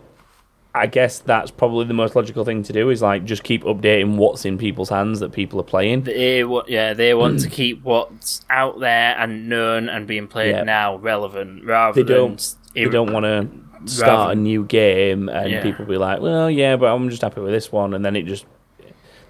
I 0.73 0.87
guess 0.87 1.19
that's 1.19 1.51
probably 1.51 1.85
the 1.85 1.93
most 1.93 2.15
logical 2.15 2.45
thing 2.45 2.63
to 2.63 2.71
do 2.71 2.89
is 2.89 3.01
like 3.01 3.25
just 3.25 3.43
keep 3.43 3.63
updating 3.63 4.15
what's 4.15 4.45
in 4.45 4.57
people's 4.57 4.87
hands 4.89 5.19
that 5.19 5.33
people 5.33 5.59
are 5.59 5.63
playing. 5.63 6.03
They 6.03 6.43
yeah, 6.67 6.93
they 6.93 7.13
want 7.13 7.41
to 7.41 7.49
keep 7.61 7.83
what's 7.83 8.45
out 8.49 8.79
there 8.79 9.15
and 9.17 9.49
known 9.49 9.89
and 9.89 10.07
being 10.07 10.27
played 10.27 10.51
Yeah. 10.55 10.63
now 10.63 10.95
relevant 10.97 11.65
rather 11.65 11.95
They 12.01 12.07
than 12.13 12.15
don't- 12.17 12.55
They 12.73 12.85
don't 12.85 13.11
want 13.11 13.25
to 13.25 13.49
start 13.85 14.09
rather- 14.11 14.31
a 14.33 14.35
new 14.35 14.63
game 14.65 15.29
and 15.29 15.49
Yeah. 15.51 15.63
people 15.63 15.85
be 15.85 15.97
like, 15.97 16.21
well, 16.21 16.49
yeah, 16.49 16.75
but 16.75 16.87
I'm 16.93 17.09
just 17.09 17.21
happy 17.21 17.41
with 17.41 17.51
this 17.51 17.71
one, 17.71 17.93
and 17.93 18.03
then 18.05 18.15
it 18.15 18.23
just 18.23 18.45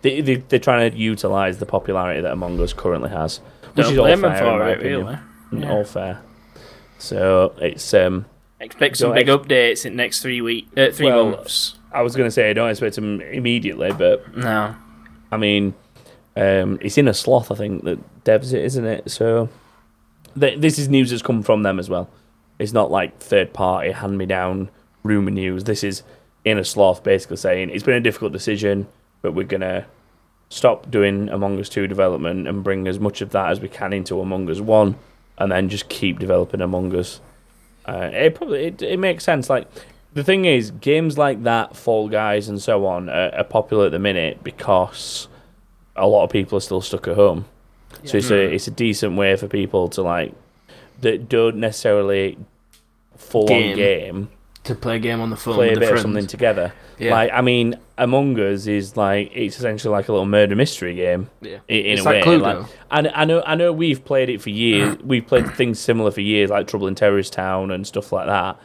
they, 0.02 0.22
they 0.22 0.36
they're 0.36 0.60
trying 0.60 0.92
to 0.92 0.98
utilize 0.98 1.60
the 1.60 1.66
popularity 1.66 2.22
that 2.22 2.32
Among 2.32 2.60
Us 2.60 2.74
currently 2.74 3.10
has, 3.10 3.40
which 3.74 3.86
Don't 3.86 3.94
is 3.94 3.98
all 4.00 4.06
blame 4.06 4.22
fair 4.22 4.30
them 4.30 4.38
in 4.38 4.44
for 4.54 4.60
my 4.60 4.70
it, 4.72 4.78
opinion. 4.80 5.06
really. 5.52 5.64
Yeah. 5.66 5.72
All 5.72 5.84
fair. 5.84 6.22
So 6.98 7.54
it's 7.60 7.94
um, 7.94 8.26
Expect 8.60 8.98
some 8.98 9.10
Don't 9.14 9.16
big 9.16 9.28
updates 9.28 9.86
in 9.86 9.94
the 9.94 9.98
next 9.98 10.22
three 10.22 10.40
week, 10.42 10.68
uh, 10.78 10.92
three 10.92 11.08
Well- 11.08 11.32
months. 11.32 11.76
I 11.94 12.04
was 12.04 12.16
gonna 12.16 12.32
say 12.32 12.50
I 12.50 12.54
don't 12.54 12.70
expect 12.70 12.96
them 12.96 13.20
immediately, 13.22 13.92
but 13.92 14.38
No, 14.38 14.76
I 15.32 15.36
mean, 15.38 15.74
um, 16.38 16.78
it's 16.82 16.96
InnerSloth, 16.96 17.52
I 17.52 17.56
think 17.56 17.84
that 17.84 18.00
devs 18.24 18.54
it, 18.54 18.64
isn't 18.64 18.86
it? 18.86 19.12
So 19.12 19.50
th- 20.40 20.60
this 20.60 20.80
is 20.80 20.88
news 20.88 21.10
that's 21.10 21.22
come 21.22 21.44
from 21.44 21.64
them 21.64 21.80
as 21.80 21.90
well. 21.90 22.08
It's 22.62 22.74
not 22.74 22.92
like 22.92 23.18
third 23.18 23.54
party 23.54 23.92
hand 23.92 24.20
me 24.20 24.28
down 24.28 24.70
rumor 25.02 25.32
news. 25.32 25.64
This 25.64 25.84
is 25.84 26.04
InnerSloth, 26.46 27.02
basically 27.02 27.38
saying 27.38 27.72
it's 27.72 27.84
been 27.84 27.96
a 27.96 28.02
difficult 28.02 28.34
decision, 28.34 28.88
but 29.24 29.34
we're 29.34 29.48
gonna 29.48 29.88
stop 30.50 30.92
doing 30.92 31.28
Among 31.30 31.60
Us 31.60 31.70
two 31.70 31.88
development 31.88 32.48
and 32.48 32.64
bring 32.64 32.88
as 32.88 33.00
much 33.00 33.22
of 33.22 33.32
that 33.32 33.50
as 33.50 33.60
we 33.60 33.68
can 33.68 33.94
into 33.94 34.22
Among 34.22 34.48
Us 34.48 34.60
one, 34.60 34.96
and 35.40 35.52
then 35.52 35.70
just 35.70 35.90
keep 35.90 36.20
developing 36.20 36.62
Among 36.62 36.96
Us. 36.96 37.20
Uh, 37.88 38.12
it 38.14 38.36
probably 38.36 38.66
it, 38.66 38.84
it 38.84 39.00
makes 39.00 39.24
sense. 39.24 39.50
Like 39.50 39.68
the 40.14 40.24
thing 40.24 40.46
is, 40.46 40.70
games 40.70 41.18
like 41.18 41.42
that, 41.42 41.76
Fall 41.76 42.10
Guys, 42.10 42.48
and 42.48 42.62
so 42.62 42.86
on, 42.86 43.10
are, 43.10 43.34
are 43.34 43.44
popular 43.44 43.88
at 43.88 43.92
the 43.92 43.98
minute 43.98 44.44
because 44.44 45.28
a 45.96 46.08
lot 46.08 46.26
of 46.26 46.30
people 46.30 46.60
are 46.60 46.62
still 46.62 46.82
stuck 46.82 47.08
at 47.08 47.16
home. 47.16 47.46
So 48.04 48.18
it's 48.18 48.30
a 48.30 48.54
it's 48.54 48.68
a 48.68 48.72
decent 48.72 49.18
way 49.18 49.36
for 49.36 49.48
people 49.48 49.88
to 49.90 50.04
like 50.04 50.36
that 51.02 51.28
don't 51.28 51.58
necessarily 51.58 52.38
full 53.22 53.44
on 53.44 53.48
Game. 53.48 53.76
game 53.78 54.30
To 54.66 54.76
play 54.76 54.98
a 54.98 55.00
game 55.00 55.22
on 55.22 55.30
the 55.30 55.38
phone 55.38 55.56
play 55.56 55.68
a 55.74 55.80
bit 55.80 55.88
friends. 55.90 55.94
of 55.94 56.02
something 56.02 56.28
together. 56.28 56.74
Yeah. 57.00 57.12
Like 57.12 57.32
I 57.34 57.42
mean, 57.42 57.76
Among 57.98 58.38
Us 58.40 58.68
is 58.68 58.96
like 58.98 59.32
it's 59.34 59.58
essentially 59.58 59.92
like 59.92 60.08
a 60.08 60.12
little 60.12 60.26
murder 60.28 60.56
mystery 60.56 60.94
game 60.96 61.30
yeah. 61.42 61.58
in 61.68 61.86
It's 61.98 62.02
a 62.06 62.10
way. 62.10 62.16
like 62.24 62.26
Cluedo. 62.26 62.62
Like, 62.62 62.70
and 62.92 63.08
I 63.16 63.26
know 63.26 63.42
I 63.46 63.56
know 63.56 63.72
we've 63.74 64.04
played 64.06 64.30
it 64.30 64.42
for 64.42 64.50
years. 64.50 64.98
we've 65.04 65.26
played 65.26 65.50
things 65.56 65.80
similar 65.80 66.12
for 66.12 66.22
years, 66.22 66.50
like 66.50 66.68
Trouble 66.68 66.88
in 66.88 66.96
Terrorist 66.96 67.34
Town 67.34 67.72
and 67.72 67.88
stuff 67.88 68.12
like 68.12 68.28
that. 68.28 68.60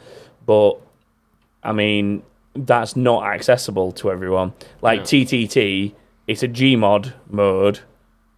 But 0.45 0.73
I 1.63 1.71
mean, 1.71 2.21
that's 2.55 2.95
not 2.95 3.23
accessible 3.25 3.91
to 3.93 4.11
everyone. 4.11 4.53
Like 4.81 4.99
No. 5.01 5.05
TTT, 5.05 5.93
it's 6.27 6.43
a 6.43 6.47
Gmod 6.47 7.13
mode, 7.29 7.79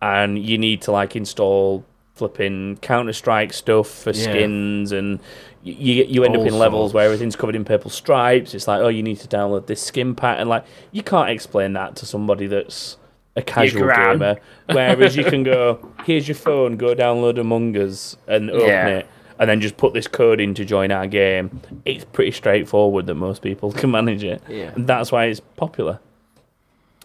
and 0.02 0.38
you 0.40 0.58
need 0.58 0.82
to 0.84 0.92
like 0.92 1.16
install 1.16 1.84
flipping 2.16 2.78
Counter 2.82 3.14
Strike 3.14 3.54
stuff 3.54 3.88
for 3.90 4.12
Yeah. 4.12 4.24
skins, 4.24 4.92
and 4.92 5.20
you 5.64 6.06
you 6.06 6.24
end 6.24 6.36
up 6.36 6.42
All 6.42 6.48
in 6.48 6.58
levels 6.58 6.94
where 6.94 7.06
everything's 7.06 7.36
covered 7.36 7.56
in 7.56 7.66
purple 7.66 7.92
stripes. 7.92 8.54
It's 8.54 8.68
like, 8.68 8.82
oh, 8.82 8.88
you 8.88 9.04
need 9.04 9.20
to 9.20 9.28
download 9.28 9.68
this 9.68 9.82
skin 9.82 10.16
pack, 10.16 10.40
and 10.40 10.50
like 10.50 10.66
you 10.92 11.04
can't 11.04 11.30
explain 11.30 11.74
that 11.74 11.96
to 11.98 12.06
somebody 12.06 12.48
that's 12.48 12.98
a 13.36 13.42
casual 13.42 13.88
gamer. 13.90 14.38
Whereas 14.68 15.16
you 15.16 15.24
can 15.24 15.44
go, 15.44 15.92
here's 16.06 16.28
your 16.28 16.36
phone, 16.36 16.78
go 16.78 16.96
download 16.96 17.40
Among 17.40 17.76
Us 17.78 18.16
and 18.28 18.50
open 18.50 18.68
Yeah. 18.68 18.88
it, 18.88 19.08
and 19.38 19.50
then 19.50 19.62
just 19.62 19.78
put 19.78 19.94
this 19.94 20.08
code 20.08 20.40
in 20.40 20.54
to 20.56 20.66
join 20.66 20.92
our 20.92 21.08
game. 21.08 21.62
It's 21.86 22.06
pretty 22.06 22.32
straightforward 22.32 23.06
that 23.08 23.16
most 23.16 23.42
people 23.42 23.72
can 23.82 23.92
manage 23.92 24.24
it, 24.24 24.42
Yeah. 24.48 24.72
and 24.76 24.88
that's 24.88 25.12
why 25.12 25.26
it's 25.26 25.42
popular. 25.58 26.00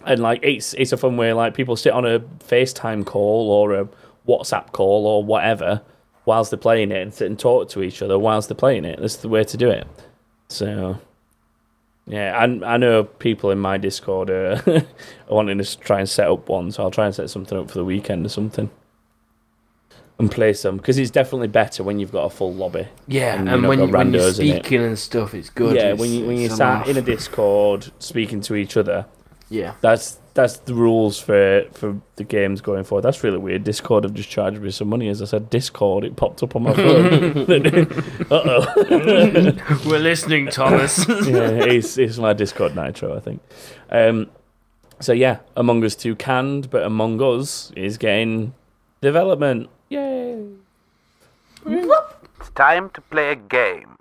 And 0.07 0.21
like 0.21 0.41
it's 0.43 0.75
it's 0.75 0.93
a 0.93 0.97
fun 0.97 1.17
way 1.17 1.33
like 1.33 1.55
people 1.55 1.77
sit 1.77 1.93
on 1.93 2.05
a 2.05 2.21
FaceTime 2.21 3.05
call 3.07 3.51
or 3.51 3.75
a 3.75 3.89
WhatsApp 4.29 4.73
call 4.73 5.07
or 5.07 5.25
whatever 5.25 5.81
whilst 6.27 6.51
they're 6.51 6.59
playing 6.59 6.91
it 6.93 7.03
and 7.03 7.13
sit 7.13 7.27
and 7.27 7.39
talk 7.39 7.69
to 7.71 7.83
each 7.83 8.01
other 8.03 8.19
whilst 8.19 8.49
they're 8.49 8.55
playing 8.57 8.85
it. 8.85 8.99
That's 9.01 9.17
the 9.17 9.29
way 9.29 9.45
to 9.45 9.57
do 9.57 9.69
it. 9.71 9.87
So 10.49 10.99
yeah, 12.07 12.37
I 12.39 12.75
I 12.75 12.77
know 12.77 13.05
people 13.05 13.51
in 13.51 13.59
my 13.59 13.79
Discord 13.79 14.31
are, 14.31 14.63
are 14.67 14.85
wanting 15.29 15.59
to 15.59 15.79
try 15.79 16.01
and 16.01 16.09
set 16.09 16.29
up 16.29 16.49
one, 16.49 16.71
so 16.73 16.83
I'll 16.83 16.91
try 16.91 17.07
and 17.07 17.15
set 17.15 17.31
something 17.31 17.57
up 17.59 17.69
for 17.71 17.79
the 17.79 17.85
weekend 17.85 18.27
or 18.27 18.29
something. 18.31 18.71
And 20.17 20.31
play 20.31 20.53
some 20.53 20.77
because 20.77 20.97
it's 20.97 21.11
definitely 21.11 21.49
better 21.49 21.83
when 21.83 21.99
you've 21.99 22.13
got 22.13 22.23
a 22.25 22.31
full 22.31 22.55
lobby. 22.55 22.87
Yeah, 23.09 23.35
And 23.35 23.49
and, 23.49 23.67
when, 23.67 23.81
you, 23.81 23.87
when 23.89 24.13
you're 24.13 24.21
randos 24.23 24.39
in 24.39 24.47
it. 24.47 24.61
speaking 24.65 24.81
and 24.85 24.97
stuff, 24.97 25.35
it's 25.35 25.51
good. 25.51 25.75
yeah, 25.75 25.87
It's- 25.87 25.99
when 25.99 26.11
you 26.13 26.25
when 26.25 26.37
you 26.37 26.49
sat 26.51 26.59
laugh. 26.59 26.89
in 26.89 26.97
a 26.97 27.03
Discord 27.03 27.91
speaking 27.99 28.41
to 28.43 28.55
each 28.55 28.77
other, 28.77 29.07
yeah, 29.51 29.75
that's 29.81 30.19
that's 30.35 30.57
the 30.59 30.75
rules 30.75 31.19
for 31.19 31.65
for 31.73 32.01
the 32.17 32.25
games 32.25 32.61
going 32.61 32.83
forward. 32.85 33.03
That's 33.03 33.23
really 33.23 33.39
weird. 33.39 33.63
Discord 33.65 34.03
have 34.05 34.15
just 34.15 34.29
charged 34.29 34.61
me 34.61 34.71
some 34.71 34.89
money. 34.89 35.09
As 35.09 35.23
I 35.23 35.27
said, 35.27 35.49
Discord, 35.49 36.05
it 36.05 36.17
popped 36.17 36.43
up 36.43 36.57
on 36.57 36.65
my 36.65 36.75
phone. 36.75 37.49
uh 38.31 38.43
oh. 38.45 39.81
we're 39.87 40.01
listening, 40.01 40.49
Thomas. 40.49 41.09
yeah, 41.09 41.51
it's 41.51 41.97
it's 41.97 42.19
my 42.19 42.33
Discord 42.33 42.75
Nitro, 42.75 43.17
I 43.17 43.21
think. 43.21 43.41
Um, 43.91 44.29
so 45.01 45.13
yeah, 45.13 45.39
Among 45.57 45.85
Us 45.85 45.95
two 45.95 46.17
canned, 46.17 46.69
but 46.69 46.83
Among 46.83 47.23
Us 47.23 47.71
is 47.77 47.97
getting 47.97 48.55
development. 49.01 49.71
Yay! 49.89 50.47
It's 51.67 52.51
time 52.57 52.91
to 52.91 53.01
play 53.03 53.31
a 53.31 53.37
game. 53.37 53.95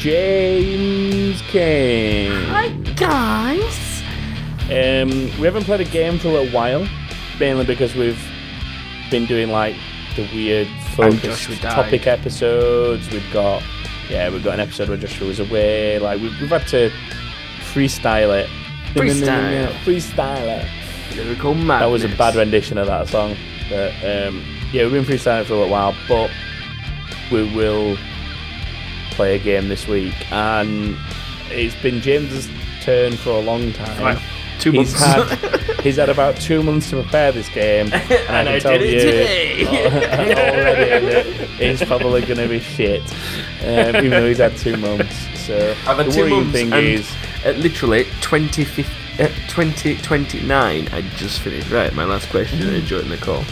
James 0.00 1.11
King. 1.40 2.30
Hi 2.46 2.68
guys. 2.96 4.02
Um, 4.64 5.10
we 5.38 5.44
haven't 5.46 5.64
played 5.64 5.80
a 5.80 5.90
game 5.90 6.18
for 6.18 6.28
a 6.28 6.32
little 6.32 6.52
while, 6.52 6.86
mainly 7.40 7.64
because 7.64 7.94
we've 7.94 8.22
been 9.10 9.26
doing 9.26 9.50
like 9.50 9.76
the 10.16 10.28
weird 10.34 10.68
focused 10.94 11.22
Joshua 11.22 11.56
died. 11.56 11.74
topic 11.74 12.06
episodes. 12.06 13.10
We've 13.10 13.32
got 13.32 13.62
yeah, 14.08 14.30
we've 14.30 14.44
got 14.44 14.54
an 14.54 14.60
episode 14.60 14.88
where 14.88 14.98
Joshua 14.98 15.28
was 15.28 15.40
away. 15.40 15.98
Like 15.98 16.20
we've, 16.20 16.38
we've 16.40 16.50
had 16.50 16.66
to 16.68 16.90
freestyle 17.72 18.42
it. 18.42 18.50
Freestyle. 18.94 19.72
freestyle 19.84 20.62
it. 20.62 21.16
Lyrical 21.16 21.54
madness. 21.54 21.80
That 21.80 21.86
was 21.86 22.04
a 22.04 22.16
bad 22.16 22.34
rendition 22.34 22.78
of 22.78 22.86
that 22.86 23.08
song. 23.08 23.36
But 23.70 23.92
um, 24.04 24.44
yeah, 24.72 24.84
we've 24.84 24.92
been 24.92 25.04
freestyling 25.04 25.46
for 25.46 25.54
a 25.54 25.56
little 25.56 25.72
while, 25.72 25.94
but 26.08 26.30
we 27.30 27.44
will 27.54 27.96
play 29.12 29.36
a 29.36 29.38
game 29.38 29.68
this 29.68 29.86
week, 29.86 30.14
and 30.32 30.96
it's 31.52 31.74
been 31.82 32.00
James's 32.00 32.48
turn 32.82 33.12
for 33.12 33.30
a 33.30 33.40
long 33.40 33.72
time. 33.72 34.02
Like 34.02 34.18
two 34.58 34.70
He's 34.72 34.98
months. 35.00 35.32
had 35.32 35.80
he's 35.80 35.96
had 35.96 36.08
about 36.08 36.36
two 36.36 36.62
months 36.62 36.90
to 36.90 37.02
prepare 37.02 37.32
this 37.32 37.48
game, 37.48 37.86
and, 37.92 37.94
I 37.94 38.06
And 38.06 38.28
can 38.28 38.48
I 38.48 38.58
tell 38.58 38.78
did 38.78 38.82
it 38.82 38.92
you 38.92 39.00
today. 39.00 39.66
already 41.26 41.64
it's 41.64 41.84
probably 41.84 42.20
going 42.22 42.38
to 42.38 42.48
be 42.48 42.60
shit, 42.60 43.02
um, 43.64 43.96
even 43.96 44.10
though 44.10 44.26
he's 44.28 44.38
had 44.38 44.56
two 44.56 44.76
months. 44.76 45.16
So 45.40 45.74
I've 45.86 45.96
had 45.96 46.06
the 46.06 46.12
two 46.12 46.22
worrying 46.22 46.52
thing 46.52 46.72
and 46.72 46.86
is, 46.86 47.10
at 47.44 47.56
literally 47.58 48.06
20, 48.20 48.62
uh, 48.62 49.28
2029, 49.48 50.88
I 50.92 51.00
just 51.16 51.40
finished. 51.40 51.70
Right, 51.70 51.92
my 51.94 52.04
last 52.04 52.28
question. 52.30 52.72
I 52.74 52.80
joined 52.80 53.10
the 53.10 53.16
call. 53.16 53.44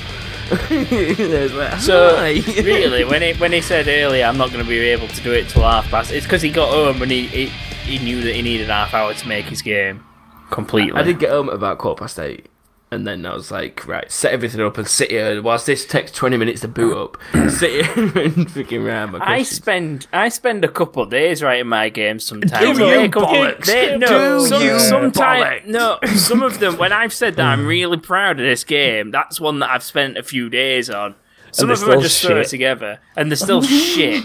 There's 0.68 1.52
like, 1.52 1.78
So 1.80 2.16
really, 2.62 3.04
when 3.04 3.22
he 3.22 3.32
when 3.34 3.52
he 3.52 3.60
said 3.60 3.86
earlier, 3.86 4.24
I'm 4.26 4.36
not 4.36 4.50
going 4.52 4.64
to 4.64 4.68
be 4.68 4.78
able 4.80 5.06
to 5.08 5.20
do 5.22 5.32
it 5.32 5.48
till 5.48 5.62
half 5.62 5.88
past. 5.90 6.10
It's 6.12 6.26
because 6.26 6.42
he 6.42 6.50
got 6.50 6.70
home 6.70 7.02
and 7.02 7.10
he, 7.10 7.26
he 7.28 7.52
he 7.90 7.98
knew 8.04 8.22
that 8.22 8.34
he 8.34 8.42
needed 8.42 8.68
half 8.68 8.94
hour 8.94 9.12
to 9.14 9.28
make 9.28 9.46
his 9.46 9.62
game 9.62 10.04
completely. 10.50 10.98
I 10.98 11.02
did 11.02 11.18
get 11.18 11.30
home 11.30 11.48
at 11.48 11.54
about 11.54 11.78
quarter 11.78 12.00
past 12.00 12.18
eight. 12.18 12.46
And 12.92 13.06
then 13.06 13.24
I 13.24 13.32
was 13.34 13.52
like, 13.52 13.86
right, 13.86 14.10
set 14.10 14.32
everything 14.32 14.60
up 14.60 14.76
and 14.76 14.84
sit 14.88 15.12
here. 15.12 15.40
Whilst 15.40 15.64
this 15.66 15.86
takes 15.86 16.10
20 16.10 16.36
minutes 16.36 16.62
to 16.62 16.68
boot 16.68 16.96
up, 16.96 17.16
sit 17.48 17.86
here 17.86 18.04
and 18.04 18.48
freaking 18.48 18.84
round 18.84 19.12
my 19.12 19.20
I 19.20 19.42
spend 19.44 20.08
I 20.12 20.28
spend 20.28 20.64
a 20.64 20.68
couple 20.68 21.04
of 21.04 21.08
days 21.10 21.40
writing 21.40 21.68
my 21.68 21.88
games 21.88 22.24
sometimes. 22.24 22.76
Do 22.78 22.84
you 22.84 23.08
come- 23.08 23.22
bollocks? 23.26 23.66
they- 23.66 23.96
no, 23.96 24.40
Do 24.40 24.46
some, 24.48 24.62
you 24.64 24.80
sometime- 24.80 25.62
bollocks? 25.62 25.66
no, 25.66 25.98
some 26.16 26.42
of 26.42 26.58
them. 26.58 26.78
When 26.78 26.92
I've 26.92 27.12
said 27.12 27.36
that 27.36 27.46
I'm 27.46 27.64
really 27.76 27.96
proud 27.96 28.40
of 28.40 28.44
this 28.46 28.64
game, 28.64 29.12
that's 29.12 29.40
one 29.40 29.60
that 29.60 29.70
I've 29.70 29.84
spent 29.84 30.16
a 30.18 30.24
few 30.24 30.48
days 30.50 30.90
on. 30.90 31.14
Some 31.52 31.70
of 31.70 31.78
them 31.78 31.90
are 31.90 32.00
just 32.02 32.20
throw 32.20 32.40
it 32.40 32.48
together, 32.48 32.98
and 33.16 33.30
they're 33.30 33.36
still 33.36 33.62
shit. 33.62 34.24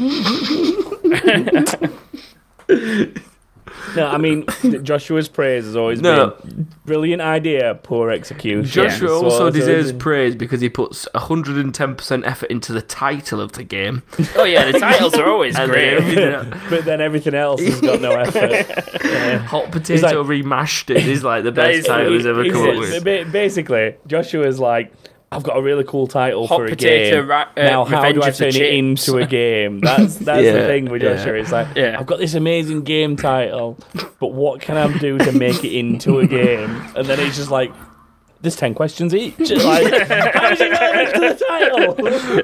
No, 3.96 4.08
I 4.08 4.18
mean 4.18 4.46
Joshua's 4.84 5.28
praise 5.30 5.66
has 5.66 5.76
always 5.76 6.02
No. 6.02 6.36
been 6.44 6.68
brilliant 6.86 7.22
idea, 7.22 7.80
poor 7.84 8.12
execution. 8.12 8.64
Joshua 8.66 9.08
So- 9.08 9.24
also 9.24 9.38
so- 9.38 9.50
deserves 9.52 9.92
praise 9.94 10.36
because 10.36 10.62
he 10.62 10.70
puts 10.70 11.08
110% 11.16 12.26
effort 12.26 12.50
into 12.52 12.74
the 12.74 12.82
title 12.82 13.40
of 13.42 13.54
the 13.54 13.64
game. 13.64 14.04
Oh 14.38 14.44
yeah, 14.44 14.72
the 14.72 14.80
titles 14.80 15.14
are 15.16 15.28
always 15.30 15.56
great. 15.66 15.94
everything 15.94 16.24
else- 16.24 16.48
but 16.70 16.86
then 16.86 17.02
everything 17.02 17.34
else 17.36 17.62
has 17.62 17.80
got 17.82 18.02
no 18.02 18.12
effort. 18.12 19.02
Yeah. 19.04 19.38
Hot 19.40 19.72
Potato 19.72 20.22
like- 20.22 20.28
Remastered 20.44 21.06
is 21.06 21.24
like 21.24 21.44
the 21.44 21.52
best 21.52 21.88
title 21.88 22.14
he's 22.14 22.26
ever 22.26 22.44
He's- 22.44 22.54
come 22.56 22.70
up 22.70 22.76
with. 22.78 23.04
ba- 23.04 23.26
Basically, 23.32 23.96
Joshua's 24.08 24.60
like, 24.60 24.92
I've 25.32 25.44
got 25.44 25.58
a 25.58 25.62
really 25.62 25.84
cool 25.84 26.08
title 26.08 26.48
Hot 26.48 26.58
for 26.58 26.66
a 26.66 26.76
game. 26.76 27.28
Ra- 27.28 27.48
uh, 27.58 27.62
now, 27.64 27.84
how 27.86 27.98
Revenge 28.04 28.16
do 28.16 28.24
I 28.24 28.32
turn 28.32 28.62
it 28.62 28.74
into 28.74 29.18
a 29.18 29.26
game? 29.26 29.80
That's 29.82 30.16
that's 30.20 30.40
the 30.40 30.44
Yeah, 30.44 30.66
thing 30.68 30.86
with 30.86 31.02
yeah. 31.04 31.16
Joshua. 31.16 31.34
It's 31.34 31.52
like, 31.52 31.76
Yeah. 31.76 31.98
I've 32.00 32.06
got 32.06 32.20
this 32.20 32.36
amazing 32.36 32.84
game 32.84 33.18
title, 33.18 33.78
but 34.20 34.28
what 34.34 34.62
can 34.62 34.78
I 34.78 34.96
do 34.98 35.18
to 35.18 35.32
make 35.34 35.64
it 35.64 35.76
into 35.78 36.20
a 36.20 36.28
game? 36.28 36.70
And 36.96 37.06
then 37.08 37.20
it's 37.20 37.36
just 37.36 37.52
like, 37.52 37.74
there's 38.42 38.56
ten 38.56 38.76
questions 38.76 39.14
each. 39.16 39.38
Like, 39.40 39.48
how's 40.36 40.62
it 40.62 40.72
relevant 40.72 41.14
to 41.16 41.20
the 41.20 41.46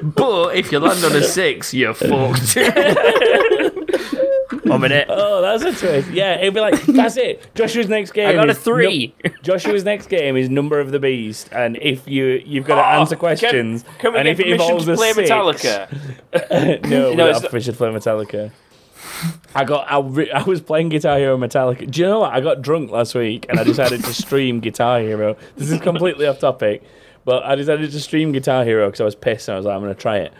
But 0.10 0.56
if 0.56 0.72
you 0.72 0.80
land 0.80 1.04
on 1.04 1.12
a 1.14 1.22
six, 1.22 1.72
you're 1.72 1.94
fucked. 1.94 2.56
Oh, 4.64 4.70
One 4.70 4.82
minute. 4.82 5.06
Oh, 5.10 5.42
that's 5.42 5.64
a 5.64 5.72
twist. 5.86 6.10
Yeah, 6.10 6.38
it'd 6.38 6.54
be 6.54 6.60
like, 6.60 6.80
that's 6.82 7.16
it. 7.16 7.52
Joshua's 7.54 7.88
next 7.88 8.12
game. 8.12 8.28
I 8.28 8.32
got 8.34 8.48
a 8.48 8.54
three. 8.54 9.14
Joshua's 9.42 9.82
next 9.84 10.06
game 10.08 10.36
is 10.36 10.48
Number 10.48 10.78
of 10.78 10.92
the 10.92 11.00
Beast, 11.00 11.48
and 11.52 11.76
if 11.82 12.06
you 12.06 12.40
you've 12.46 12.64
got 12.66 12.76
to 12.76 12.82
Oh, 12.82 13.00
answer 13.00 13.16
questions, 13.16 13.84
Can 13.98 14.12
we 14.12 14.18
and 14.20 14.28
if 14.28 14.38
it 14.38 14.46
involves 14.48 14.84
to 14.86 14.92
a 14.92 14.96
play 14.96 15.12
six, 15.14 15.28
Metallica? 15.28 15.90
no, 16.88 17.12
No, 17.14 17.26
it's 17.26 17.42
not- 17.42 17.50
permission 17.50 17.72
to 17.74 17.78
play 17.78 17.88
Metallica. 17.90 18.52
I 19.54 19.64
got 19.64 19.90
I, 19.90 19.98
re- 20.00 20.30
I 20.30 20.42
was 20.44 20.60
playing 20.60 20.88
Guitar 20.90 21.18
Hero 21.18 21.36
Metallica. 21.36 21.90
Do 21.90 22.00
you 22.00 22.06
know 22.06 22.20
what? 22.20 22.32
I 22.32 22.40
got 22.40 22.62
drunk 22.62 22.90
last 22.90 23.14
week 23.14 23.46
and 23.48 23.58
I 23.58 23.64
decided 23.64 24.02
to 24.04 24.14
stream 24.14 24.60
Guitar 24.60 25.00
Hero. 25.00 25.36
This 25.56 25.70
is 25.70 25.80
completely 25.80 26.26
off 26.26 26.38
topic, 26.38 26.82
but 27.24 27.42
I 27.44 27.54
decided 27.56 27.90
to 27.90 28.00
stream 28.00 28.32
Guitar 28.32 28.64
Hero 28.64 28.86
because 28.86 29.00
I 29.00 29.04
was 29.04 29.14
pissed 29.16 29.48
and 29.48 29.54
I 29.54 29.58
was 29.58 29.66
like, 29.66 29.74
I'm 29.74 29.82
going 29.82 29.94
to 29.94 30.00
try 30.00 30.18
it. 30.18 30.32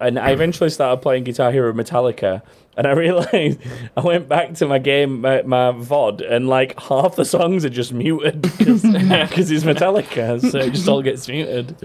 And 0.00 0.18
I 0.18 0.30
eventually 0.30 0.70
started 0.70 1.02
playing 1.02 1.24
Guitar 1.24 1.52
Hero 1.52 1.72
Metallica, 1.72 2.42
and 2.76 2.86
I 2.86 2.90
realized 3.04 3.60
I 3.96 4.00
went 4.00 4.28
back 4.28 4.54
to 4.54 4.66
my 4.66 4.78
game, 4.78 5.20
my, 5.20 5.42
my 5.42 5.72
VOD, 5.72 6.30
and 6.30 6.48
like 6.48 6.80
half 6.80 7.16
the 7.16 7.24
songs 7.24 7.64
are 7.64 7.70
just 7.70 7.92
muted 7.92 8.40
because 8.58 8.84
it's 8.84 9.64
Metallica, 9.64 10.40
so 10.40 10.58
it 10.58 10.70
just 10.70 10.88
all 10.88 11.02
gets 11.02 11.28
muted. 11.28 11.76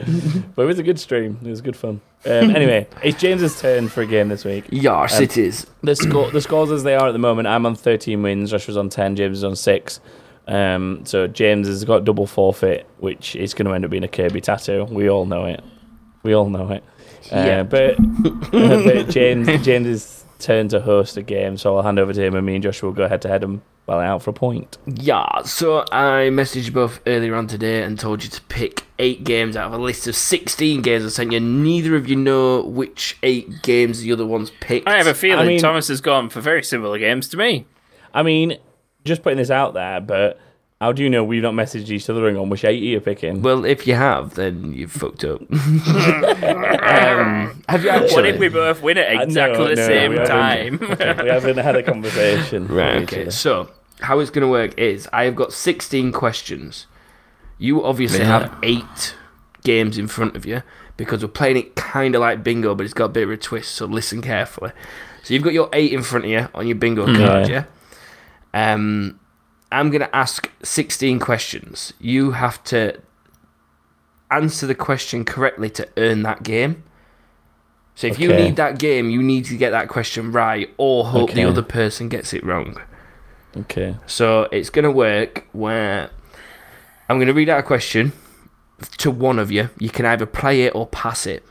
But 0.56 0.64
it 0.64 0.66
was 0.66 0.80
a 0.80 0.84
good 0.84 1.00
stream. 1.00 1.38
It 1.44 1.50
was 1.50 1.62
good 1.62 1.76
fun. 1.76 2.02
Um, 2.26 2.56
anyway, 2.56 2.88
it's 3.04 3.20
James's 3.20 3.60
turn 3.60 3.90
for 3.90 4.02
a 4.02 4.06
game 4.06 4.30
this 4.30 4.46
week. 4.46 4.66
Yes, 4.72 5.20
it 5.20 5.38
is. 5.38 5.68
The 5.84 5.96
score, 5.96 6.32
the 6.32 6.42
scores 6.42 6.72
as 6.72 6.84
they 6.84 6.96
are 6.96 7.10
at 7.10 7.12
the 7.12 7.20
moment. 7.20 7.48
I'm 7.48 7.66
on 7.66 7.76
13 7.76 8.22
wins. 8.24 8.50
Josh 8.50 8.68
was 8.68 8.78
on 8.78 8.90
10. 8.90 9.18
James 9.18 9.40
is 9.40 9.44
on 9.44 9.56
six. 9.56 10.00
Um, 10.48 11.02
so 11.06 11.28
James 11.28 11.68
has 11.68 11.84
got 11.84 12.04
double 12.04 12.28
forfeit, 12.28 12.88
which 12.98 13.36
is 13.36 13.54
going 13.54 13.68
to 13.68 13.74
end 13.74 13.86
up 13.86 13.92
being 13.92 14.04
a 14.04 14.08
Kirby 14.08 14.42
tattoo. 14.42 14.86
We 14.86 15.10
all 15.10 15.26
know 15.26 15.46
it. 15.46 15.64
We 16.24 16.34
all 16.34 16.50
know 16.50 16.72
it. 16.72 16.84
Uh, 17.32 17.36
Yeah. 17.36 17.64
But, 17.64 17.96
but 18.52 19.10
James 19.10 19.48
James's 19.66 20.26
turn 20.40 20.68
to 20.70 20.80
host 20.82 21.18
a 21.18 21.22
game, 21.24 21.58
so 21.58 21.76
I'll 21.78 21.84
hand 21.84 22.00
over 22.00 22.14
to 22.14 22.22
him, 22.24 22.36
and 22.36 22.46
me 22.46 22.56
and 22.56 22.64
Joshua 22.64 22.90
will 22.90 22.96
go 22.96 23.08
head 23.08 23.22
to 23.24 23.28
head 23.28 23.44
and 23.44 23.62
well 23.88 24.00
out 24.00 24.22
for 24.24 24.32
a 24.32 24.34
point. 24.34 24.78
Yeah, 24.88 25.44
so 25.44 25.82
I 25.92 26.30
messaged 26.32 26.66
you 26.66 26.72
both 26.72 27.00
earlier 27.06 27.36
on 27.36 27.48
today 27.48 27.84
and 27.84 28.00
told 28.00 28.24
you 28.24 28.30
to 28.32 28.42
pick 28.44 28.84
eight 28.98 29.24
games 29.24 29.56
out 29.56 29.68
of 29.68 29.74
a 29.80 29.84
list 29.84 30.08
of 30.08 30.16
16 30.16 30.82
games 30.82 31.06
I 31.06 31.10
sent 31.10 31.32
you. 31.32 31.40
Neither 31.40 31.96
of 31.96 32.08
you 32.10 32.16
know 32.16 32.64
which 32.64 33.18
eight 33.22 33.62
games 33.62 34.02
the 34.02 34.12
other 34.12 34.26
ones 34.26 34.52
picked. 34.60 34.88
I 34.88 34.98
have 34.98 35.08
a 35.08 35.14
feeling 35.14 35.48
mean- 35.48 35.60
Thomas 35.60 35.88
has 35.90 36.02
gone 36.02 36.30
for 36.30 36.42
very 36.42 36.64
similar 36.64 36.98
games 36.98 37.28
to 37.30 37.38
me. 37.38 37.66
I 38.14 38.24
mean, 38.24 38.58
just 39.04 39.22
putting 39.22 39.38
this 39.38 39.52
out 39.52 39.74
there, 39.76 40.02
but 40.02 40.40
how 40.82 40.92
do 40.92 41.04
you 41.04 41.10
know 41.10 41.24
we've 41.24 41.42
not 41.42 41.54
messaged 41.54 41.90
each 41.90 42.10
other 42.10 42.28
on 42.38 42.50
which 42.50 42.66
eight 42.66 42.82
you're 42.84 43.00
picking? 43.02 43.42
Well, 43.42 43.66
if 43.66 43.88
you 43.88 43.96
have, 43.96 44.36
then 44.36 44.74
you've 44.74 44.92
fucked 44.92 45.24
up. 45.24 45.42
um, 45.52 47.64
have 47.70 47.84
you 47.84 47.90
actually? 47.90 48.14
What 48.14 48.26
if 48.26 48.40
we 48.40 48.50
both 48.50 48.82
win 48.82 48.98
at 48.98 49.10
Uh, 49.10 49.14
no, 49.16 49.22
exactly 49.24 49.68
the 49.70 49.76
no, 49.76 49.88
same 49.88 50.12
we 50.12 50.18
haven't. 50.18 50.30
time? 50.30 50.80
we 51.24 51.30
haven't 51.30 51.58
had 51.58 51.76
a 51.76 51.84
conversation. 51.84 52.68
Right, 52.76 53.04
okay. 53.04 53.30
So, 53.30 53.70
how 54.02 54.20
it's 54.20 54.30
going 54.30 54.42
to 54.42 54.48
work 54.50 54.78
is 54.78 55.08
I 55.14 55.24
have 55.26 55.36
got 55.36 55.54
16 55.54 56.12
questions. 56.12 56.88
You 57.58 57.84
obviously 57.84 58.20
Yeah. 58.20 58.40
have 58.40 58.56
eight 58.64 59.16
games 59.64 59.98
in 59.98 60.08
front 60.08 60.36
of 60.36 60.46
you 60.46 60.62
because 60.98 61.22
we're 61.22 61.30
playing 61.30 61.58
it 61.58 61.76
kind 61.76 62.16
of 62.16 62.22
like 62.22 62.44
bingo, 62.44 62.76
but 62.76 62.84
it's 62.84 62.94
got 62.94 63.06
a 63.06 63.10
bit 63.10 63.24
of 63.24 63.32
a 63.32 63.38
twist, 63.38 63.72
so 63.72 63.86
listen 63.86 64.22
carefully. 64.22 64.72
So, 65.24 65.34
you've 65.34 65.44
got 65.44 65.54
your 65.54 65.70
eight 65.72 65.94
in 65.94 66.04
front 66.04 66.26
of 66.26 66.32
you 66.32 66.50
on 66.54 66.68
your 66.68 66.76
bingo 66.76 67.06
card, 67.06 67.48
yeah? 67.48 67.64
Um, 68.54 69.20
I'm 69.72 69.90
going 69.90 70.02
to 70.02 70.16
ask 70.16 70.50
16 70.64 71.20
questions. 71.20 71.94
You 72.00 72.32
have 72.32 72.64
to 72.66 73.02
answer 74.32 74.68
the 74.68 74.76
question 74.76 75.26
correctly 75.26 75.70
to 75.72 75.88
earn 75.98 76.24
that 76.24 76.44
game. 76.44 76.84
So, 77.96 78.08
if 78.08 78.20
you 78.20 78.34
need 78.34 78.58
that 78.58 78.78
game, 78.78 79.10
you 79.10 79.24
need 79.24 79.46
to 79.46 79.58
get 79.58 79.70
that 79.70 79.88
question 79.88 80.32
right 80.32 80.70
or 80.78 81.06
hope 81.06 81.32
the 81.32 81.46
other 81.46 81.62
person 81.62 82.10
gets 82.10 82.34
it 82.34 82.44
wrong. 82.44 82.78
Okay. 83.58 83.96
So 84.06 84.48
it's 84.52 84.70
going 84.70 84.84
to 84.84 84.92
work 84.92 85.48
where 85.54 86.10
I'm 87.08 87.18
going 87.18 87.28
to 87.28 87.34
read 87.34 87.50
out 87.50 87.60
a 87.60 87.64
question 87.64 88.12
to 88.98 89.12
one 89.12 89.40
of 89.40 89.52
you. 89.52 89.70
You 89.80 89.90
can 89.90 90.06
either 90.06 90.26
play 90.26 90.64
it 90.64 90.76
or 90.76 90.88
pass 90.88 91.26
it. 91.26 91.44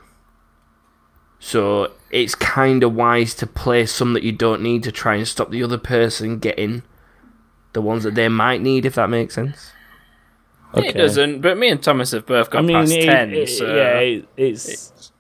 So 1.38 1.92
it's 2.10 2.34
kind 2.34 2.82
of 2.82 2.94
wise 2.94 3.34
to 3.34 3.46
play 3.46 3.86
some 3.86 4.12
that 4.14 4.22
you 4.22 4.32
don't 4.32 4.62
need 4.62 4.82
to 4.84 4.92
try 4.92 5.16
and 5.16 5.26
stop 5.26 5.50
the 5.50 5.62
other 5.62 5.78
person 5.78 6.38
getting 6.38 6.82
the 7.74 7.82
ones 7.82 8.02
that 8.04 8.14
they 8.14 8.28
might 8.28 8.62
need, 8.62 8.86
if 8.86 8.94
that 8.94 9.10
makes 9.10 9.34
sense. 9.34 9.72
Okay. 10.74 10.88
It 10.88 10.92
doesn't, 10.94 11.40
but 11.40 11.56
me 11.58 11.68
and 11.68 11.80
Thomas 11.82 12.10
have 12.12 12.26
both 12.26 12.50
got 12.50 12.58
I 12.58 12.62
mean, 12.62 12.76
past 12.76 12.92
it- 12.92 13.04
10. 13.06 13.34
it- 13.34 13.48
so. 13.48 13.66
yeah, 13.76 13.98
it, 13.98 14.28
it's 14.36 15.12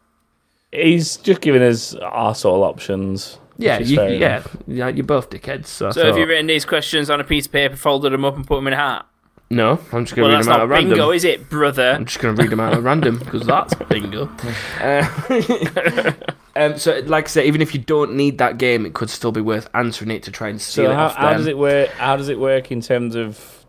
he's 0.72 1.16
just 1.18 1.40
giving 1.40 1.62
us 1.62 1.94
arsehole 1.94 2.62
options. 2.64 3.38
Yeah, 3.56 3.78
you, 3.78 4.02
yeah, 4.02 4.42
yeah, 4.66 4.88
you're 4.88 5.04
both 5.04 5.30
dickheads. 5.30 5.66
So, 5.66 5.86
I 5.88 5.90
So 5.92 6.06
have 6.06 6.18
you 6.18 6.26
written 6.26 6.48
these 6.48 6.64
questions 6.64 7.08
on 7.08 7.20
a 7.20 7.24
piece 7.24 7.46
of 7.46 7.52
paper, 7.52 7.76
folded 7.76 8.12
them 8.12 8.24
up, 8.24 8.34
and 8.34 8.44
put 8.44 8.56
them 8.56 8.66
in 8.66 8.72
a 8.72 8.76
hat? 8.76 9.06
no, 9.50 9.78
I'm 9.92 10.04
just 10.04 10.16
going 10.16 10.28
Well, 10.28 10.32
to 10.32 10.36
read 10.38 10.44
them 10.44 10.52
out 10.52 10.56
not 10.56 10.62
at 10.64 10.68
random. 10.70 10.90
bingo, 10.90 11.10
is 11.12 11.22
it, 11.22 11.48
brother? 11.48 11.92
I'm 11.92 12.04
just 12.06 12.18
going 12.18 12.34
to 12.34 12.42
read 12.42 12.50
them 12.50 12.58
out 12.58 12.72
at 12.74 12.82
random 12.82 13.18
because 13.18 13.46
that's 13.46 13.74
bingo. 13.88 14.28
Uh, 14.80 16.12
um, 16.56 16.78
so, 16.78 17.00
like 17.06 17.24
I 17.24 17.28
said, 17.28 17.46
even 17.46 17.60
if 17.62 17.74
you 17.74 17.80
don't 17.80 18.14
need 18.14 18.38
that 18.38 18.58
game, 18.58 18.86
it 18.86 18.94
could 18.94 19.10
still 19.10 19.32
be 19.32 19.40
worth 19.40 19.68
answering 19.74 20.10
it 20.10 20.22
to 20.24 20.30
try 20.30 20.48
and 20.48 20.60
steal 20.60 20.86
So 20.86 20.90
it 20.90 20.94
how, 20.94 21.04
off 21.06 21.14
how 21.16 21.32
does 21.34 21.46
it 21.46 21.58
work? 21.58 21.90
How 21.90 22.16
does 22.16 22.28
it 22.28 22.38
work 22.38 22.70
in 22.70 22.80
terms 22.80 23.14
of 23.14 23.64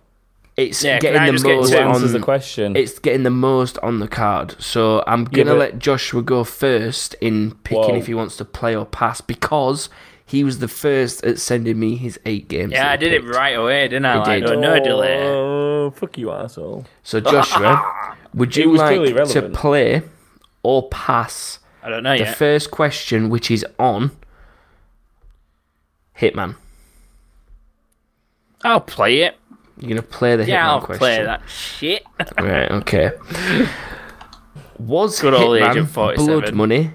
It's 0.58 0.84
Yeah, 0.84 1.00
getting 1.00 1.26
the 1.36 1.44
most 1.44 1.70
who 1.70 1.76
to- 1.76 1.82
answers 1.82 2.14
on. 2.16 2.20
the 2.20 2.26
question? 2.26 2.76
It's 2.76 2.98
getting 3.00 3.24
the 3.24 3.30
most 3.30 3.78
on 3.80 4.00
the 4.00 4.08
card. 4.08 4.56
So 4.60 5.04
I'm 5.06 5.26
gonna 5.26 5.52
but- 5.52 5.60
let 5.60 5.80
Joshua 5.80 6.22
go 6.22 6.44
first 6.44 7.14
in 7.22 7.56
picking 7.64 7.82
Whoa. 7.82 7.96
if 7.98 8.08
he 8.08 8.14
wants 8.14 8.38
to 8.38 8.46
play 8.46 8.76
or 8.76 8.86
pass 8.86 9.20
because 9.20 9.90
he 10.26 10.44
was 10.44 10.60
the 10.60 10.68
first 10.68 11.24
at 11.26 11.40
sending 11.40 11.78
me 11.80 11.98
his 11.98 12.20
eight 12.26 12.48
games. 12.48 12.72
Yeah, 12.72 12.88
I 12.90 12.92
he 12.94 12.98
did 12.98 13.14
it 13.14 13.24
right 13.26 13.56
away, 13.58 13.88
didn't 13.90 14.06
I? 14.06 14.14
You 14.14 14.20
Like, 14.22 14.44
did. 14.46 14.60
no, 14.60 14.76
no 14.78 14.84
delay. 14.84 15.24
Oh, 15.24 15.92
fuck 15.92 16.18
you, 16.18 16.32
asshole! 16.32 16.86
So 17.04 17.20
Joshua, 17.20 18.16
would 18.34 18.56
you 18.56 18.74
like 18.76 19.28
to 19.30 19.50
play 19.50 20.02
or 20.64 20.88
pass 20.90 21.60
I 21.86 21.90
don't 21.90 22.02
know 22.02 22.18
the 22.18 22.24
yet. 22.24 22.36
first 22.36 22.72
question, 22.72 23.30
which 23.30 23.52
is 23.52 23.64
on 23.78 24.10
Hitman? 26.20 26.56
I'll 28.64 28.82
play 28.82 29.22
it. 29.22 29.38
You're 29.78 29.90
gonna 29.90 30.02
play 30.02 30.36
the 30.36 30.46
Yeah, 30.48 30.64
Hitman 30.66 30.70
I'll 30.70 30.82
question. 30.82 30.98
play 31.00 31.24
that 31.24 31.42
shit. 31.48 32.04
Right, 32.40 32.72
okay. 32.72 33.12
Was 34.80 35.22
Good 35.22 35.36
old 35.36 35.60
Hitman 35.60 35.70
Agent 35.72 35.90
47. 35.90 36.26
Blood 36.42 36.54
Money 36.56 36.92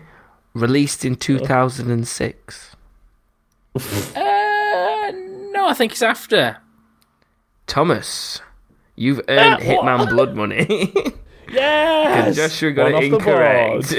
released 0.55 1.05
in 1.05 1.15
2006? 1.15 2.77
Uh, 3.77 4.21
no, 5.53 5.67
I 5.69 5.75
think 5.77 5.93
it's 5.93 6.03
after. 6.03 6.57
Thomas, 7.69 8.41
you've 8.97 9.21
earned 9.29 9.63
Hitman 9.63 10.09
Blood 10.11 10.35
Money. 10.35 10.93
Yes, 11.53 12.37
Joshua 12.37 12.71
got 12.71 12.93
One 12.93 13.03
it 13.03 13.13
off 13.13 13.23
the 13.23 13.29
incorrect. 13.29 13.93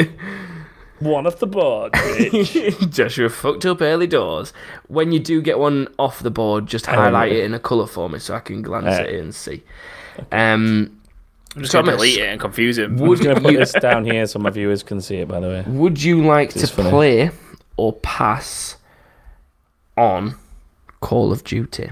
Board. 1.02 1.14
One 1.14 1.28
off 1.28 1.40
the 1.40 1.48
board. 1.48 1.92
bitch. 1.94 2.90
Joshua 2.94 3.30
fucked 3.30 3.66
up 3.66 3.82
early 3.82 4.08
doors. 4.08 4.54
When 4.88 5.12
you 5.12 5.20
do 5.20 5.42
get 5.42 5.60
one 5.60 5.88
off 6.00 6.20
the 6.20 6.32
board, 6.32 6.68
just 6.68 6.88
Um, 6.88 6.96
highlight 6.96 7.32
it 7.32 7.44
in 7.44 7.54
a 7.54 7.60
colour 7.60 7.88
for 7.88 8.10
me 8.10 8.20
so 8.20 8.36
I 8.36 8.40
can 8.40 8.62
glance 8.62 8.86
Alright. 8.86 9.02
at 9.02 9.10
it 9.10 9.20
and 9.22 9.34
see. 9.36 9.64
Um, 10.32 10.98
I'm 11.56 11.62
just 11.64 11.74
going 11.74 11.86
to 11.86 11.92
delete 11.92 12.20
it 12.20 12.30
and 12.30 12.40
confuse 12.40 12.78
him. 12.78 12.98
I'm 13.02 13.10
just 13.10 13.24
gonna 13.24 13.42
put 13.42 13.52
you 13.52 13.58
this 13.58 13.74
down 13.74 14.06
here 14.06 14.26
so 14.26 14.40
my 14.40 14.50
viewers 14.52 14.84
can 14.84 15.02
see 15.02 15.18
it. 15.18 15.28
By 15.28 15.40
the 15.42 15.48
way, 15.48 15.64
would 15.68 16.02
you 16.02 16.24
like 16.26 16.52
to 16.54 16.66
funny. 16.68 16.90
play 16.90 17.32
or 17.76 17.92
pass 17.94 18.78
on 19.98 20.36
Call 21.02 21.32
of 21.34 21.44
Duty? 21.44 21.90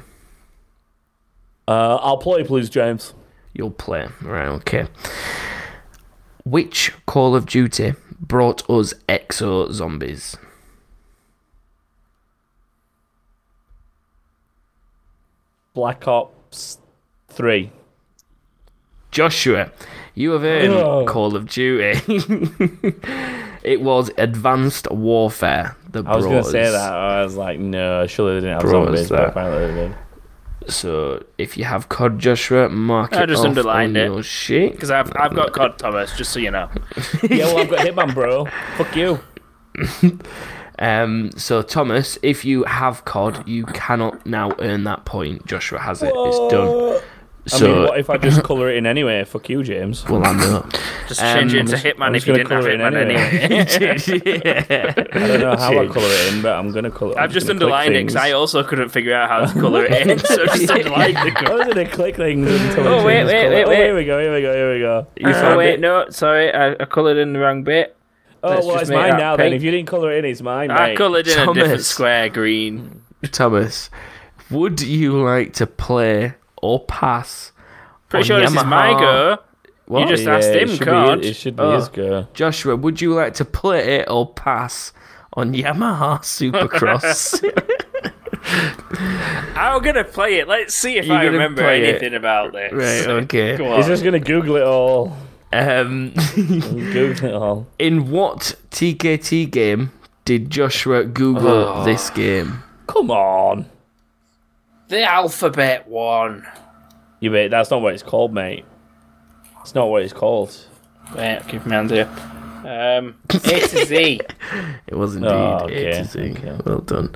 uh, 1.68 1.96
I'll 1.98 2.18
play, 2.18 2.44
please, 2.44 2.70
James. 2.70 3.14
You'll 3.54 3.72
play. 3.72 4.08
Right, 4.22 4.48
okay. 4.48 4.88
Which 6.46 6.94
Call 7.06 7.36
of 7.36 7.46
Duty 7.46 7.94
brought 8.20 8.70
us 8.70 8.94
exo 9.08 9.72
zombies? 9.72 10.38
Black 15.74 16.08
Ops 16.08 16.80
Three. 17.28 17.72
Joshua, 19.12 19.72
you 20.14 20.32
have 20.32 20.44
earned 20.44 20.74
Oh. 20.74 21.06
Call 21.06 21.36
of 21.36 21.48
Duty. 21.50 22.00
it 23.64 23.82
was 23.82 24.12
Advanced 24.18 24.90
Warfare. 24.92 25.76
The 25.92 26.04
I 26.06 26.16
was 26.16 26.26
gonna 26.26 26.44
say 26.44 26.70
that. 26.70 26.94
I 26.94 27.24
was 27.24 27.36
like, 27.36 27.60
no, 27.60 28.06
surely 28.08 28.36
they 28.36 28.48
didn't 28.48 28.62
have 28.62 28.70
zombies, 28.70 29.10
but 29.10 29.30
apparently 29.30 29.68
they 29.74 29.88
did. 29.88 29.96
So 30.68 31.24
if 31.38 31.58
you 31.58 31.64
have 31.64 31.90
COD 31.90 32.20
Joshua, 32.20 32.70
mark 32.70 33.14
I 33.14 33.24
it 33.24 33.28
just 33.28 33.42
off 33.42 33.48
underlined 33.50 33.98
on 33.98 34.04
it. 34.04 34.06
your 34.08 34.24
sheet. 34.24 34.74
Because 34.74 34.92
I've, 34.92 35.12
I've 35.16 35.34
got 35.34 35.54
COD 35.54 35.78
Thomas, 35.80 36.16
just 36.18 36.32
so 36.32 36.40
you 36.40 36.52
know. 36.52 36.70
yeah, 37.30 37.46
well, 37.46 37.60
I've 37.60 37.70
got 37.70 37.80
Hitman, 37.80 38.14
bro. 38.14 38.46
Fuck 38.78 38.96
you. 38.96 39.20
Um, 40.82 41.32
so 41.36 41.62
Thomas, 41.62 42.18
if 42.24 42.46
you 42.46 42.64
have 42.64 43.04
COD, 43.04 43.46
you 43.46 43.66
cannot 43.66 44.26
now 44.26 44.56
earn 44.60 44.86
that 44.86 45.04
point. 45.04 45.46
Joshua 45.46 45.78
has 45.78 46.02
it. 46.02 46.14
It's 46.16 46.54
done. 46.54 47.02
I 47.54 47.60
mean, 47.62 47.84
what 47.84 48.00
if 48.00 48.10
I 48.10 48.18
just 48.18 48.44
colour 48.44 48.70
it 48.70 48.78
in 48.78 48.86
anyway? 48.86 49.24
Fuck 49.24 49.50
you, 49.50 49.64
James. 49.64 50.04
well, 50.08 50.26
I 50.26 50.34
know. 50.34 50.68
Just 51.08 51.20
change 51.22 51.54
it 51.54 51.60
Um, 51.62 51.68
into 51.68 51.76
Hitman 51.78 52.16
if 52.18 52.28
you 52.28 52.34
gonna 52.36 52.44
didn't 52.44 52.52
have 52.52 52.66
it 52.66 52.80
Hitman 52.80 52.96
anyway. 52.96 53.40
anyway. 53.40 55.10
I 55.24 55.28
don't 55.28 55.40
know 55.42 55.56
how 55.56 55.72
I 55.72 55.76
Change. 55.76 55.94
colour 55.94 56.06
it 56.08 56.34
in, 56.34 56.42
but 56.42 56.54
I'm 56.56 56.72
gonna 56.72 56.92
colour. 56.92 57.18
I'm 57.18 57.24
I've 57.26 57.32
just 57.32 57.50
underlined 57.50 57.96
it 57.96 58.06
because. 58.08 58.16
I 58.16 58.32
also 58.32 58.64
couldn't 58.64 58.90
figure 58.90 59.14
out 59.14 59.30
how 59.30 59.46
to 59.46 59.60
colour 59.60 59.86
it 59.86 60.08
in, 60.08 60.20
so 60.20 60.46
just 60.46 60.70
underlined 60.72 61.16
the 61.16 61.20
I 61.22 61.32
colour. 61.32 61.58
was 61.66 61.68
gonna 61.68 61.88
click 61.90 62.16
things 62.16 62.48
until 62.50 62.88
Oh, 62.88 63.00
it 63.00 63.06
wait, 63.06 63.14
changes 63.16 63.34
wait, 63.34 63.42
colour. 63.42 63.56
wait, 63.56 63.66
Oh, 63.66 63.84
here 63.84 63.96
we 63.96 64.06
go. 64.06 64.20
Here 64.20 64.34
we 64.36 64.42
go. 64.42 64.54
Here 64.54 64.74
we 64.74 64.80
go. 64.80 65.08
You 65.18 65.30
Oh 65.30 65.34
found 65.34 65.58
wait, 65.58 65.74
it? 65.76 65.80
no, 65.80 66.10
sorry, 66.10 66.54
I, 66.54 66.72
I 66.74 66.86
coloured 66.86 67.18
in 67.18 67.34
the 67.34 67.40
wrong 67.40 67.64
bit. 67.64 67.96
Oh 68.42 68.50
Let's 68.52 68.66
well, 68.68 68.80
it's 68.80 68.90
mine 68.90 69.10
that 69.12 69.18
now. 69.20 69.36
Then, 69.36 69.52
if 69.54 69.62
you 69.64 69.70
didn't 69.72 69.88
colour 69.90 70.12
it 70.14 70.24
in, 70.24 70.32
it's 70.32 70.42
mine, 70.42 70.72
I 70.72 70.90
mate. 70.90 70.98
coloured 70.98 71.28
in 71.28 71.34
a 71.34 71.46
different 71.48 71.58
Thomas. 71.68 71.88
square 71.88 72.30
green. 72.30 73.02
Thomas, 73.32 73.90
would 74.50 74.80
you 74.82 75.22
like 75.22 75.52
to 75.56 75.68
play 75.68 76.36
or 76.62 76.80
pass? 76.86 77.52
Pretty 78.10 78.24
on 78.24 78.26
sure 78.28 78.40
this 78.42 78.50
is 78.50 78.56
my 78.66 78.90
Yamaha? 78.94 79.00
go. 79.00 79.38
What? 79.86 80.00
You 80.02 80.08
just 80.08 80.24
Yeah, 80.24 80.36
asked 80.38 80.50
him, 80.50 80.68
should 80.70 80.82
can't? 80.88 81.26
It 81.26 81.34
should 81.36 81.56
be 81.56 81.64
Oh. 81.64 81.76
his 81.76 81.90
go. 81.90 82.28
Joshua, 82.34 82.76
would 82.76 83.02
you 83.02 83.14
like 83.14 83.34
to 83.36 83.46
play 83.46 83.98
it 84.00 84.08
or 84.10 84.32
pass 84.34 84.94
on 85.34 85.54
Yamaha 85.54 86.20
Supercross? 86.22 87.44
I'm 89.56 89.82
gonna 89.82 90.04
play 90.04 90.36
it. 90.40 90.48
Let's 90.48 90.74
see 90.74 90.98
if 90.98 91.06
You're 91.06 91.16
I 91.18 91.24
remember 91.26 91.62
play 91.64 91.84
it? 91.84 91.90
anything 91.90 92.14
about 92.16 92.54
this. 92.54 92.72
right, 92.74 93.08
okay. 93.24 93.58
Go 93.58 93.76
He's 93.78 93.88
just 93.88 94.04
gonna 94.04 94.20
Google 94.20 94.56
it 94.58 94.64
all. 94.64 95.16
Um, 95.52 96.14
Google 96.36 97.26
it 97.30 97.34
all. 97.34 97.68
in 97.80 98.12
what 98.12 98.56
TKT 98.72 99.50
game 99.50 99.92
did 100.26 100.50
Joshua 100.50 101.04
Google 101.04 101.48
Oh. 101.48 101.84
this 101.84 102.10
game? 102.12 102.64
Come 102.88 103.10
on. 103.12 103.66
The 104.90 105.04
alphabet 105.04 105.88
one. 105.88 106.48
You 107.20 107.30
mate, 107.30 107.50
that's 107.50 107.70
not 107.70 107.84
what 107.84 107.94
it's 107.94 108.02
called, 108.02 108.34
mate. 108.34 108.66
It's 109.62 109.76
not 109.76 109.86
what 109.86 110.02
it's 110.02 110.14
called. 110.14 110.56
Wait, 111.16 111.42
keep 111.48 111.64
me 111.68 111.76
on 111.76 111.90
here. 111.90 112.10
Um, 112.66 113.16
A 113.30 113.38
to 113.60 113.86
Z, 113.86 114.22
It 114.88 114.96
was 114.96 115.16
indeed 115.16 115.30
Oh, 115.30 115.68
A 115.70 115.70
to 115.94 116.04
Z. 116.06 116.20
okay. 116.38 116.58
Well 116.66 116.80
done. 116.80 117.16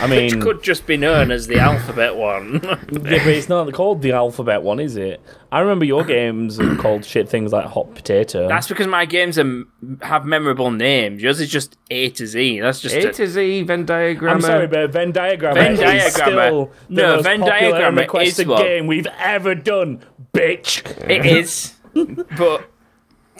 I 0.00 0.06
mean, 0.06 0.34
which 0.36 0.40
could 0.42 0.62
just 0.62 0.86
be 0.86 0.96
known 0.96 1.30
as 1.30 1.46
the 1.46 1.58
alphabet 1.58 2.16
one. 2.16 2.60
yeah, 2.64 2.78
but 2.90 3.26
it's 3.26 3.48
not 3.50 3.70
called 3.74 4.00
the 4.00 4.12
alphabet 4.12 4.62
one, 4.62 4.80
is 4.80 4.96
it? 4.96 5.20
I 5.52 5.60
remember 5.60 5.84
your 5.84 6.04
games 6.04 6.58
are 6.58 6.74
called 6.76 7.04
shit 7.04 7.28
things 7.28 7.52
like 7.52 7.66
hot 7.66 7.94
potato. 7.94 8.48
That's 8.48 8.66
because 8.68 8.86
my 8.86 9.04
games 9.04 9.38
are, 9.38 9.64
have 10.02 10.24
memorable 10.24 10.70
names. 10.70 11.20
Yours 11.22 11.40
is 11.40 11.50
just 11.50 11.76
A 11.90 12.08
to 12.10 12.26
Z. 12.26 12.60
That's 12.60 12.80
just 12.80 12.94
A 12.94 13.08
a, 13.08 13.12
to 13.12 13.26
Z, 13.26 13.62
Venn 13.64 13.84
diagram. 13.84 14.36
I'm 14.36 14.40
sorry, 14.40 14.66
but 14.68 14.90
Venn 14.90 15.12
diagram 15.12 15.54
Venn 15.54 15.72
is 15.72 15.80
diagrammer. 15.80 16.10
still 16.10 16.72
the 16.88 16.94
No, 16.94 17.16
most 17.16 17.24
Venn 17.24 17.40
popular 17.40 17.76
and 17.76 17.96
diagrammer 17.96 18.00
requested 18.00 18.46
is 18.46 18.48
one. 18.50 18.62
game 18.62 18.86
we've 18.86 19.08
ever 19.18 19.54
done, 19.54 20.02
bitch. 20.32 20.82
It 21.10 21.26
is, 21.26 21.74
but 22.38 22.70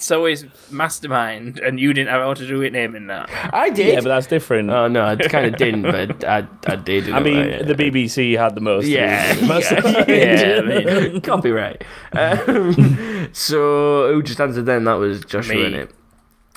so 0.01 0.27
is 0.27 0.47
Mastermind, 0.71 1.59
and 1.59 1.79
you 1.79 1.93
didn't 1.93 2.11
have 2.11 2.23
how 2.23 2.35
to 2.35 2.47
do 2.47 2.63
it 2.63 2.73
naming 2.73 3.07
that. 3.09 3.31
I 3.53 3.71
did. 3.71 3.95
Yeah, 3.95 4.01
but 4.01 4.09
that's 4.09 4.27
different. 4.27 4.71
oh 4.71 4.89
no, 4.89 5.05
I 5.05 5.17
kind 5.17 5.47
of 5.47 5.57
didn't, 5.57 5.83
but 5.83 6.25
I, 6.25 6.47
I 6.67 6.77
did. 6.77 7.11
I 7.11 7.21
mean, 7.21 7.37
way. 7.37 7.63
the 7.63 7.75
BBC 7.75 8.37
had 8.39 8.55
the 8.55 8.61
most. 8.61 8.87
Yeah, 8.87 9.39
most 9.47 9.71
yeah, 9.73 10.05
yeah, 10.09 10.61
I 10.63 11.09
mean, 11.09 11.21
copyright. 11.21 11.85
Um, 12.13 13.29
so 13.33 14.13
who 14.13 14.23
just 14.23 14.41
answered 14.41 14.67
then? 14.67 14.85
That 14.85 14.95
was 14.95 15.25
Joshua 15.25 15.55
Me. 15.55 15.67
in 15.67 15.75
it. 15.75 15.95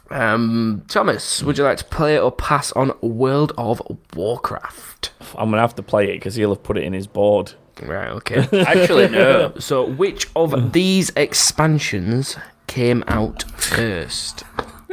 Um, 0.09 0.83
Thomas, 0.87 1.41
would 1.41 1.57
you 1.57 1.63
like 1.63 1.77
to 1.79 1.85
play 1.85 2.19
or 2.19 2.31
pass 2.31 2.71
on 2.73 2.93
World 3.01 3.51
of 3.57 3.81
Warcraft? 4.15 5.11
I'm 5.35 5.49
gonna 5.49 5.61
have 5.61 5.75
to 5.75 5.83
play 5.83 6.11
it 6.11 6.15
because 6.15 6.35
he'll 6.35 6.49
have 6.49 6.63
put 6.63 6.77
it 6.77 6.83
in 6.83 6.93
his 6.93 7.07
board. 7.07 7.53
Right, 7.81 8.09
okay. 8.09 8.47
Actually, 8.65 9.09
no. 9.09 9.53
so, 9.57 9.85
which 9.85 10.27
of 10.35 10.73
these 10.73 11.11
expansions 11.15 12.37
came 12.67 13.03
out 13.07 13.43
first? 13.57 14.43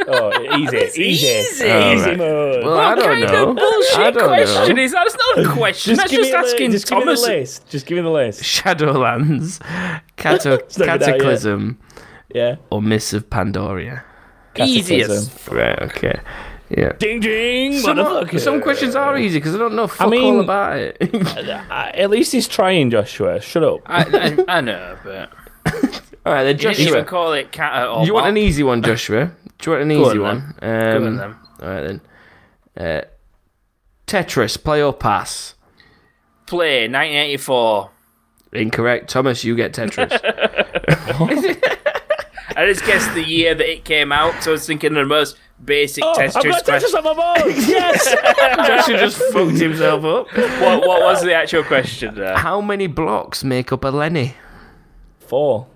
Oh, 0.08 0.32
easy, 0.56 0.76
easy, 0.78 1.02
easy. 1.02 1.26
easy, 1.26 1.70
Alright. 1.70 2.16
mode. 2.18 2.64
Well, 2.64 2.78
I 2.78 2.88
What 2.88 2.94
don't 2.96 3.04
kind 3.20 3.20
know. 3.32 3.50
of 3.50 3.56
bullshit 3.56 3.98
I 3.98 4.10
don't 4.10 4.28
question 4.28 4.76
know. 4.76 4.82
is 4.82 4.92
that? 4.92 5.06
It's 5.06 5.16
not 5.36 5.44
a 5.46 5.48
question. 5.52 5.94
That's 5.96 6.10
just 6.10 6.22
me 6.22 6.30
a 6.30 6.32
li- 6.32 6.38
asking 6.48 6.70
just 6.72 6.88
give 6.88 6.98
me 6.98 7.04
the 7.04 7.20
list. 7.20 7.68
Just 7.68 7.86
give 7.86 7.96
me 7.96 8.02
the 8.02 8.10
list. 8.10 8.42
Shadowlands, 8.42 9.60
Cato- 10.16 10.56
not 10.56 10.68
good 10.74 10.88
out 10.88 11.00
yet. 11.00 11.00
Cataclysm, 11.00 11.78
Yeah. 12.34 12.56
or 12.70 12.80
Mists 12.80 13.12
of 13.12 13.28
Pandaria? 13.28 14.02
Easiest. 14.56 15.48
Right, 15.48 15.80
okay. 15.82 16.18
Yeah. 16.70 16.92
Ding 16.98 17.20
ding, 17.20 17.78
Some, 17.80 17.98
motherfucker. 17.98 18.40
some 18.40 18.62
questions 18.62 18.94
are 18.96 19.18
easy 19.18 19.38
because 19.38 19.54
I 19.54 19.58
don't 19.58 19.74
know 19.74 19.86
fuck 19.86 20.08
mean- 20.08 20.34
all 20.36 20.40
about 20.40 20.78
it. 20.78 20.96
Uh, 21.70 21.90
At 21.94 22.08
least 22.10 22.32
he's 22.32 22.48
trying, 22.48 22.90
Joshua. 22.90 23.40
Shut 23.40 23.64
up. 23.64 23.80
I, 23.86 24.04
I, 24.48 24.56
I 24.56 24.60
know, 24.60 24.96
but 25.04 25.30
all 26.30 26.36
right, 26.36 26.44
then 26.44 26.58
you 26.58 26.74
didn't 26.74 27.06
call 27.06 27.32
it 27.32 27.50
cat 27.50 27.88
or 27.88 28.06
you 28.06 28.14
want 28.14 28.26
an 28.28 28.36
easy 28.36 28.62
one, 28.62 28.82
Joshua? 28.82 29.32
Do 29.58 29.70
you 29.70 29.76
want 29.76 29.90
an 29.90 29.98
Go 29.98 30.08
easy 30.10 30.18
on, 30.18 30.22
one? 30.22 30.54
Go 30.60 30.68
on, 30.68 30.96
Um, 30.96 31.16
then. 31.16 31.36
all 31.60 31.68
right 31.68 31.86
then. 31.86 32.00
Uh, 32.76 33.00
Tetris, 34.06 34.62
play 34.62 34.82
or 34.82 34.92
pass? 34.92 35.54
Play 36.46 36.82
1984. 36.88 37.90
Incorrect. 38.52 39.08
Thomas, 39.10 39.44
you 39.44 39.54
get 39.56 39.72
Tetris. 39.72 40.10
I 42.56 42.66
just 42.66 42.84
guessed 42.84 43.14
the 43.14 43.22
year 43.24 43.54
that 43.54 43.70
it 43.70 43.84
came 43.84 44.12
out, 44.12 44.42
so 44.42 44.50
I 44.50 44.52
was 44.52 44.66
thinking 44.66 44.94
the 44.94 45.04
most 45.04 45.36
basic 45.64 46.04
Oh, 46.04 46.12
I've 46.18 46.32
got 46.32 46.42
question. 46.42 46.74
Tetris 46.74 46.94
on 46.96 47.04
my 47.04 47.14
board. 47.42 47.54
yes. 47.56 48.14
Joshua 48.66 48.98
just 48.98 49.18
fucked 49.32 49.58
himself 49.58 50.04
up. 50.04 50.26
What, 50.60 50.86
what 50.86 51.02
was 51.02 51.22
the 51.22 51.34
actual 51.34 51.62
question 51.64 52.14
there? 52.14 52.36
How 52.36 52.60
many 52.60 52.86
blocks 52.86 53.44
make 53.44 53.72
up 53.72 53.84
a 53.84 53.88
Lenny? 53.88 54.34
Four. 55.20 55.66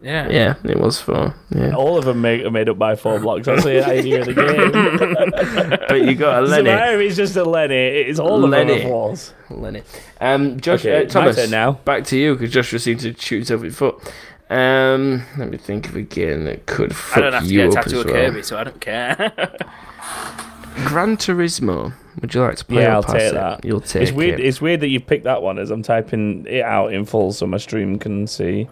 Yeah. 0.00 0.28
Yeah, 0.28 0.54
it 0.64 0.78
was 0.78 1.00
four. 1.00 1.34
Yeah, 1.50 1.74
All 1.74 1.98
of 1.98 2.04
them 2.04 2.20
make, 2.20 2.44
are 2.44 2.50
made 2.52 2.68
up 2.68 2.78
by 2.78 2.94
four 2.94 3.18
blocks. 3.18 3.46
That's 3.46 3.64
the 3.64 3.84
idea 3.84 4.20
of 4.20 4.26
the 4.26 4.34
game. 4.34 5.78
but 5.88 6.02
you 6.02 6.14
got 6.14 6.44
a 6.44 6.46
Lenny. 6.46 6.68
where 6.68 7.00
it's 7.00 7.16
just 7.16 7.34
a 7.36 7.42
Lenny. 7.44 7.74
It's 7.74 8.20
all 8.20 8.36
of 8.36 8.42
them 8.42 8.50
Lenny. 8.52 8.80
are 8.84 8.88
fours. 8.88 9.34
Lenny. 9.50 9.82
Um, 10.20 10.60
Josh, 10.60 10.80
Okay, 10.84 10.98
uh, 10.98 11.00
my 11.00 11.06
Thomas, 11.06 11.36
turn 11.36 11.50
now. 11.50 11.72
back 11.72 12.04
to 12.04 12.16
you 12.16 12.34
because 12.34 12.52
Joshua 12.52 12.78
seemed 12.78 13.00
to 13.00 13.12
shoot 13.18 13.36
himself 13.38 13.62
in 13.62 13.68
the 13.70 13.74
foot. 13.74 14.12
Um, 14.50 15.24
let 15.36 15.50
me 15.50 15.58
think 15.58 15.88
of 15.88 15.96
a 15.96 16.02
game 16.02 16.44
that 16.44 16.64
could 16.66 16.94
fuck 16.94 17.18
I 17.18 17.20
don't 17.22 17.32
have 17.34 17.42
to 17.42 17.48
you 17.48 17.58
get 17.58 17.74
a 17.74 17.78
up 17.80 17.84
tattoo 17.84 17.98
as 17.98 18.04
of 18.04 18.10
well. 18.12 18.26
Kirby, 18.30 18.42
so 18.42 18.56
I 18.56 18.64
don't 18.64 18.80
care. 18.80 19.32
Gran 20.86 21.16
Turismo. 21.16 21.92
Would 22.20 22.34
you 22.34 22.40
like 22.42 22.56
to 22.56 22.64
play 22.64 22.82
Yeah, 22.82 22.88
or 22.92 22.94
I'll 22.94 23.02
take 23.02 23.20
it? 23.22 23.34
that. 23.34 23.64
You'll 23.64 23.80
take 23.80 24.02
It's 24.02 24.12
weird. 24.12 24.40
it. 24.40 24.46
It's 24.46 24.60
weird 24.60 24.80
that 24.80 24.88
you've 24.88 25.06
picked 25.06 25.24
that 25.24 25.42
one 25.42 25.58
as 25.58 25.70
I'm 25.70 25.82
typing 25.82 26.46
it 26.48 26.62
out 26.62 26.92
in 26.92 27.04
full 27.04 27.32
so 27.32 27.46
my 27.46 27.56
stream 27.58 27.98
can 27.98 28.26
see. 28.26 28.68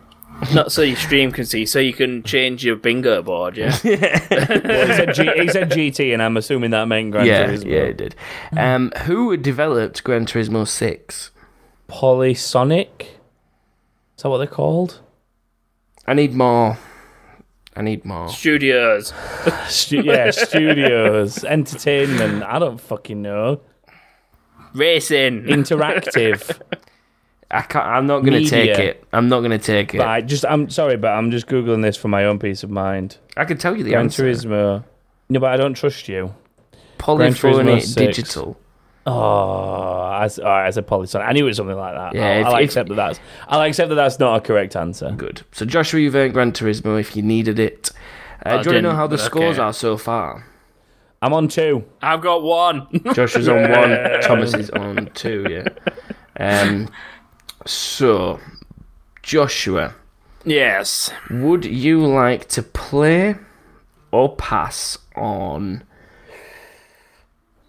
Not 0.55 0.70
so 0.70 0.82
your 0.82 0.97
stream 0.97 1.32
can 1.32 1.47
see, 1.47 1.64
so 1.66 1.78
you 1.78 1.93
can 1.93 2.22
change 2.22 2.64
your 2.64 2.76
bingo 2.76 3.22
board, 3.22 3.57
yeah? 3.57 3.76
Well, 3.84 4.87
he, 4.87 4.93
said 4.95 5.14
G- 5.14 5.32
he 5.43 5.49
said 5.49 5.70
GT, 5.70 6.12
and 6.12 6.22
I'm 6.22 6.37
assuming 6.37 6.70
that 6.70 6.87
meant 6.89 7.12
Gran 7.12 7.26
yeah, 7.26 7.47
Turismo. 7.47 7.64
yeah, 7.66 7.78
it 7.78 7.97
did. 7.97 8.14
Um, 8.57 8.93
who 9.05 9.37
developed 9.37 10.05
Gran 10.05 10.26
Turismo 10.26 10.66
Six? 10.68 11.30
Polysonic. 11.89 13.03
Is 14.16 14.22
that 14.22 14.28
what 14.28 14.39
they're 14.39 14.47
called? 14.47 15.01
I 16.07 16.14
need 16.14 16.34
more. 16.34 16.78
I 17.74 17.82
need 17.82 18.05
more. 18.05 18.28
Studios. 18.28 19.12
Stu- 19.68 20.03
yeah, 20.03 20.30
studios, 20.30 21.45
entertainment. 21.45 22.43
I 22.43 22.59
don't 22.59 22.80
fucking 22.80 23.20
know. 23.22 23.61
Racing. 24.74 25.45
Interactive. 25.45 26.61
I 27.51 27.62
can't. 27.62 27.86
I'm 27.86 28.07
not 28.07 28.20
gonna 28.20 28.44
take 28.44 28.78
it. 28.78 29.05
I'm 29.12 29.28
not 29.28 29.40
gonna 29.40 29.59
take 29.59 29.94
it. 29.94 29.99
But 29.99 30.09
I 30.09 30.20
just, 30.20 30.44
I'm 30.44 30.68
sorry, 30.68 30.97
but 30.97 31.09
I'm 31.09 31.30
just 31.30 31.47
googling 31.47 31.82
this 31.82 31.97
for 31.97 32.09
my 32.09 32.24
own 32.24 32.38
peace 32.38 32.62
of 32.62 32.70
mind. 32.70 33.18
I 33.36 33.44
can 33.44 33.57
tell 33.57 33.76
you 33.76 33.84
the 33.84 33.94
answer. 33.94 34.22
Gran 34.22 34.34
answer. 34.34 34.49
Turismo. 34.49 34.84
No, 35.28 35.40
but 35.40 35.53
I 35.53 35.57
don't 35.57 35.74
trust 35.74 36.09
you. 36.09 36.34
Polyphony 36.99 37.55
Turismo 37.55 37.82
6. 37.82 37.94
digital. 37.94 38.59
Oh, 39.07 40.18
as, 40.20 40.40
all 40.40 40.47
right, 40.47 40.66
as 40.66 40.76
a 40.76 40.82
polysonic. 40.82 41.26
I 41.26 41.32
knew 41.32 41.44
it 41.44 41.49
was 41.49 41.57
something 41.57 41.76
like 41.76 41.94
that. 41.94 42.14
Yeah, 42.14 42.26
I'll, 42.26 42.40
if- 42.40 42.47
I'll 42.47 42.57
if- 42.57 42.64
accept 42.64 42.88
that 42.88 42.94
that's. 42.97 43.20
I'll 43.49 43.62
accept 43.62 43.88
that 43.90 43.94
that's 43.94 44.18
not 44.18 44.36
a 44.36 44.40
correct 44.40 44.74
answer. 44.74 45.12
Good. 45.12 45.42
So 45.53 45.64
Joshua, 45.64 46.01
you've 46.01 46.16
earned 46.16 46.32
Gran 46.34 46.53
Turismo 46.53 46.99
if 46.99 47.14
you 47.14 47.22
needed 47.22 47.61
it. 47.61 47.90
Uh, 48.44 48.49
I 48.49 48.62
do 48.62 48.70
you 48.70 48.74
want 48.74 48.78
to 48.78 48.82
know 48.82 48.94
how 48.94 49.07
the 49.07 49.18
scores 49.18 49.57
okay. 49.57 49.62
are 49.62 49.72
so 49.72 49.97
far? 49.97 50.47
I'm 51.22 51.32
on 51.32 51.49
two. 51.49 51.84
I've 52.03 52.20
got 52.20 52.42
one. 52.42 52.86
Joshua's 53.14 53.49
on 53.49 53.70
one. 53.70 54.20
Thomas 54.22 54.55
is 54.55 54.70
on 54.70 55.11
two. 55.14 55.47
Yeah. 55.49 55.68
Um. 56.38 56.88
So, 57.67 58.41
Joshua, 59.23 59.95
yes. 60.45 61.11
would 61.31 61.64
you 61.64 62.05
like 62.07 62.49
to 62.51 62.62
play 62.62 63.35
or 64.12 64.37
pass 64.37 64.99
on 65.17 65.83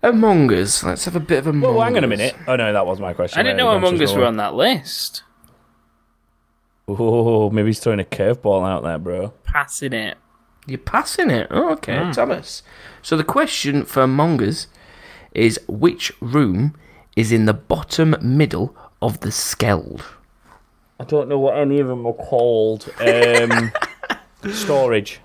Among 0.03 0.53
Us? 0.53 0.83
Let's 0.83 1.05
have 1.05 1.15
a 1.15 1.19
bit 1.19 1.39
of 1.39 1.47
Among 1.47 1.75
Oh, 1.77 1.81
hang 1.81 1.97
on 1.97 2.03
a 2.03 2.07
minute. 2.07 2.35
Oh 2.47 2.55
no, 2.55 2.71
that 2.71 2.85
was 2.85 2.99
my 2.99 3.13
question. 3.13 3.39
I 3.39 3.43
didn't 3.43 3.57
know 3.57 3.71
Among 3.71 3.99
Us 4.01 4.13
were 4.13 4.25
on 4.25 4.37
that 4.37 4.53
list. 4.53 5.23
Oh, 6.87 7.49
maybe 7.49 7.69
he's 7.69 7.79
throwing 7.79 7.99
a 7.99 8.03
curveball 8.05 8.65
out 8.67 8.83
there, 8.83 8.97
bro. 8.97 9.33
Passing 9.43 9.93
it. 9.93 10.17
You're 10.67 10.77
passing 10.77 11.29
it. 11.31 11.47
Oh, 11.49 11.71
okay, 11.73 11.97
Hmm. 12.05 12.11
Thomas. 12.11 12.61
So 13.01 13.17
the 13.17 13.23
question 13.23 13.83
for 13.83 14.03
Among 14.03 14.41
Us 14.43 14.67
is 15.33 15.59
which 15.67 16.13
room 16.21 16.75
is 17.15 17.31
in 17.31 17.45
the 17.45 17.53
bottom 17.53 18.15
middle 18.21 18.75
of 19.01 19.19
the 19.21 19.29
skeld? 19.29 20.01
I 20.99 21.03
don't 21.03 21.29
know 21.29 21.39
what 21.39 21.57
any 21.57 21.79
of 21.79 21.87
them 21.87 22.05
are 22.07 22.13
called. 22.13 22.89
Um, 22.99 23.71
storage. 24.53 25.19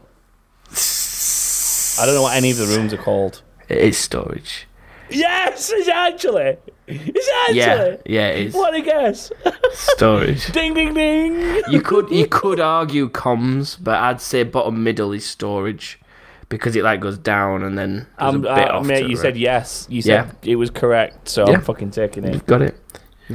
I 0.70 2.06
don't 2.06 2.14
know 2.14 2.22
what 2.22 2.36
any 2.36 2.50
of 2.50 2.56
the 2.58 2.66
rooms 2.66 2.92
are 2.92 2.98
called. 2.98 3.42
It 3.68 3.78
is 3.78 3.98
storage. 3.98 4.66
Yes, 5.10 5.70
it's 5.74 5.88
actually. 5.88 6.56
It's 6.86 7.28
actually. 7.42 7.56
Yeah, 7.56 7.96
yeah, 8.06 8.28
it 8.28 8.46
is 8.48 8.54
What 8.54 8.74
a 8.74 8.80
guess. 8.80 9.30
storage. 9.72 10.46
ding, 10.52 10.72
ding, 10.74 10.94
ding. 10.94 11.62
You 11.70 11.80
could 11.82 12.10
you 12.10 12.26
could 12.26 12.60
argue 12.60 13.10
comms, 13.10 13.76
but 13.82 13.96
I'd 13.96 14.20
say 14.22 14.42
bottom 14.42 14.82
middle 14.82 15.12
is 15.12 15.26
storage 15.26 16.00
because 16.48 16.76
it 16.76 16.82
like 16.82 17.00
goes 17.00 17.18
down 17.18 17.62
and 17.62 17.76
then 17.78 18.06
Um, 18.18 18.36
a 18.36 18.38
bit 18.40 18.70
uh, 18.70 18.78
off 18.78 18.86
mate, 18.86 19.06
you 19.08 19.16
said 19.16 19.36
yes. 19.36 19.86
You 19.90 20.00
said 20.02 20.34
it 20.42 20.56
was 20.56 20.70
correct, 20.70 21.28
so 21.28 21.46
Yeah. 21.48 21.56
I'm 21.56 21.62
fucking 21.62 21.90
taking 21.90 22.24
it. 22.24 22.32
You've 22.32 22.46
got 22.46 22.62
it. 22.62 22.74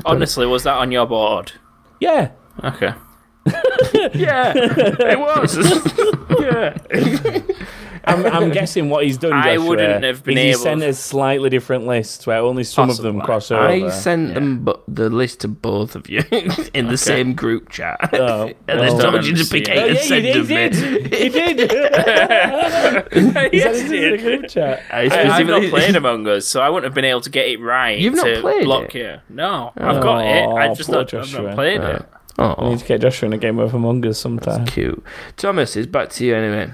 Honestly, 0.06 0.46
was 0.46 0.64
that 0.64 0.76
on 0.76 0.92
your 0.92 1.06
board? 1.06 1.54
Yeah. 2.00 2.32
Okay. 2.64 2.94
yeah, 4.14 4.54
it 4.56 5.20
was. 5.20 5.56
yeah. 6.40 6.78
I'm, 8.08 8.26
I'm 8.26 8.52
guessing 8.60 8.90
what 8.90 9.04
he's 9.06 9.18
done. 9.18 9.34
I 9.34 9.58
wouldn't 9.58 10.04
have 10.04 10.24
been 10.24 10.38
is 10.38 10.44
he 10.44 10.50
able- 10.52 10.60
sent 10.60 10.84
us 10.84 11.00
slightly 11.00 11.50
different 11.50 11.86
lists 11.86 12.26
where 12.26 12.38
only 12.40 12.64
some 12.64 12.90
of 12.90 12.98
them 12.98 13.22
cross 13.22 13.52
over. 13.52 13.64
I 13.64 13.90
sent 13.90 14.34
them 14.34 14.64
bu- 14.66 14.74
the 14.88 15.10
list 15.10 15.42
to 15.42 15.48
both 15.48 15.96
of 15.96 16.10
you 16.10 16.24
in 16.74 16.88
the 16.88 16.98
same 16.98 17.34
group 17.36 17.70
chat. 17.70 17.98
Oh, 18.14 18.46
and 18.68 18.80
then 18.80 18.96
well. 18.98 19.12
told 19.12 19.26
you 19.26 19.36
to 19.36 19.46
pick 19.46 19.68
Oh, 19.70 19.74
eight 19.74 19.78
Oh, 19.80 19.86
and 19.88 19.96
yeah, 19.96 20.02
send 20.02 20.26
he, 20.26 20.32
he 20.32 20.40
them 20.40 20.48
did. 20.48 21.12
me. 21.12 21.18
He 21.18 21.30
did. 21.30 21.72
He 23.52 23.58
yes, 23.58 23.78
sent 23.80 23.94
it 23.94 24.04
in 24.04 24.12
the 24.12 24.18
group 24.24 24.48
chat. 24.50 24.84
I 24.92 25.08
I, 25.08 25.38
I've 25.38 25.48
not 25.48 25.64
played 25.70 25.96
Among 25.96 26.28
Us, 26.28 26.48
so 26.48 26.62
I 26.62 26.70
wouldn't 26.70 26.86
have 26.86 26.94
been 26.94 27.06
able 27.06 27.22
to 27.22 27.30
get 27.30 27.48
it 27.48 27.60
right. 27.60 27.98
You've 28.00 28.16
not 28.16 28.24
to 28.26 28.42
played 28.42 28.64
block 28.66 28.96
it? 28.96 29.22
you. 29.30 29.36
No, 29.36 29.72
I've 29.78 30.02
got 30.02 30.26
it. 30.26 30.48
I 30.48 30.68
Oh, 30.70 30.76
just 30.76 30.90
poor 30.90 30.98
not, 31.00 31.14
I've 31.14 31.34
not 31.34 31.56
played 31.56 31.82
Uh, 31.82 31.88
it. 31.88 32.06
We 32.38 32.44
Oh, 32.44 32.70
need 32.70 32.80
to 32.80 32.86
get 32.86 33.02
Joshua 33.02 33.28
in 33.28 33.34
a 33.34 33.38
game 33.38 33.58
of 33.58 33.74
Among 33.74 34.06
Us 34.06 34.20
sometime. 34.20 34.60
That's 34.66 34.72
cute. 34.74 35.04
Thomas, 35.38 35.76
it's 35.76 35.88
back 35.88 36.10
to 36.12 36.26
you 36.26 36.36
anyway. 36.36 36.72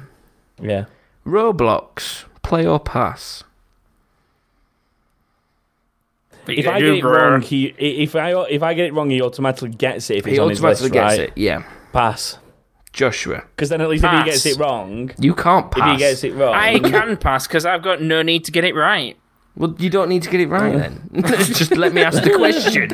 Yeah. 0.61 0.85
Roblox, 1.25 2.25
play 2.41 2.65
or 2.65 2.79
pass? 2.79 3.43
But 6.45 6.55
If 6.55 6.67
I 6.67 6.79
get 6.81 6.89
it 6.95 7.03
wrong, 7.03 7.41
he 7.41 7.67
if 7.77 8.15
I 8.15 8.33
if 8.49 8.61
I 8.63 8.73
get 8.73 8.87
it 8.87 8.93
wrong, 8.93 9.09
he 9.09 9.21
automatically 9.21 9.69
gets 9.69 10.09
it. 10.09 10.17
If 10.17 10.27
it's 10.27 10.33
He 10.35 10.39
on 10.39 10.49
his 10.49 10.59
automatically 10.59 10.89
list, 10.89 10.93
gets 10.93 11.17
right? 11.19 11.29
it. 11.29 11.33
Yeah. 11.37 11.63
Pass. 11.93 12.37
Joshua, 12.91 13.43
Because 13.55 13.69
then 13.69 13.81
at 13.81 13.89
least 13.89 14.03
if 14.03 14.11
he 14.11 14.23
gets 14.23 14.45
it 14.45 14.57
wrong, 14.59 15.09
you 15.17 15.33
can't 15.33 15.71
pass. 15.71 15.87
if 15.87 15.91
he 15.93 15.97
gets 15.97 16.23
it 16.25 16.33
wrong, 16.35 16.53
I 16.53 16.77
can 16.77 17.17
pass 17.17 17.47
because 17.47 17.65
I've 17.65 17.81
got 17.81 18.01
no 18.03 18.21
need 18.21 18.45
to 18.45 18.51
get 18.51 18.63
it 18.65 18.75
right. 18.75 19.17
Well, 19.55 19.73
you 19.79 19.89
don't 19.89 20.09
need 20.09 20.21
to 20.23 20.29
get 20.29 20.41
it 20.41 20.47
right 20.47 20.75
then. 20.77 21.09
Just 21.23 21.75
let 21.75 21.91
me 21.93 22.03
ask 22.03 22.21
the 22.23 22.35
question. 22.35 22.89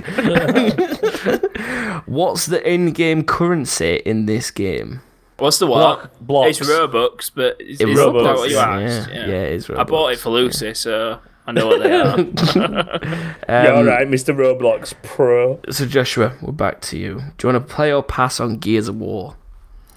What's 2.06 2.46
the 2.46 2.62
in-game 2.70 3.24
currency 3.26 3.96
in 4.06 4.26
this 4.26 4.52
game? 4.52 5.02
What's 5.40 5.60
the 5.60 5.68
what? 5.68 5.80
Block- 5.80 6.12
blocks. 6.22 6.60
It's 6.62 6.70
Robux, 6.70 7.32
but 7.34 7.60
is, 7.62 7.80
It 7.82 7.90
is 7.90 7.98
Robux, 7.98 8.24
that 8.24 8.36
what 8.36 8.50
you 8.50 8.58
asked? 8.58 9.10
Yeah, 9.10 9.16
yeah, 9.28 9.34
it 9.44 9.54
is 9.54 9.70
I 9.70 9.84
bought 9.84 10.14
it 10.14 10.20
for 10.20 10.30
Lucy, 10.30 10.74
so 10.74 11.20
I 11.48 11.52
know 11.52 11.68
what 11.68 11.82
they 11.82 11.92
are. 11.96 12.20
yeah, 13.50 13.72
all 13.72 13.80
Um, 13.80 13.86
right, 13.88 14.08
Mr. 14.08 14.36
Roblox 14.36 14.94
Pro. 15.04 15.60
So 15.70 15.86
Joshua, 15.86 16.36
we're 16.42 16.52
back 16.52 16.82
to 16.82 16.98
you. 16.98 17.22
Do 17.38 17.48
you 17.48 17.54
want 17.54 17.68
to 17.68 17.74
play 17.76 17.92
or 17.94 18.04
pass 18.04 18.40
on 18.40 18.58
Gears 18.58 18.88
of 18.88 18.96
War? 18.98 19.36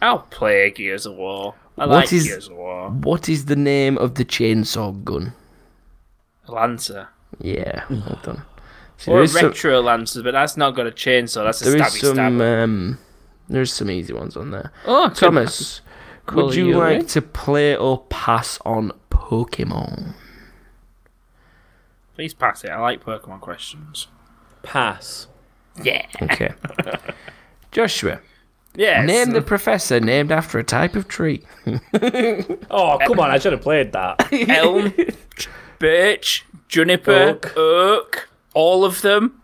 I'll 0.01 0.21
play 0.31 0.71
Gears 0.71 1.07
of 1.07 1.15
War. 1.17 1.55
I 1.79 1.87
What 1.87 1.89
like 1.91 2.13
is- 2.13 2.25
Gears 2.27 2.49
of 2.49 2.57
War. 2.57 2.91
What 2.91 3.29
is 3.29 3.47
the 3.47 3.57
name 3.57 3.99
of 3.99 4.15
the 4.17 4.25
chainsaw 4.25 5.03
gun? 5.05 5.33
Lancer. 6.49 7.09
Yeah, 7.41 7.85
well 7.89 8.19
done. 8.23 8.43
So 8.99 9.13
Or 9.13 9.15
there 9.17 9.21
a 9.23 9.25
is 9.25 9.33
some, 9.33 9.47
retro 9.47 9.81
Lancer, 9.81 10.23
but 10.23 10.33
that's 10.33 10.57
not 10.57 10.73
got 10.77 10.87
a 10.87 10.91
chainsaw. 10.91 11.45
That's 11.45 11.63
a 11.63 11.65
there 11.71 11.77
is 11.77 11.83
stabby 11.83 12.01
some, 12.01 12.15
stab. 12.15 12.41
um, 12.41 12.99
there's 13.53 13.73
some 13.73 13.91
easy 13.91 14.13
ones 14.13 14.37
on 14.37 14.51
there. 14.51 14.73
oh, 14.87 15.09
Thomas, 15.11 15.81
would 16.33 16.55
you 16.55 16.69
you 16.69 16.79
like 16.79 17.01
in? 17.01 17.07
to 17.07 17.23
play 17.23 17.77
or 17.77 18.03
pass 18.09 18.59
on 18.65 18.93
Pokemon? 19.11 20.15
Please 22.15 22.35
pass 22.35 22.63
it. 22.65 22.71
I 22.71 22.81
like 22.81 23.05
Pokemon 23.05 23.41
questions. 23.41 24.09
Pass. 24.63 25.27
Yeah. 25.83 26.07
Okay. 26.21 26.53
Joshua, 27.73 28.21
Yes. 28.75 29.07
name 29.07 29.31
the 29.31 29.41
professor 29.43 29.99
named 30.01 30.31
after 30.33 30.59
a 30.59 30.65
type 30.65 30.95
of 30.95 31.09
tree. 31.09 31.43
Oh, 32.71 32.99
come 33.07 33.21
on, 33.21 33.31
I 33.31 33.39
should 33.39 33.53
have 33.53 33.61
played 33.63 33.93
that. 33.93 34.29
elm, 34.49 34.93
birch, 35.79 36.45
juniper, 36.69 37.13
Oak. 37.13 37.53
oak, 37.57 38.29
all 38.55 38.85
of 38.85 39.03
them. 39.03 39.41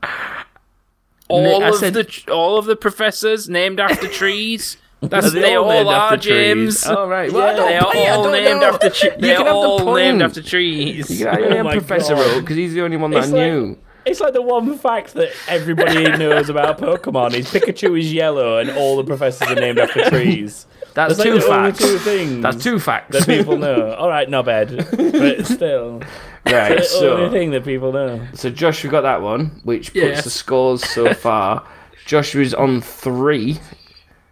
All 1.29 1.63
I 1.65 1.69
of 1.69 1.75
said- 1.77 1.95
the 1.95 2.33
all 2.33 2.59
of 2.59 2.65
the 2.67 2.77
professors 2.77 3.49
named 3.49 3.81
after 3.81 4.09
trees. 4.21 4.77
That's 5.01 5.29
Are 5.29 5.31
they 5.31 5.41
they, 5.43 5.55
all 5.55 5.65
all, 5.67 5.71
named 5.71 5.89
are, 5.89 6.13
after 6.13 6.17
trees? 6.17 6.83
James. 6.83 6.87
Oh, 6.87 7.07
right. 7.07 7.31
Well, 7.33 7.47
I 7.49 7.55
don't 7.55 7.69
they 7.69 7.77
are 7.77 7.93
play, 7.93 8.09
all 8.09 8.31
named 8.33 8.61
know. 8.61 8.67
after 8.67 8.91
tre- 8.91 9.17
They're 9.17 9.37
can 9.37 9.47
the 9.47 9.53
all 9.53 9.95
named 9.95 10.23
after 10.23 10.43
trees. 10.43 11.09
You 11.21 11.27
can 11.27 11.39
Oh 11.39 11.49
name 11.51 11.67
Professor 11.79 12.15
God. 12.17 12.27
Oak 12.35 12.41
because 12.43 12.57
he's 12.57 12.75
the 12.75 12.83
only 12.83 12.97
one 12.97 13.13
that 13.13 13.19
It's 13.19 13.29
I 13.29 13.31
like- 13.31 13.53
knew. 13.53 13.79
It's 14.07 14.21
like 14.21 14.33
the 14.33 14.43
one 14.43 14.77
fact 14.79 15.13
that 15.15 15.29
everybody 15.49 16.03
knows 16.17 16.49
about 16.49 16.79
Pokemon 16.79 17.35
is 17.35 17.47
Pikachu 17.53 17.99
is 18.01 18.11
yellow 18.13 18.57
and 18.59 18.71
all 18.71 18.97
the 18.97 19.05
professors 19.05 19.49
are 19.51 19.55
named 19.55 19.79
after 19.79 20.09
trees. 20.09 20.67
That's 20.99 21.17
That's 21.17 21.19
like 21.31 21.41
two 21.41 21.47
the 21.47 21.55
only 21.55 21.71
facts. 21.71 21.79
two 21.79 21.99
things 21.99 22.43
That's 22.43 22.65
two 22.65 22.79
facts. 22.81 23.17
that 23.17 23.27
people 23.27 23.57
know. 23.67 23.95
All 23.95 24.09
right, 24.09 24.29
not 24.29 24.47
bad, 24.47 24.75
but 24.91 25.47
still, 25.47 26.01
right. 26.45 26.77
the 26.79 27.11
only 27.13 27.31
thing 27.31 27.53
that 27.53 27.65
people 27.65 27.93
know. 27.93 28.27
so 28.35 28.51
Joshua 28.51 28.91
got 28.91 29.03
that 29.03 29.23
one, 29.23 29.61
which 29.63 29.93
puts 29.93 29.97
Yes. 29.97 30.25
the 30.25 30.31
scores 30.31 30.83
so 30.85 31.15
far. 31.27 31.65
Joshua's 32.05 32.53
on 32.53 32.81
three. 32.81 33.61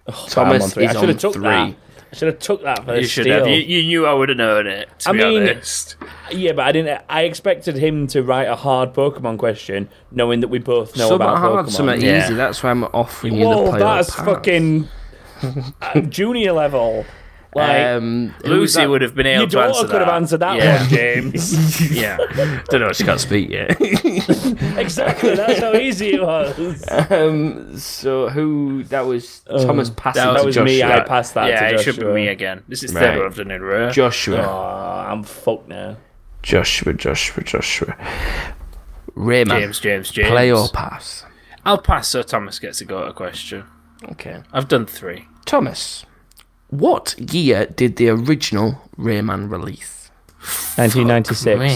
Oh, 0.09 0.23
I'm 0.25 0.29
Thomas 0.31 0.65
on 0.65 0.71
three. 0.71 0.87
I 0.87 0.91
is 0.91 0.93
should 0.97 1.03
on 1.05 1.09
have 1.11 1.19
took 1.19 1.33
three. 1.35 1.43
that. 1.45 1.75
I 2.13 2.17
should 2.17 2.29
have 2.29 2.39
took 2.41 2.63
that 2.65 2.85
for 2.85 2.97
You 2.97 3.05
should 3.07 3.25
steal. 3.25 3.39
have. 3.39 3.47
You, 3.47 3.55
you 3.57 3.83
knew 3.85 4.07
I 4.07 4.13
would 4.13 4.29
have 4.31 4.39
known 4.39 4.67
it. 4.67 4.89
To 5.01 5.11
I 5.11 5.13
be 5.13 5.19
mean- 5.19 5.43
honest. 5.43 5.95
Yeah, 6.33 6.51
but 6.53 6.67
I 6.67 6.73
didn't. 6.73 7.01
I 7.09 7.23
expected 7.23 7.77
him 7.77 8.09
to 8.09 8.23
write 8.25 8.49
a 8.49 8.57
hard 8.57 8.93
Pokemon 8.93 9.39
question, 9.39 9.89
knowing 10.11 10.41
that 10.41 10.49
we 10.49 10.59
both 10.59 10.97
know 10.97 11.09
Some 11.11 11.17
about 11.21 11.37
are 11.37 11.39
hard, 11.41 11.67
Pokemon. 11.67 11.71
some 11.71 11.89
are 11.91 11.97
Yeah. 11.97 12.25
easy. 12.25 12.35
That's 12.35 12.61
why 12.63 12.71
I'm 12.71 12.83
offering 12.85 13.35
you 13.35 13.45
the 13.45 13.51
Whoa, 13.51 13.71
play 13.71 13.77
or 13.77 13.79
that's 13.79 14.15
pass. 14.17 14.25
fucking 14.25 14.89
junior 16.09 16.53
level. 16.53 17.05
Like 17.55 17.87
Um, 17.87 18.35
Lucy 18.45 18.81
that? 18.81 18.91
would 18.91 19.01
have 19.01 19.15
been 19.15 19.27
able 19.27 19.43
your 19.45 19.49
to 19.49 19.61
answer 19.61 19.73
daughter 19.83 19.89
could 19.89 20.01
have 20.01 20.09
that. 20.09 20.15
answered 20.17 20.41
that 20.41 20.57
yeah. 20.59 20.81
one, 20.81 20.89
James. 20.91 21.91
yeah. 21.97 22.17
Don't 22.69 22.81
know. 22.83 22.93
She 22.93 23.05
can't 23.05 23.19
speak 23.21 23.49
yet. 23.49 23.71
exactly. 24.79 25.35
That's 25.37 25.61
how 25.61 25.75
easy 25.75 26.15
it 26.15 26.23
was. 26.23 26.85
um, 27.11 27.79
so 27.79 28.29
who? 28.29 28.85
That 28.85 29.07
was 29.07 29.41
Thomas 29.49 29.89
passing 29.89 30.23
that 30.23 30.33
to 30.33 30.39
That 30.39 30.45
was 30.45 30.59
me. 30.59 30.81
Joshua. 30.81 30.97
I 31.03 31.05
passed 31.07 31.33
that 31.35 31.49
yeah, 31.49 31.61
to 31.61 31.67
it 31.67 31.77
Joshua. 31.79 31.93
should 31.95 32.01
be 32.07 32.13
me 32.13 32.29
again. 32.29 32.63
This 32.69 32.83
is 32.83 32.93
Right. 32.93 33.01
third 33.01 33.25
I've 33.25 33.37
done 33.37 33.51
in 33.51 33.63
a 33.63 33.65
row. 33.65 33.91
Joshua. 33.91 34.39
Oh, 34.47 35.11
I'm 35.11 35.23
fucked 35.23 35.69
now. 35.69 35.97
Joshua. 36.43 36.93
Joshua. 36.93 37.43
Joshua. 37.43 37.97
Rayman. 39.17 39.49
James, 39.61 39.81
James, 39.81 40.11
James. 40.11 40.29
Play 40.29 40.53
or 40.53 40.69
pass? 40.69 41.25
I'll 41.65 41.79
pass 41.79 42.09
so 42.09 42.23
Thomas 42.23 42.59
gets 42.59 42.79
to 42.79 42.85
go 42.85 43.03
at 43.05 43.09
a 43.09 43.13
question. 43.15 43.65
Okay. 44.05 44.43
I've 44.53 44.69
done 44.69 44.87
three. 44.87 45.27
Thomas, 45.45 46.05
what 46.69 47.15
year 47.19 47.67
did 47.67 47.97
the 47.97 48.09
original 48.11 48.81
Rayman 48.99 49.51
release? 49.51 50.11
1996. 50.77 51.59
Me. 51.59 51.73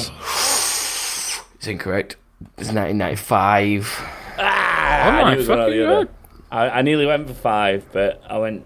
It's 1.54 1.66
incorrect. 1.66 2.16
It's 2.58 2.72
1995. 2.72 4.06
I 4.38 5.10
my 5.22 5.24
knew 5.30 5.32
it 5.34 5.36
was 5.38 5.48
one 5.48 5.58
or 5.60 5.70
the 5.70 5.86
other. 5.96 6.08
I, 6.50 6.68
I 6.70 6.82
nearly 6.82 7.06
went 7.06 7.28
for 7.28 7.34
five, 7.34 7.86
but 7.92 8.22
I 8.28 8.38
went. 8.38 8.64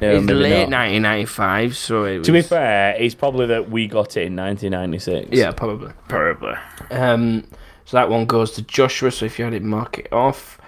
No, 0.00 0.10
It's 0.16 0.26
maybe 0.26 0.38
late 0.38 0.68
not. 0.68 0.80
1995, 0.90 1.76
so 1.76 2.04
it 2.04 2.18
was. 2.18 2.26
To 2.26 2.32
be 2.32 2.42
fair, 2.42 2.94
it's 2.98 3.14
probably 3.14 3.46
that 3.46 3.70
we 3.70 3.86
got 3.88 4.16
it 4.16 4.26
in 4.26 4.36
1996. 4.36 5.28
Yeah, 5.32 5.52
probably. 5.52 5.92
Probably. 6.08 6.54
Um, 6.90 7.46
so 7.86 7.96
that 7.96 8.10
one 8.10 8.26
goes 8.26 8.50
to 8.52 8.62
Joshua. 8.62 9.10
So 9.10 9.24
if 9.24 9.38
you 9.38 9.46
had 9.46 9.54
it, 9.54 9.62
mark 9.62 9.98
it 9.98 10.12
off. 10.12 10.58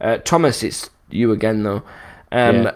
Uh, 0.00 0.16
Thomas, 0.18 0.62
it's 0.62 0.88
you 1.12 1.32
again 1.32 1.62
though. 1.62 1.82
Um, 2.32 2.62
Yeah. 2.64 2.74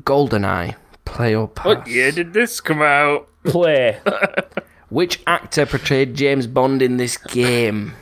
Goldeneye, 0.00 0.76
play 1.04 1.34
or 1.34 1.48
pass. 1.48 1.64
What 1.66 1.86
year 1.86 2.12
did 2.12 2.32
this 2.34 2.60
come 2.60 2.82
out? 2.82 3.28
Play. 3.44 3.98
Which 4.90 5.20
actor 5.26 5.66
portrayed 5.66 6.14
James 6.14 6.46
Bond 6.46 6.80
in 6.82 6.96
this 6.96 7.16
game? 7.16 7.92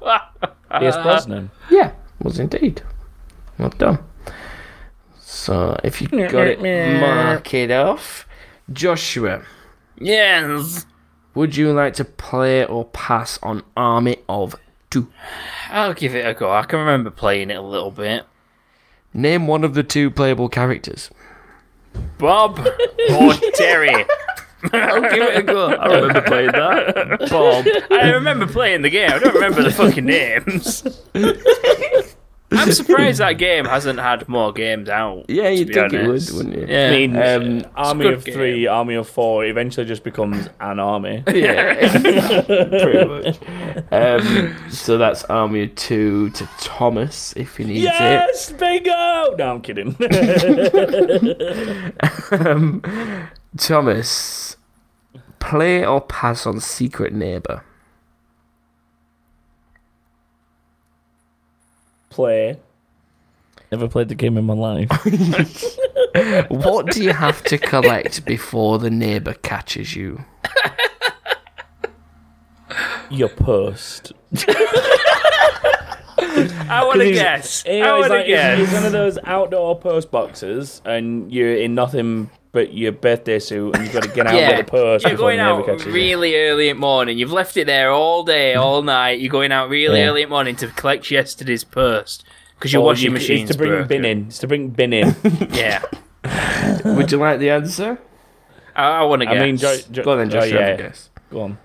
Pierce 0.00 0.96
Brosnan. 0.96 1.50
Yeah, 1.70 1.92
was 2.22 2.38
indeed. 2.38 2.82
Well 3.58 3.70
done. 3.70 3.98
So 5.20 5.78
if 5.84 6.00
you 6.00 6.08
got 6.08 6.46
it, 6.46 6.60
mark 7.00 7.52
it 7.54 7.70
off. 7.70 8.26
Joshua, 8.72 9.42
Yes. 9.98 10.86
would 11.34 11.56
you 11.56 11.72
like 11.72 11.94
to 11.94 12.04
play 12.04 12.64
or 12.64 12.84
pass 12.86 13.38
on 13.42 13.62
Army 13.76 14.18
of 14.28 14.56
Two? 14.90 15.08
I'll 15.70 15.94
give 15.94 16.14
it 16.14 16.26
a 16.26 16.34
go. 16.34 16.50
I 16.50 16.62
can 16.64 16.78
remember 16.80 17.10
playing 17.10 17.50
it 17.50 17.56
a 17.56 17.62
little 17.62 17.90
bit. 17.90 18.24
Name 19.18 19.48
one 19.48 19.64
of 19.64 19.74
the 19.74 19.82
two 19.82 20.12
playable 20.12 20.48
characters. 20.48 21.10
Bob 22.18 22.60
or 22.60 23.34
Terry? 23.54 23.92
I'll 24.72 25.00
give 25.00 25.22
it 25.22 25.38
a 25.38 25.42
go. 25.42 25.70
I 25.70 25.86
remember 25.96 26.22
playing 26.22 26.52
that. 26.52 27.26
Bob. 27.28 27.66
I 27.90 28.10
remember 28.10 28.46
playing 28.46 28.82
the 28.82 28.90
game. 28.90 29.10
I 29.10 29.18
don't 29.18 29.34
remember 29.34 29.64
the 29.64 29.72
fucking 29.72 30.04
names. 30.04 30.84
I'm 32.50 32.72
surprised 32.72 33.20
that 33.20 33.34
game 33.34 33.66
hasn't 33.66 33.98
had 34.00 34.26
more 34.26 34.52
games 34.54 34.88
out. 34.88 35.26
Yeah, 35.28 35.50
you'd 35.50 35.68
be 35.68 35.74
think 35.74 35.92
it 35.92 36.06
would, 36.06 36.30
wouldn't 36.30 36.56
you? 36.56 36.66
Yeah. 36.66 36.86
I 36.88 36.90
mean, 36.90 37.14
Um, 37.16 37.66
Army 37.76 38.04
good 38.04 38.14
of 38.14 38.24
Three, 38.24 38.66
Army 38.66 38.94
of 38.94 39.06
Four 39.08 39.44
eventually 39.44 39.84
just 39.86 40.02
becomes 40.02 40.48
an 40.60 40.80
army. 40.80 41.24
Yeah, 41.34 41.74
pretty 42.46 43.04
much. 43.04 43.38
Um, 43.92 44.56
so 44.70 44.96
that's 44.96 45.24
Army 45.24 45.64
of 45.64 45.74
Two 45.74 46.30
to 46.30 46.48
Thomas 46.58 47.34
if 47.36 47.56
he 47.58 47.64
needs 47.64 47.80
it. 47.84 47.92
Yes, 47.92 48.50
bingo! 48.52 49.34
No, 49.36 49.54
I'm 49.54 49.60
kidding. 49.60 49.94
Um, 52.30 52.82
Thomas, 53.56 54.56
play 55.40 55.84
or 55.84 56.00
pass 56.00 56.46
on 56.46 56.60
Secret 56.60 57.12
Neighbor? 57.12 57.64
Play. 62.18 62.58
Never 63.70 63.86
played 63.86 64.08
the 64.08 64.16
game 64.16 64.36
in 64.36 64.44
my 64.44 64.54
life. 64.54 64.90
What 66.48 66.86
do 66.86 67.04
you 67.04 67.12
have 67.12 67.44
to 67.44 67.58
collect 67.58 68.24
before 68.24 68.80
the 68.80 68.90
neighbor 68.90 69.34
catches 69.34 69.94
you? 69.94 70.24
Your 73.08 73.28
post. 73.28 74.12
I 76.18 76.82
want 76.84 77.02
to 77.02 77.12
guess. 77.12 77.62
You 77.64 77.84
I 77.84 77.92
want 77.92 78.06
to 78.06 78.14
like, 78.14 78.20
it's, 78.22 78.28
guess. 78.28 78.60
it's 78.62 78.72
one 78.72 78.84
of 78.84 78.90
those 78.90 79.16
outdoor 79.22 79.78
post 79.78 80.10
boxes, 80.10 80.82
and 80.84 81.32
you're 81.32 81.54
in 81.54 81.76
nothing 81.76 82.30
but 82.52 82.72
your 82.72 82.92
birthday 82.92 83.38
suit, 83.38 83.74
and 83.76 83.84
you've 83.84 83.92
got 83.92 84.02
to 84.04 84.08
get 84.08 84.26
out 84.26 84.32
and 84.34 84.38
Yeah, 84.38 84.50
get 84.56 84.66
the 84.66 84.70
purse. 84.70 85.02
You're 85.02 85.12
before 85.12 85.26
going 85.28 85.38
the 85.38 85.44
neighbour 85.44 85.60
out 85.60 85.66
catches 85.66 85.86
you. 85.86 85.92
really 85.92 86.36
early 86.36 86.68
in 86.70 86.76
the 86.76 86.80
morning. 86.80 87.18
You've 87.18 87.32
left 87.32 87.56
it 87.56 87.66
there 87.66 87.90
all 87.90 88.22
day, 88.24 88.52
mm-hmm. 88.54 88.62
all 88.62 88.82
night. 88.82 89.20
You're 89.20 89.30
going 89.30 89.52
out 89.52 89.68
really 89.68 90.00
Yeah. 90.00 90.06
early 90.08 90.22
in 90.22 90.28
the 90.28 90.34
morning 90.34 90.56
to 90.56 90.68
collect 90.68 91.10
yesterday's 91.10 91.64
purse 91.64 92.22
because 92.58 92.72
your 92.72 92.82
Or 92.82 92.86
washing 92.86 93.06
you- 93.06 93.10
machine's 93.12 93.50
It's 93.50 93.56
to 93.56 93.58
bring 93.58 93.70
broken. 93.70 93.88
bin 93.88 94.04
in. 94.04 94.26
It's 94.28 94.38
to 94.38 94.46
bring 94.46 94.68
bin 94.68 94.92
in. 94.92 95.14
Yeah, 95.52 95.82
Would 96.84 97.12
you 97.12 97.18
like 97.18 97.38
the 97.38 97.50
answer? 97.50 97.98
I, 98.74 99.00
I 99.00 99.02
want 99.04 99.20
to 99.22 99.26
guess. 99.26 99.36
I 99.36 99.44
mean, 99.46 99.56
jo- 99.56 99.76
jo- 99.90 100.02
Go 100.04 100.12
on 100.12 100.18
then, 100.18 100.28
oh, 100.28 100.40
Joshua. 100.40 100.58
yeah. 100.60 100.76
guess. 100.76 101.10
Go 101.30 101.40
on. 101.42 101.58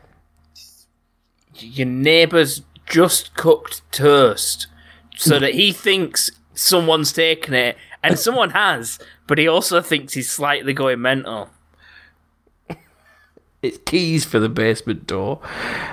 your 1.59 1.87
neighbour's 1.87 2.61
just 2.85 3.35
cooked 3.35 3.81
toast 3.91 4.67
so 5.15 5.39
that 5.39 5.53
he 5.53 5.71
thinks 5.71 6.31
someone's 6.53 7.13
taken 7.13 7.53
it, 7.53 7.77
and 8.03 8.19
someone 8.19 8.51
has, 8.51 8.99
but 9.27 9.37
he 9.37 9.47
also 9.47 9.81
thinks 9.81 10.13
he's 10.13 10.29
slightly 10.29 10.73
going 10.73 11.01
mental. 11.01 11.49
It's 13.61 13.77
keys 13.85 14.25
for 14.25 14.39
the 14.39 14.49
basement 14.49 15.07
door. 15.07 15.39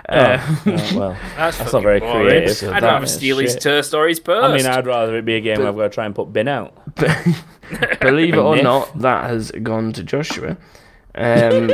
Oh, 0.08 0.62
well, 0.66 1.16
That's, 1.36 1.56
That's 1.58 1.72
not 1.72 1.82
very 1.82 2.00
boring. 2.00 2.26
creative, 2.26 2.50
I'd 2.50 2.56
so 2.56 2.70
rather 2.72 2.80
that 2.80 3.02
is 3.04 3.14
steal 3.14 3.38
his 3.38 3.52
shit. 3.52 3.62
toast 3.62 3.94
or 3.94 4.08
his 4.08 4.18
post. 4.18 4.44
I 4.44 4.56
mean, 4.56 4.66
I'd 4.66 4.86
rather 4.86 5.16
it 5.18 5.24
be 5.24 5.36
a 5.36 5.40
game 5.40 5.58
where 5.60 5.68
I've 5.68 5.76
got 5.76 5.82
to 5.84 5.88
try 5.90 6.04
and 6.04 6.12
put 6.12 6.32
bin 6.32 6.48
out. 6.48 6.74
Believe 8.00 8.34
it 8.34 8.38
or 8.38 8.56
Niff. 8.56 8.62
not, 8.64 8.98
that 8.98 9.30
has 9.30 9.52
gone 9.62 9.92
to 9.92 10.02
Joshua. 10.02 10.56
Um, 11.14 11.68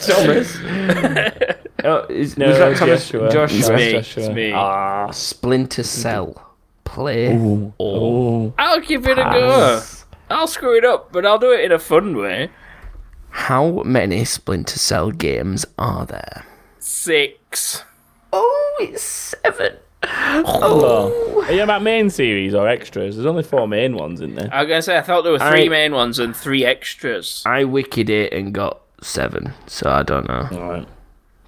Thomas. 0.00 0.56
Oh, 1.84 2.06
is, 2.08 2.38
No, 2.38 2.48
was 2.48 2.58
that 2.58 2.76
Thomas? 2.78 3.10
Joshua. 3.10 3.30
Joshua. 3.30 3.58
It's 3.58 3.68
me. 3.68 3.92
Joshua. 3.92 4.22
It's 4.24 4.34
me. 4.34 4.52
Ah. 4.52 5.10
Splinter 5.10 5.82
Cell. 5.82 6.47
Play 6.88 7.28
or 7.36 7.72
Oh. 7.78 8.52
I'll 8.58 8.80
give 8.80 9.06
it 9.06 9.18
a 9.18 9.22
go. 9.24 9.82
I'll 10.30 10.46
screw 10.46 10.76
it 10.76 10.84
up, 10.84 11.12
but 11.12 11.24
I'll 11.26 11.38
do 11.38 11.52
it 11.52 11.64
in 11.64 11.72
a 11.72 11.78
fun 11.78 12.16
way. 12.16 12.50
How 13.30 13.82
many 13.84 14.24
Splinter 14.24 14.78
Cell 14.78 15.10
games 15.10 15.66
are 15.78 16.06
there? 16.06 16.44
Six. 16.78 17.84
Oh, 18.32 18.76
it's 18.80 19.02
seven. 19.02 19.76
Oh. 20.02 21.44
Are 21.46 21.52
you 21.52 21.62
about 21.62 21.82
main 21.82 22.10
series 22.10 22.54
or 22.54 22.68
extras? 22.68 23.16
There's 23.16 23.26
only 23.26 23.42
four 23.42 23.66
main 23.68 23.96
ones, 23.96 24.20
isn't 24.20 24.34
there? 24.34 24.48
I 24.52 24.62
was 24.62 24.68
gonna 24.68 24.82
say 24.82 24.96
I 24.98 25.02
thought 25.02 25.22
there 25.22 25.32
were 25.32 25.38
three 25.38 25.66
I- 25.66 25.68
main 25.68 25.92
ones 25.92 26.18
and 26.18 26.34
three 26.34 26.64
extras. 26.64 27.42
I 27.46 27.64
wicked 27.64 28.08
it 28.10 28.32
and 28.32 28.52
got 28.52 28.80
seven, 29.02 29.52
so 29.66 29.90
I 29.90 30.02
don't 30.02 30.26
know. 30.28 30.48
Alright. 30.52 30.88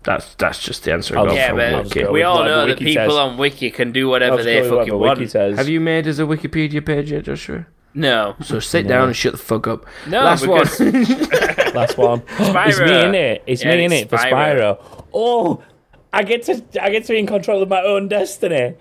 That's 0.03 0.35
that's 0.37 0.63
just 0.63 0.85
the 0.85 0.93
answer 0.93 1.17
I 1.19 1.21
I'll 1.23 1.35
Yeah, 1.35 1.49
from 1.49 1.57
but 1.59 1.85
Wiki. 1.85 2.05
we 2.07 2.23
all 2.23 2.39
whatever 2.39 2.57
know 2.63 2.67
that 2.69 2.79
people 2.79 2.95
says. 3.11 3.13
on 3.19 3.37
Wiki 3.37 3.71
can 3.71 3.93
do 3.93 4.09
whatever 4.09 4.43
they 4.43 4.57
just 4.61 4.71
go 4.71 4.77
with 4.79 4.87
fucking 4.89 4.95
whatever 4.95 5.07
want. 5.09 5.19
Wiki 5.19 5.31
says. 5.31 5.59
Have 5.59 5.69
you 5.69 5.79
made 5.81 6.09
us 6.09 6.19
a 6.19 6.23
Wikipedia 6.23 6.85
page 6.85 7.13
yet, 7.13 7.25
Joshua? 7.25 7.67
No, 7.93 8.37
So 8.43 8.61
sit 8.61 8.87
down 8.87 9.09
and 9.09 9.17
shut 9.17 9.33
the 9.33 9.39
fuck 9.39 9.67
up. 9.67 9.85
no, 10.07 10.23
Last 10.23 10.47
one. 10.47 10.59
Last 11.75 11.99
one. 11.99 12.23
it's 12.39 12.79
me 12.81 13.05
in 13.05 13.15
it. 13.15 13.43
It's 13.47 13.63
Yeah, 13.65 13.77
me 13.77 13.85
in 13.87 13.93
it 13.93 14.09
for 14.09 14.17
Spyro. 14.17 14.79
Spyro. 14.79 15.05
Oh, 15.13 15.63
I 16.13 16.23
get 16.23 16.45
to 16.45 16.63
I 16.81 16.91
get 16.91 17.05
to 17.07 17.13
be 17.13 17.19
in 17.19 17.27
control 17.27 17.63
of 17.63 17.69
my 17.69 17.83
own 17.83 18.09
destiny. 18.09 18.75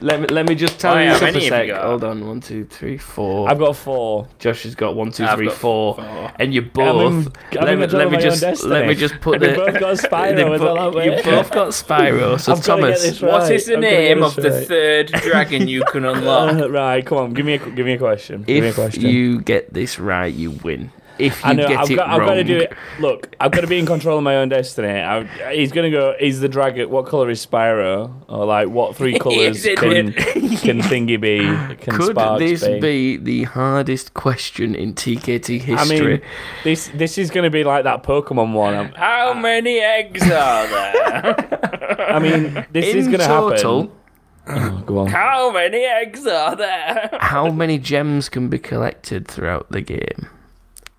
Let 0.00 0.20
me 0.20 0.26
let 0.28 0.48
me 0.48 0.54
just 0.56 0.80
tell 0.80 0.94
Oh, 0.94 0.98
you 0.98 1.04
yeah, 1.04 1.12
this 1.12 1.20
how 1.20 1.26
up 1.26 1.30
a 1.30 1.32
many 1.34 1.44
have 1.44 1.52
sec. 1.52 1.66
you 1.66 1.72
got? 1.74 1.84
Hold 1.84 2.04
on, 2.04 2.26
one, 2.26 2.40
two, 2.40 2.64
three, 2.64 2.98
four. 2.98 3.48
I've 3.48 3.58
got 3.58 3.76
four. 3.76 4.26
Josh 4.38 4.64
has 4.64 4.74
got 4.74 4.96
one, 4.96 5.12
two, 5.12 5.24
I've 5.24 5.36
three, 5.38 5.46
got 5.46 5.54
four, 5.56 5.94
four. 5.96 6.32
and 6.40 6.52
you 6.52 6.62
I'm 6.62 6.68
both. 6.70 7.26
in- 7.26 7.32
I'm 7.60 7.64
let 7.66 7.78
me 7.78 7.86
control 7.86 7.98
let 7.98 8.06
of 8.06 8.12
me 8.12 8.16
my 8.16 8.16
own 8.16 8.20
just 8.22 8.42
let 8.42 8.50
destiny. 8.50 8.86
me 8.88 8.94
just 8.94 9.20
put 9.20 9.34
And 9.42 9.42
we 9.42 9.48
the. 9.50 9.54
both 9.54 9.78
got 9.80 9.96
Spyro 9.98 10.34
they 10.36 10.44
as 10.54 10.60
bo- 10.60 10.74
well, 10.74 10.92
haven't 10.92 11.04
you 11.04 11.22
both 11.22 11.50
got 11.52 11.68
Spyro. 11.68 12.40
So 12.40 12.52
I've 12.56 12.64
gotta 12.64 12.82
get 12.82 13.00
Thomas, 13.00 13.02
this 13.02 13.22
right. 13.22 13.52
is 13.52 13.66
the 13.66 13.76
I've 13.76 13.82
gotta 13.82 13.96
get 13.96 14.08
name 14.08 14.20
this 14.20 14.36
of 14.36 14.42
the 14.42 14.50
right. 14.50 14.68
third 14.68 15.06
dragon 15.12 15.68
you 15.68 15.84
can 15.84 16.04
unlock? 16.04 16.56
Uh, 16.56 16.70
right, 16.70 17.04
come 17.06 17.18
on, 17.18 17.32
give 17.34 17.46
me 17.46 17.54
a 17.54 17.58
give 17.58 17.86
me 17.86 17.92
a 17.92 17.98
question. 17.98 18.42
give 18.42 18.62
me 18.62 18.68
a 18.70 18.70
if 18.70 18.74
question. 18.74 19.02
you 19.02 19.40
get 19.40 19.72
this 19.72 19.98
right, 19.98 20.32
you 20.32 20.50
win. 20.50 20.90
If 21.18 21.44
you 21.44 21.50
I 21.50 21.52
know 21.52 21.68
get 21.68 21.78
I've 21.78 21.90
it 21.90 21.94
got, 21.96 22.08
wrong, 22.08 22.20
I've 22.20 22.26
got 22.26 22.34
to 22.34 22.44
do 22.44 22.58
it. 22.58 22.72
Look, 22.98 23.34
I've 23.38 23.50
got 23.52 23.60
to 23.60 23.66
be 23.66 23.78
in 23.78 23.86
control 23.86 24.18
of 24.18 24.24
my 24.24 24.36
own 24.36 24.48
destiny. 24.48 24.88
I, 24.88 25.24
he's 25.52 25.70
gonna 25.72 25.90
go. 25.90 26.14
Is 26.18 26.40
the 26.40 26.48
dragon? 26.48 26.88
What 26.90 27.06
color 27.06 27.28
is 27.30 27.44
Spyro? 27.44 28.12
Or 28.28 28.44
like 28.46 28.68
what 28.68 28.96
three 28.96 29.18
colors 29.18 29.62
can 29.62 30.12
can 30.14 30.80
thingy 30.80 31.20
be? 31.20 31.38
Can 31.76 31.94
Could 31.96 32.10
Sparks 32.12 32.40
this 32.40 32.66
be? 32.66 32.80
be 32.80 33.16
the 33.18 33.42
hardest 33.44 34.14
question 34.14 34.74
in 34.74 34.94
TKT 34.94 35.60
history? 35.60 35.76
I 35.76 35.84
mean, 36.08 36.20
this 36.64 36.88
this 36.94 37.18
is 37.18 37.30
gonna 37.30 37.50
be 37.50 37.62
like 37.64 37.84
that 37.84 38.02
Pokemon 38.02 38.52
one. 38.54 38.74
I'm- 38.74 38.92
How 38.96 39.34
many 39.34 39.78
eggs 39.80 40.22
are 40.22 40.66
there? 40.66 42.08
I 42.10 42.18
mean, 42.18 42.66
this 42.72 42.86
in 42.92 42.98
is 42.98 43.08
gonna 43.08 43.24
happen. 43.24 43.90
Oh, 44.44 44.82
go 44.84 44.98
on. 44.98 45.06
How 45.06 45.52
many 45.52 45.84
eggs 45.84 46.26
are 46.26 46.56
there? 46.56 47.10
how 47.20 47.48
many 47.52 47.78
gems 47.78 48.28
can 48.28 48.48
be 48.48 48.58
collected 48.58 49.28
throughout 49.28 49.70
the 49.70 49.80
game? 49.80 50.28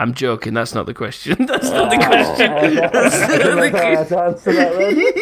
I'm 0.04 0.14
joking. 0.14 0.54
That's 0.54 0.74
not 0.76 0.86
the 0.86 0.93
question. 0.93 1.45
That's 1.51 1.70
not 1.70 1.89
the 1.89 1.97
question. 1.97 2.76
That's 2.91 3.20
not 3.39 3.62
the 3.62 3.70
question. 3.72 5.14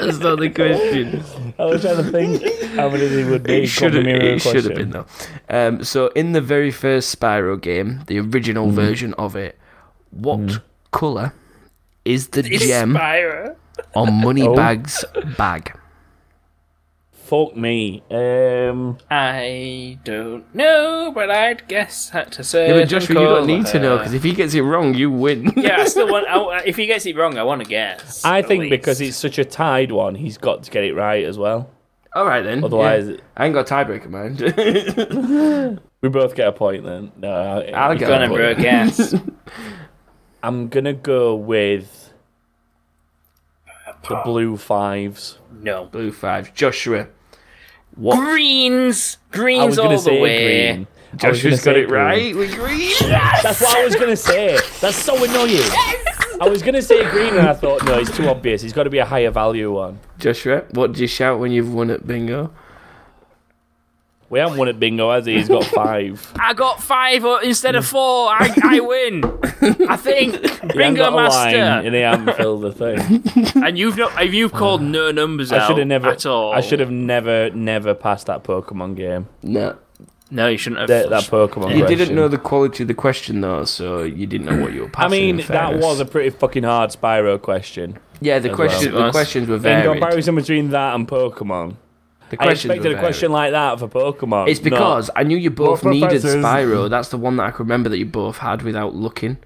That's 0.00 0.18
not 0.18 0.38
the 0.38 0.50
question. 0.50 1.54
I 1.58 1.64
was 1.64 1.82
trying 1.82 1.96
to 1.96 2.04
think 2.04 2.42
how 2.76 2.88
many 2.88 3.06
they 3.06 3.24
would 3.24 3.42
be. 3.42 3.62
It 3.64 3.66
should 3.66 3.94
have. 3.94 4.04
Give 4.04 4.12
me 4.22 4.28
a 4.28 4.34
It 4.36 4.42
should 4.42 4.64
have 4.64 4.74
been 4.76 4.90
though. 4.90 5.06
Um, 5.48 5.82
so 5.82 6.08
in 6.08 6.32
the 6.32 6.40
very 6.40 6.70
first 6.70 7.18
Spyro 7.18 7.60
game, 7.60 8.02
the 8.06 8.20
original 8.20 8.68
Mm. 8.68 8.72
version 8.74 9.14
of 9.14 9.34
it, 9.36 9.58
what 10.10 10.60
color 10.92 11.32
is 12.04 12.28
the 12.28 12.40
It's 12.46 12.64
gem 12.64 12.94
Spyro. 12.94 13.56
on 13.94 14.08
Oh. 14.08 14.12
Moneybag's 14.12 15.04
bag? 15.36 15.72
Fuck 17.24 17.56
me. 17.56 18.02
Um, 18.10 18.98
I 19.10 19.98
don't 20.04 20.54
know, 20.54 21.10
but 21.14 21.30
I'd 21.30 21.66
guess 21.68 22.10
that 22.10 22.32
to 22.32 22.44
say. 22.44 22.68
Yeah, 22.68 22.80
but 22.82 22.88
Joshua, 22.88 23.18
you 23.18 23.26
don't 23.26 23.46
need 23.46 23.64
to 23.66 23.78
know 23.80 23.96
because 23.96 24.12
if 24.12 24.22
he 24.22 24.32
gets 24.34 24.52
it 24.52 24.60
wrong, 24.60 24.92
you 24.92 25.10
win. 25.10 25.50
yeah, 25.56 25.78
I 25.80 25.84
still 25.86 26.06
want. 26.10 26.26
I, 26.28 26.62
if 26.66 26.76
he 26.76 26.84
gets 26.84 27.06
it 27.06 27.16
wrong, 27.16 27.38
I 27.38 27.42
want 27.42 27.62
to 27.62 27.68
guess. 27.68 28.22
I 28.26 28.40
at 28.40 28.48
think 28.48 28.60
least. 28.64 28.70
because 28.72 29.00
it's 29.00 29.16
such 29.16 29.38
a 29.38 29.44
tied 29.44 29.90
one, 29.90 30.14
he's 30.16 30.36
got 30.36 30.64
to 30.64 30.70
get 30.70 30.84
it 30.84 30.92
right 30.94 31.24
as 31.24 31.38
well. 31.38 31.70
All 32.14 32.26
right 32.26 32.42
then. 32.42 32.62
Otherwise, 32.62 33.08
yeah. 33.08 33.16
I 33.38 33.46
ain't 33.46 33.54
got 33.54 33.70
a 33.70 33.74
tiebreaker, 33.74 34.10
man. 34.10 35.80
we 36.02 36.08
both 36.10 36.34
get 36.34 36.46
a 36.46 36.52
point 36.52 36.84
then. 36.84 37.10
No, 37.16 37.32
I- 37.32 37.70
I'll 37.70 37.96
get 37.96 38.06
Gonna 38.08 38.26
a 38.26 38.28
point. 38.28 38.38
broke 38.38 38.58
yes. 38.58 39.14
I'm 40.42 40.68
gonna 40.68 40.92
go 40.92 41.34
with 41.36 42.03
the 44.08 44.20
blue 44.24 44.56
fives. 44.56 45.38
No. 45.52 45.86
Blue 45.86 46.12
fives. 46.12 46.50
Joshua. 46.54 47.08
What? 47.94 48.18
Greens. 48.18 49.18
I 49.32 49.36
Greens 49.36 49.66
was 49.66 49.78
all 49.78 49.98
say 49.98 50.16
the 50.16 50.20
way. 50.22 50.72
green. 50.72 50.86
I 51.22 51.28
was 51.30 51.42
got 51.42 51.58
say 51.58 51.80
it 51.82 51.88
green. 51.88 51.90
right 51.90 52.36
with 52.36 52.54
green. 52.54 52.92
That's 53.00 53.60
what 53.60 53.76
I 53.76 53.84
was 53.84 53.94
gonna 53.94 54.16
say. 54.16 54.58
That's 54.80 54.96
so 54.96 55.14
annoying. 55.22 55.50
Yes! 55.50 56.36
I 56.40 56.48
was 56.48 56.62
gonna 56.62 56.82
say 56.82 57.08
green, 57.10 57.36
and 57.36 57.46
I 57.48 57.54
thought 57.54 57.84
no, 57.84 57.98
it's 57.98 58.14
too 58.16 58.28
obvious. 58.28 58.62
He's 58.62 58.72
got 58.72 58.82
to 58.84 58.90
be 58.90 58.98
a 58.98 59.04
higher 59.04 59.30
value 59.30 59.72
one. 59.72 60.00
Joshua, 60.18 60.64
what 60.72 60.92
do 60.92 61.00
you 61.00 61.06
shout 61.06 61.38
when 61.38 61.52
you've 61.52 61.72
won 61.72 61.90
at 61.90 62.06
bingo? 62.06 62.50
We 64.30 64.38
haven't 64.40 64.56
won 64.58 64.68
at 64.68 64.80
bingo, 64.80 65.10
has 65.12 65.26
he? 65.26 65.34
He's 65.34 65.48
got 65.48 65.64
five. 65.82 66.32
I 66.40 66.54
got 66.54 66.82
five 66.82 67.24
instead 67.44 67.74
of 67.76 67.86
four. 67.86 68.28
I, 68.30 68.52
I 68.64 68.80
win. 68.80 69.24
I 69.88 69.96
think 69.96 70.40
bingo 70.74 71.02
got 71.04 71.12
a 71.12 71.16
line, 71.16 71.24
master. 71.54 71.56
and 71.86 71.94
he 71.94 72.00
hasn't 72.00 72.36
filled 72.36 72.62
the 72.62 72.72
thing. 72.72 73.22
And 73.64 73.78
you've 73.78 73.96
not 73.96 74.28
you've 74.32 74.52
called 74.52 74.82
no 74.98 75.10
numbers 75.10 75.52
I 75.52 75.58
out 75.58 75.68
should 75.68 75.78
have 75.78 75.86
never. 75.86 76.08
at 76.10 76.26
all. 76.26 76.52
I 76.52 76.60
should 76.60 76.80
have 76.80 76.90
never, 76.90 77.50
never 77.50 77.94
passed 77.94 78.26
that 78.26 78.42
Pokemon 78.44 78.96
game. 78.96 79.28
No. 79.42 79.76
No, 80.30 80.48
you 80.48 80.56
shouldn't 80.56 80.80
have. 80.80 80.88
That, 80.88 81.10
that 81.10 81.24
Pokemon. 81.24 81.72
You 81.76 81.80
question. 81.84 81.98
didn't 81.98 82.14
know 82.16 82.26
the 82.28 82.38
quality 82.38 82.82
of 82.82 82.88
the 82.88 82.94
question 82.94 83.40
though, 83.42 83.64
so 83.64 84.02
you 84.02 84.26
didn't 84.26 84.46
know 84.46 84.60
what 84.62 84.72
you 84.72 84.80
were 84.82 84.88
passing. 84.88 85.06
I 85.06 85.32
mean, 85.32 85.46
that 85.46 85.78
was 85.78 86.00
a 86.00 86.04
pretty 86.06 86.30
fucking 86.30 86.64
hard 86.64 86.90
Spyro 86.90 87.40
question. 87.40 87.98
yeah. 88.20 88.38
The 88.40 88.50
as 88.50 88.56
question, 88.56 88.94
well. 88.94 89.04
the 89.06 89.10
questions 89.12 89.48
were 89.48 89.56
In 89.56 89.60
varied. 89.62 89.84
comparison 90.00 90.34
between 90.34 90.70
that 90.70 90.94
and 90.94 91.06
Pokemon, 91.06 91.76
The 92.30 92.42
I 92.42 92.50
expected 92.52 92.92
a 92.92 92.98
question 92.98 93.30
like 93.32 93.52
that 93.52 93.78
for 93.78 93.88
Pokemon. 93.88 94.48
It's 94.48 94.60
not- 94.60 94.64
because 94.70 95.10
I 95.14 95.22
knew 95.24 95.36
you 95.36 95.50
both 95.50 95.84
More 95.84 95.92
needed 95.92 96.08
professors. 96.22 96.44
Spyro. 96.44 96.88
That's 96.88 97.08
the 97.10 97.18
one 97.18 97.36
that 97.36 97.44
I 97.44 97.50
could 97.50 97.60
remember 97.60 97.88
that 97.90 97.98
you 97.98 98.06
both 98.06 98.38
had 98.38 98.62
without 98.62 98.94
looking. 98.94 99.36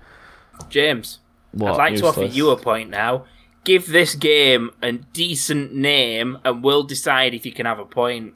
James, 0.68 1.18
What? 1.52 1.72
I'd 1.72 1.76
like 1.76 1.96
to 1.96 2.06
offer 2.06 2.24
you 2.24 2.50
a 2.50 2.56
point 2.56 2.90
now. 2.90 3.24
Give 3.64 3.86
this 3.86 4.14
game 4.14 4.70
a 4.80 4.92
decent 4.92 5.74
name, 5.74 6.38
and 6.44 6.62
we'll 6.62 6.84
decide 6.84 7.34
if 7.34 7.44
you 7.44 7.52
can 7.52 7.66
have 7.66 7.78
a 7.78 7.84
point. 7.84 8.34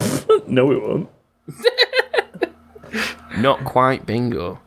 no, 0.46 0.70
it 0.70 0.82
won't. 0.82 1.08
Not 3.38 3.64
quite 3.64 4.06
bingo. 4.06 4.60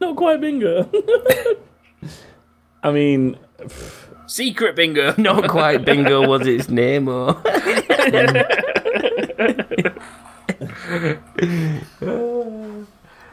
Not 0.00 0.16
quite 0.16 0.40
bingo. 0.40 0.90
I 2.82 2.90
mean, 2.90 3.36
Secret 4.26 4.76
bingo. 4.76 5.14
Not 5.18 5.48
quite 5.48 5.84
bingo 5.84 6.26
was 6.26 6.46
its 6.46 6.68
name, 6.68 7.08
or 7.08 7.40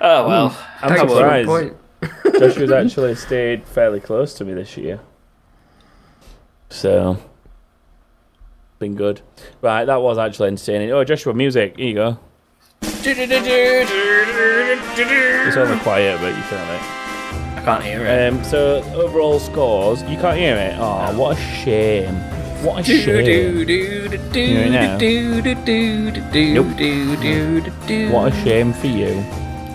Oh 0.02 0.28
well. 0.28 0.50
Hmm. 0.50 0.86
I'm 0.86 0.96
Thanks 0.96 1.14
surprised. 1.14 1.74
Joshua's 2.40 2.72
actually 2.72 3.16
stayed 3.16 3.68
fairly 3.68 4.00
close 4.00 4.34
to 4.36 4.46
me 4.46 4.54
this 4.54 4.78
year. 4.78 5.02
So, 6.70 7.18
been 8.78 8.96
good. 8.96 9.22
Right, 9.62 9.84
that 9.86 10.02
was 10.02 10.18
actually 10.18 10.50
entertaining. 10.50 10.92
Oh, 10.92 11.04
Joshua, 11.04 11.34
music. 11.34 11.76
Here 11.78 11.88
you 11.88 11.94
go. 11.96 12.20
It's 12.82 13.08
only 15.58 15.80
quiet, 15.80 16.22
but 16.22 16.28
you 16.28 16.44
can 16.44 16.58
have 16.58 17.09
I 17.60 17.62
can't 17.66 17.84
hear 17.84 18.06
it. 18.06 18.34
Um, 18.34 18.42
so, 18.46 18.82
overall 18.96 19.38
scores. 19.38 20.02
You 20.04 20.18
can't 20.18 20.38
hear 20.38 20.56
it? 20.56 20.76
Oh, 20.78 21.18
what 21.18 21.38
a 21.38 21.42
shame. 21.42 22.16
What 22.64 22.80
a 22.80 22.84
shame. 22.86 23.66
What 28.14 28.32
a 28.32 28.36
shame 28.44 28.72
for 28.72 28.88
you. 28.88 29.26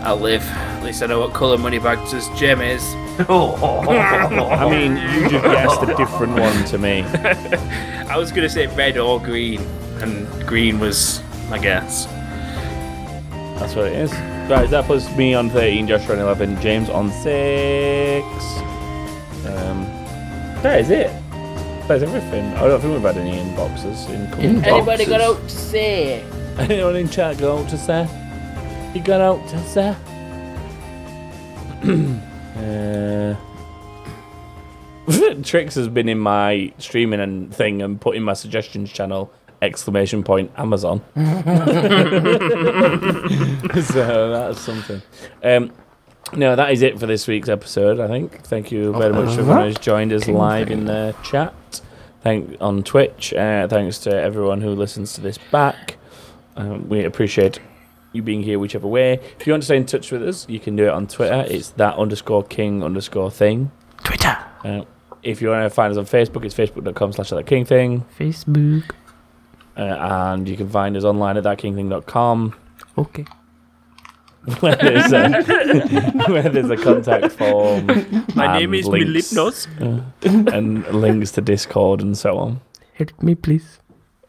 I'll 0.02 0.16
live. 0.16 0.42
At 0.42 0.82
least 0.82 1.02
I 1.02 1.06
know 1.06 1.20
what 1.20 1.34
colour 1.34 1.58
Moneybags' 1.58 2.26
gem 2.38 2.62
is. 2.62 2.82
I 3.18 4.68
mean, 4.70 4.96
you 4.96 5.28
just 5.28 5.44
guessed 5.44 5.82
a 5.82 5.94
different 5.94 6.40
one 6.40 6.64
to 6.64 6.78
me. 6.78 7.02
I 8.08 8.16
was 8.16 8.32
gonna 8.32 8.48
say 8.48 8.66
red 8.68 8.96
or 8.96 9.20
green, 9.20 9.60
and 10.00 10.26
green 10.46 10.78
was 10.80 11.22
my 11.50 11.58
guess. 11.58 12.06
That's 13.58 13.74
what 13.74 13.86
it 13.86 13.92
is. 13.94 14.12
Right, 14.50 14.68
that 14.70 14.84
puts 14.86 15.08
me 15.16 15.32
on 15.34 15.48
13, 15.50 15.86
Joshua 15.88 16.16
on 16.16 16.20
11, 16.22 16.60
James 16.60 16.88
on 16.90 17.10
6. 17.10 17.24
Um, 19.46 19.84
that 20.62 20.80
is 20.80 20.90
it. 20.90 21.10
That's 21.88 22.02
everything. 22.02 22.44
I 22.54 22.66
don't 22.66 22.80
think 22.80 22.94
we've 22.94 23.02
had 23.02 23.16
any 23.18 23.32
inboxes. 23.38 24.08
In 24.08 24.40
In- 24.40 24.64
Anybody 24.64 25.04
got 25.06 25.20
out 25.20 25.40
to 25.42 25.48
say? 25.48 26.22
Anyone 26.58 26.96
in 26.96 27.08
chat 27.08 27.38
got 27.38 27.58
out 27.60 27.68
to 27.70 27.78
say? 27.78 28.08
You 28.94 29.02
got 29.02 29.20
out 29.20 29.46
to 29.48 29.58
say? 29.68 29.94
uh, 32.56 33.34
Trix 35.42 35.74
has 35.74 35.88
been 35.88 36.08
in 36.08 36.18
my 36.18 36.72
streaming 36.78 37.20
and 37.20 37.54
thing 37.54 37.82
and 37.82 38.00
putting 38.00 38.22
my 38.22 38.32
suggestions 38.32 38.90
channel 38.90 39.30
exclamation 39.64 40.22
point 40.22 40.50
Amazon. 40.56 41.00
so 43.82 44.30
that's 44.30 44.60
something. 44.60 45.02
Um, 45.42 45.72
no, 46.32 46.56
that 46.56 46.72
is 46.72 46.82
it 46.82 46.98
for 46.98 47.06
this 47.06 47.26
week's 47.26 47.48
episode. 47.48 48.00
I 48.00 48.08
think. 48.08 48.42
Thank 48.42 48.70
you 48.72 48.92
very 48.92 49.12
much 49.12 49.34
for 49.34 49.40
everyone 49.40 49.64
who's 49.66 49.78
joined 49.78 50.12
us 50.12 50.28
live 50.28 50.70
in 50.70 50.84
the 50.86 51.14
chat. 51.22 51.80
Thank 52.22 52.56
on 52.60 52.82
Twitch. 52.82 53.34
Uh, 53.34 53.68
thanks 53.68 53.98
to 54.00 54.10
everyone 54.14 54.60
who 54.60 54.70
listens 54.70 55.12
to 55.14 55.20
this 55.20 55.38
back. 55.38 55.96
Um, 56.56 56.88
we 56.88 57.04
appreciate 57.04 57.60
you 58.12 58.22
being 58.22 58.42
here 58.42 58.58
whichever 58.58 58.86
way. 58.86 59.20
If 59.38 59.46
you 59.46 59.52
want 59.52 59.62
to 59.62 59.66
stay 59.66 59.76
in 59.76 59.86
touch 59.86 60.10
with 60.10 60.22
us, 60.26 60.48
you 60.48 60.60
can 60.60 60.76
do 60.76 60.84
it 60.84 60.90
on 60.90 61.06
Twitter. 61.06 61.44
It's 61.48 61.70
that 61.70 61.96
underscore 61.96 62.44
king 62.44 62.82
underscore 62.82 63.30
thing. 63.30 63.70
Twitter, 64.04 64.36
Uh, 64.64 64.84
if 65.22 65.42
you 65.42 65.48
want 65.48 65.64
to 65.64 65.70
find 65.70 65.90
us 65.90 65.98
on 65.98 66.04
Facebook, 66.06 66.44
it's 66.44 66.54
facebook.com 66.54 67.12
slash 67.12 67.30
that 67.30 67.46
king 67.46 67.64
thing. 67.64 68.04
Facebook. 68.18 68.90
Uh, 69.76 69.82
and 69.82 70.48
you 70.48 70.56
can 70.56 70.68
find 70.68 70.96
us 70.96 71.04
online 71.04 71.36
at 71.36 71.44
thatkingthing.com 71.44 72.54
Okay. 72.96 73.24
where 74.60 74.76
there's 74.76 75.12
a, 75.12 75.42
where 76.28 76.48
there's 76.48 76.70
a 76.70 76.76
contact 76.76 77.32
form. 77.32 77.86
My 78.34 78.58
name 78.58 78.74
is 78.74 78.86
links, 78.86 79.32
Milipnos. 79.32 80.52
and 80.52 80.86
links 80.88 81.32
to 81.32 81.40
Discord 81.40 82.02
and 82.02 82.16
so 82.16 82.36
on. 82.36 82.60
Help 82.92 83.22
me, 83.22 83.34
please. 83.34 83.80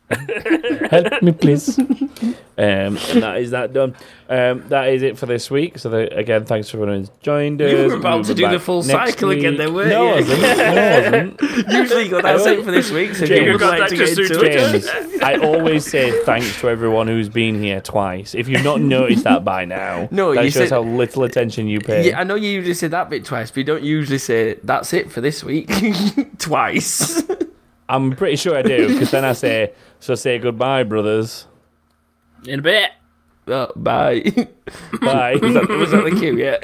Help 0.10 1.22
me, 1.22 1.32
please. 1.34 1.78
Um, 2.58 2.98
and 3.10 3.22
that 3.24 3.38
is 3.38 3.52
that 3.52 3.74
done. 3.74 3.96
Um, 4.30 4.68
that 4.70 4.90
is 4.90 5.04
it 5.04 5.18
for 5.20 5.26
this 5.26 5.52
week. 5.52 5.78
So 5.78 5.90
the, 5.90 6.16
again, 6.18 6.46
thanks 6.46 6.70
for 6.70 6.78
everyone 6.78 7.00
who's 7.00 7.12
joined 7.22 7.62
us. 7.62 7.70
You 7.72 7.78
were 7.88 7.96
about 7.96 8.16
We'll 8.16 8.24
to 8.24 8.34
do 8.34 8.48
the 8.50 8.60
full 8.60 8.82
cycle 8.82 9.30
again 9.32 9.52
week. 9.54 9.58
then, 9.60 9.74
weren't 9.74 9.90
no, 9.90 10.08
I 10.08 10.14
wasn't. 10.22 10.42
No, 10.42 10.48
I 10.64 11.02
wasn't. 11.02 11.42
Usually 11.72 12.04
you 12.06 12.10
go, 12.10 12.22
that's 12.22 12.46
it 12.46 12.64
for 12.66 12.72
this 12.72 12.90
week. 12.92 13.14
So 13.16 13.26
James, 13.26 13.46
you 13.46 13.52
would 13.52 13.60
got 13.60 13.80
like 13.80 13.90
to 13.90 13.96
just 13.98 14.16
get 14.18 14.32
in 14.32 14.38
through 14.40 14.50
touch. 14.50 14.84
James, 14.84 15.22
I 15.22 15.36
always 15.38 15.86
say 15.86 16.24
thanks 16.24 16.60
to 16.62 16.70
everyone 16.70 17.08
who's 17.08 17.30
been 17.30 17.62
here 17.62 17.82
twice. 17.82 18.34
If 18.34 18.48
you've 18.48 18.64
not 18.64 18.80
noticed 18.82 19.26
that 19.26 19.44
by 19.44 19.66
now, 19.66 20.08
No, 20.12 20.34
that 20.34 20.46
you 20.46 20.50
shows 20.52 20.70
said- 20.70 20.76
how 20.76 20.82
little 20.84 21.24
attention 21.24 21.68
you 21.68 21.82
pay. 21.82 22.08
Yeah, 22.08 22.20
I 22.20 22.24
know 22.24 22.36
you 22.36 22.50
usually 22.50 22.74
say 22.74 22.88
that 22.88 23.10
bit 23.10 23.26
twice, 23.26 23.52
but 23.52 23.58
you 23.58 23.64
don't 23.66 23.84
usually 23.84 24.18
say 24.18 24.56
that's 24.64 24.94
it 24.94 25.12
for 25.12 25.20
this 25.22 25.44
week 25.44 25.70
twice. 26.40 27.22
I'm 27.88 28.16
pretty 28.16 28.38
sure 28.38 28.56
I 28.58 28.62
do 28.64 28.88
because 28.88 29.12
then 29.12 29.24
I 29.26 29.34
say, 29.34 29.74
"So 30.00 30.16
say 30.16 30.40
goodbye, 30.40 30.84
brothers. 30.84 31.46
In 32.48 32.60
a 32.60 32.62
bit. 32.62 32.92
oh, 33.48 33.72
bye. 33.76 34.22
Bye." 35.02 35.36
was, 35.42 35.54
that, 35.54 35.70
was 35.70 35.92
that 35.92 36.04
the 36.04 36.16
cue? 36.20 36.38
Yeah. 36.38 36.58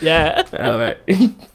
yeah. 0.00 0.42
All 0.58 0.78
right. 0.78 0.98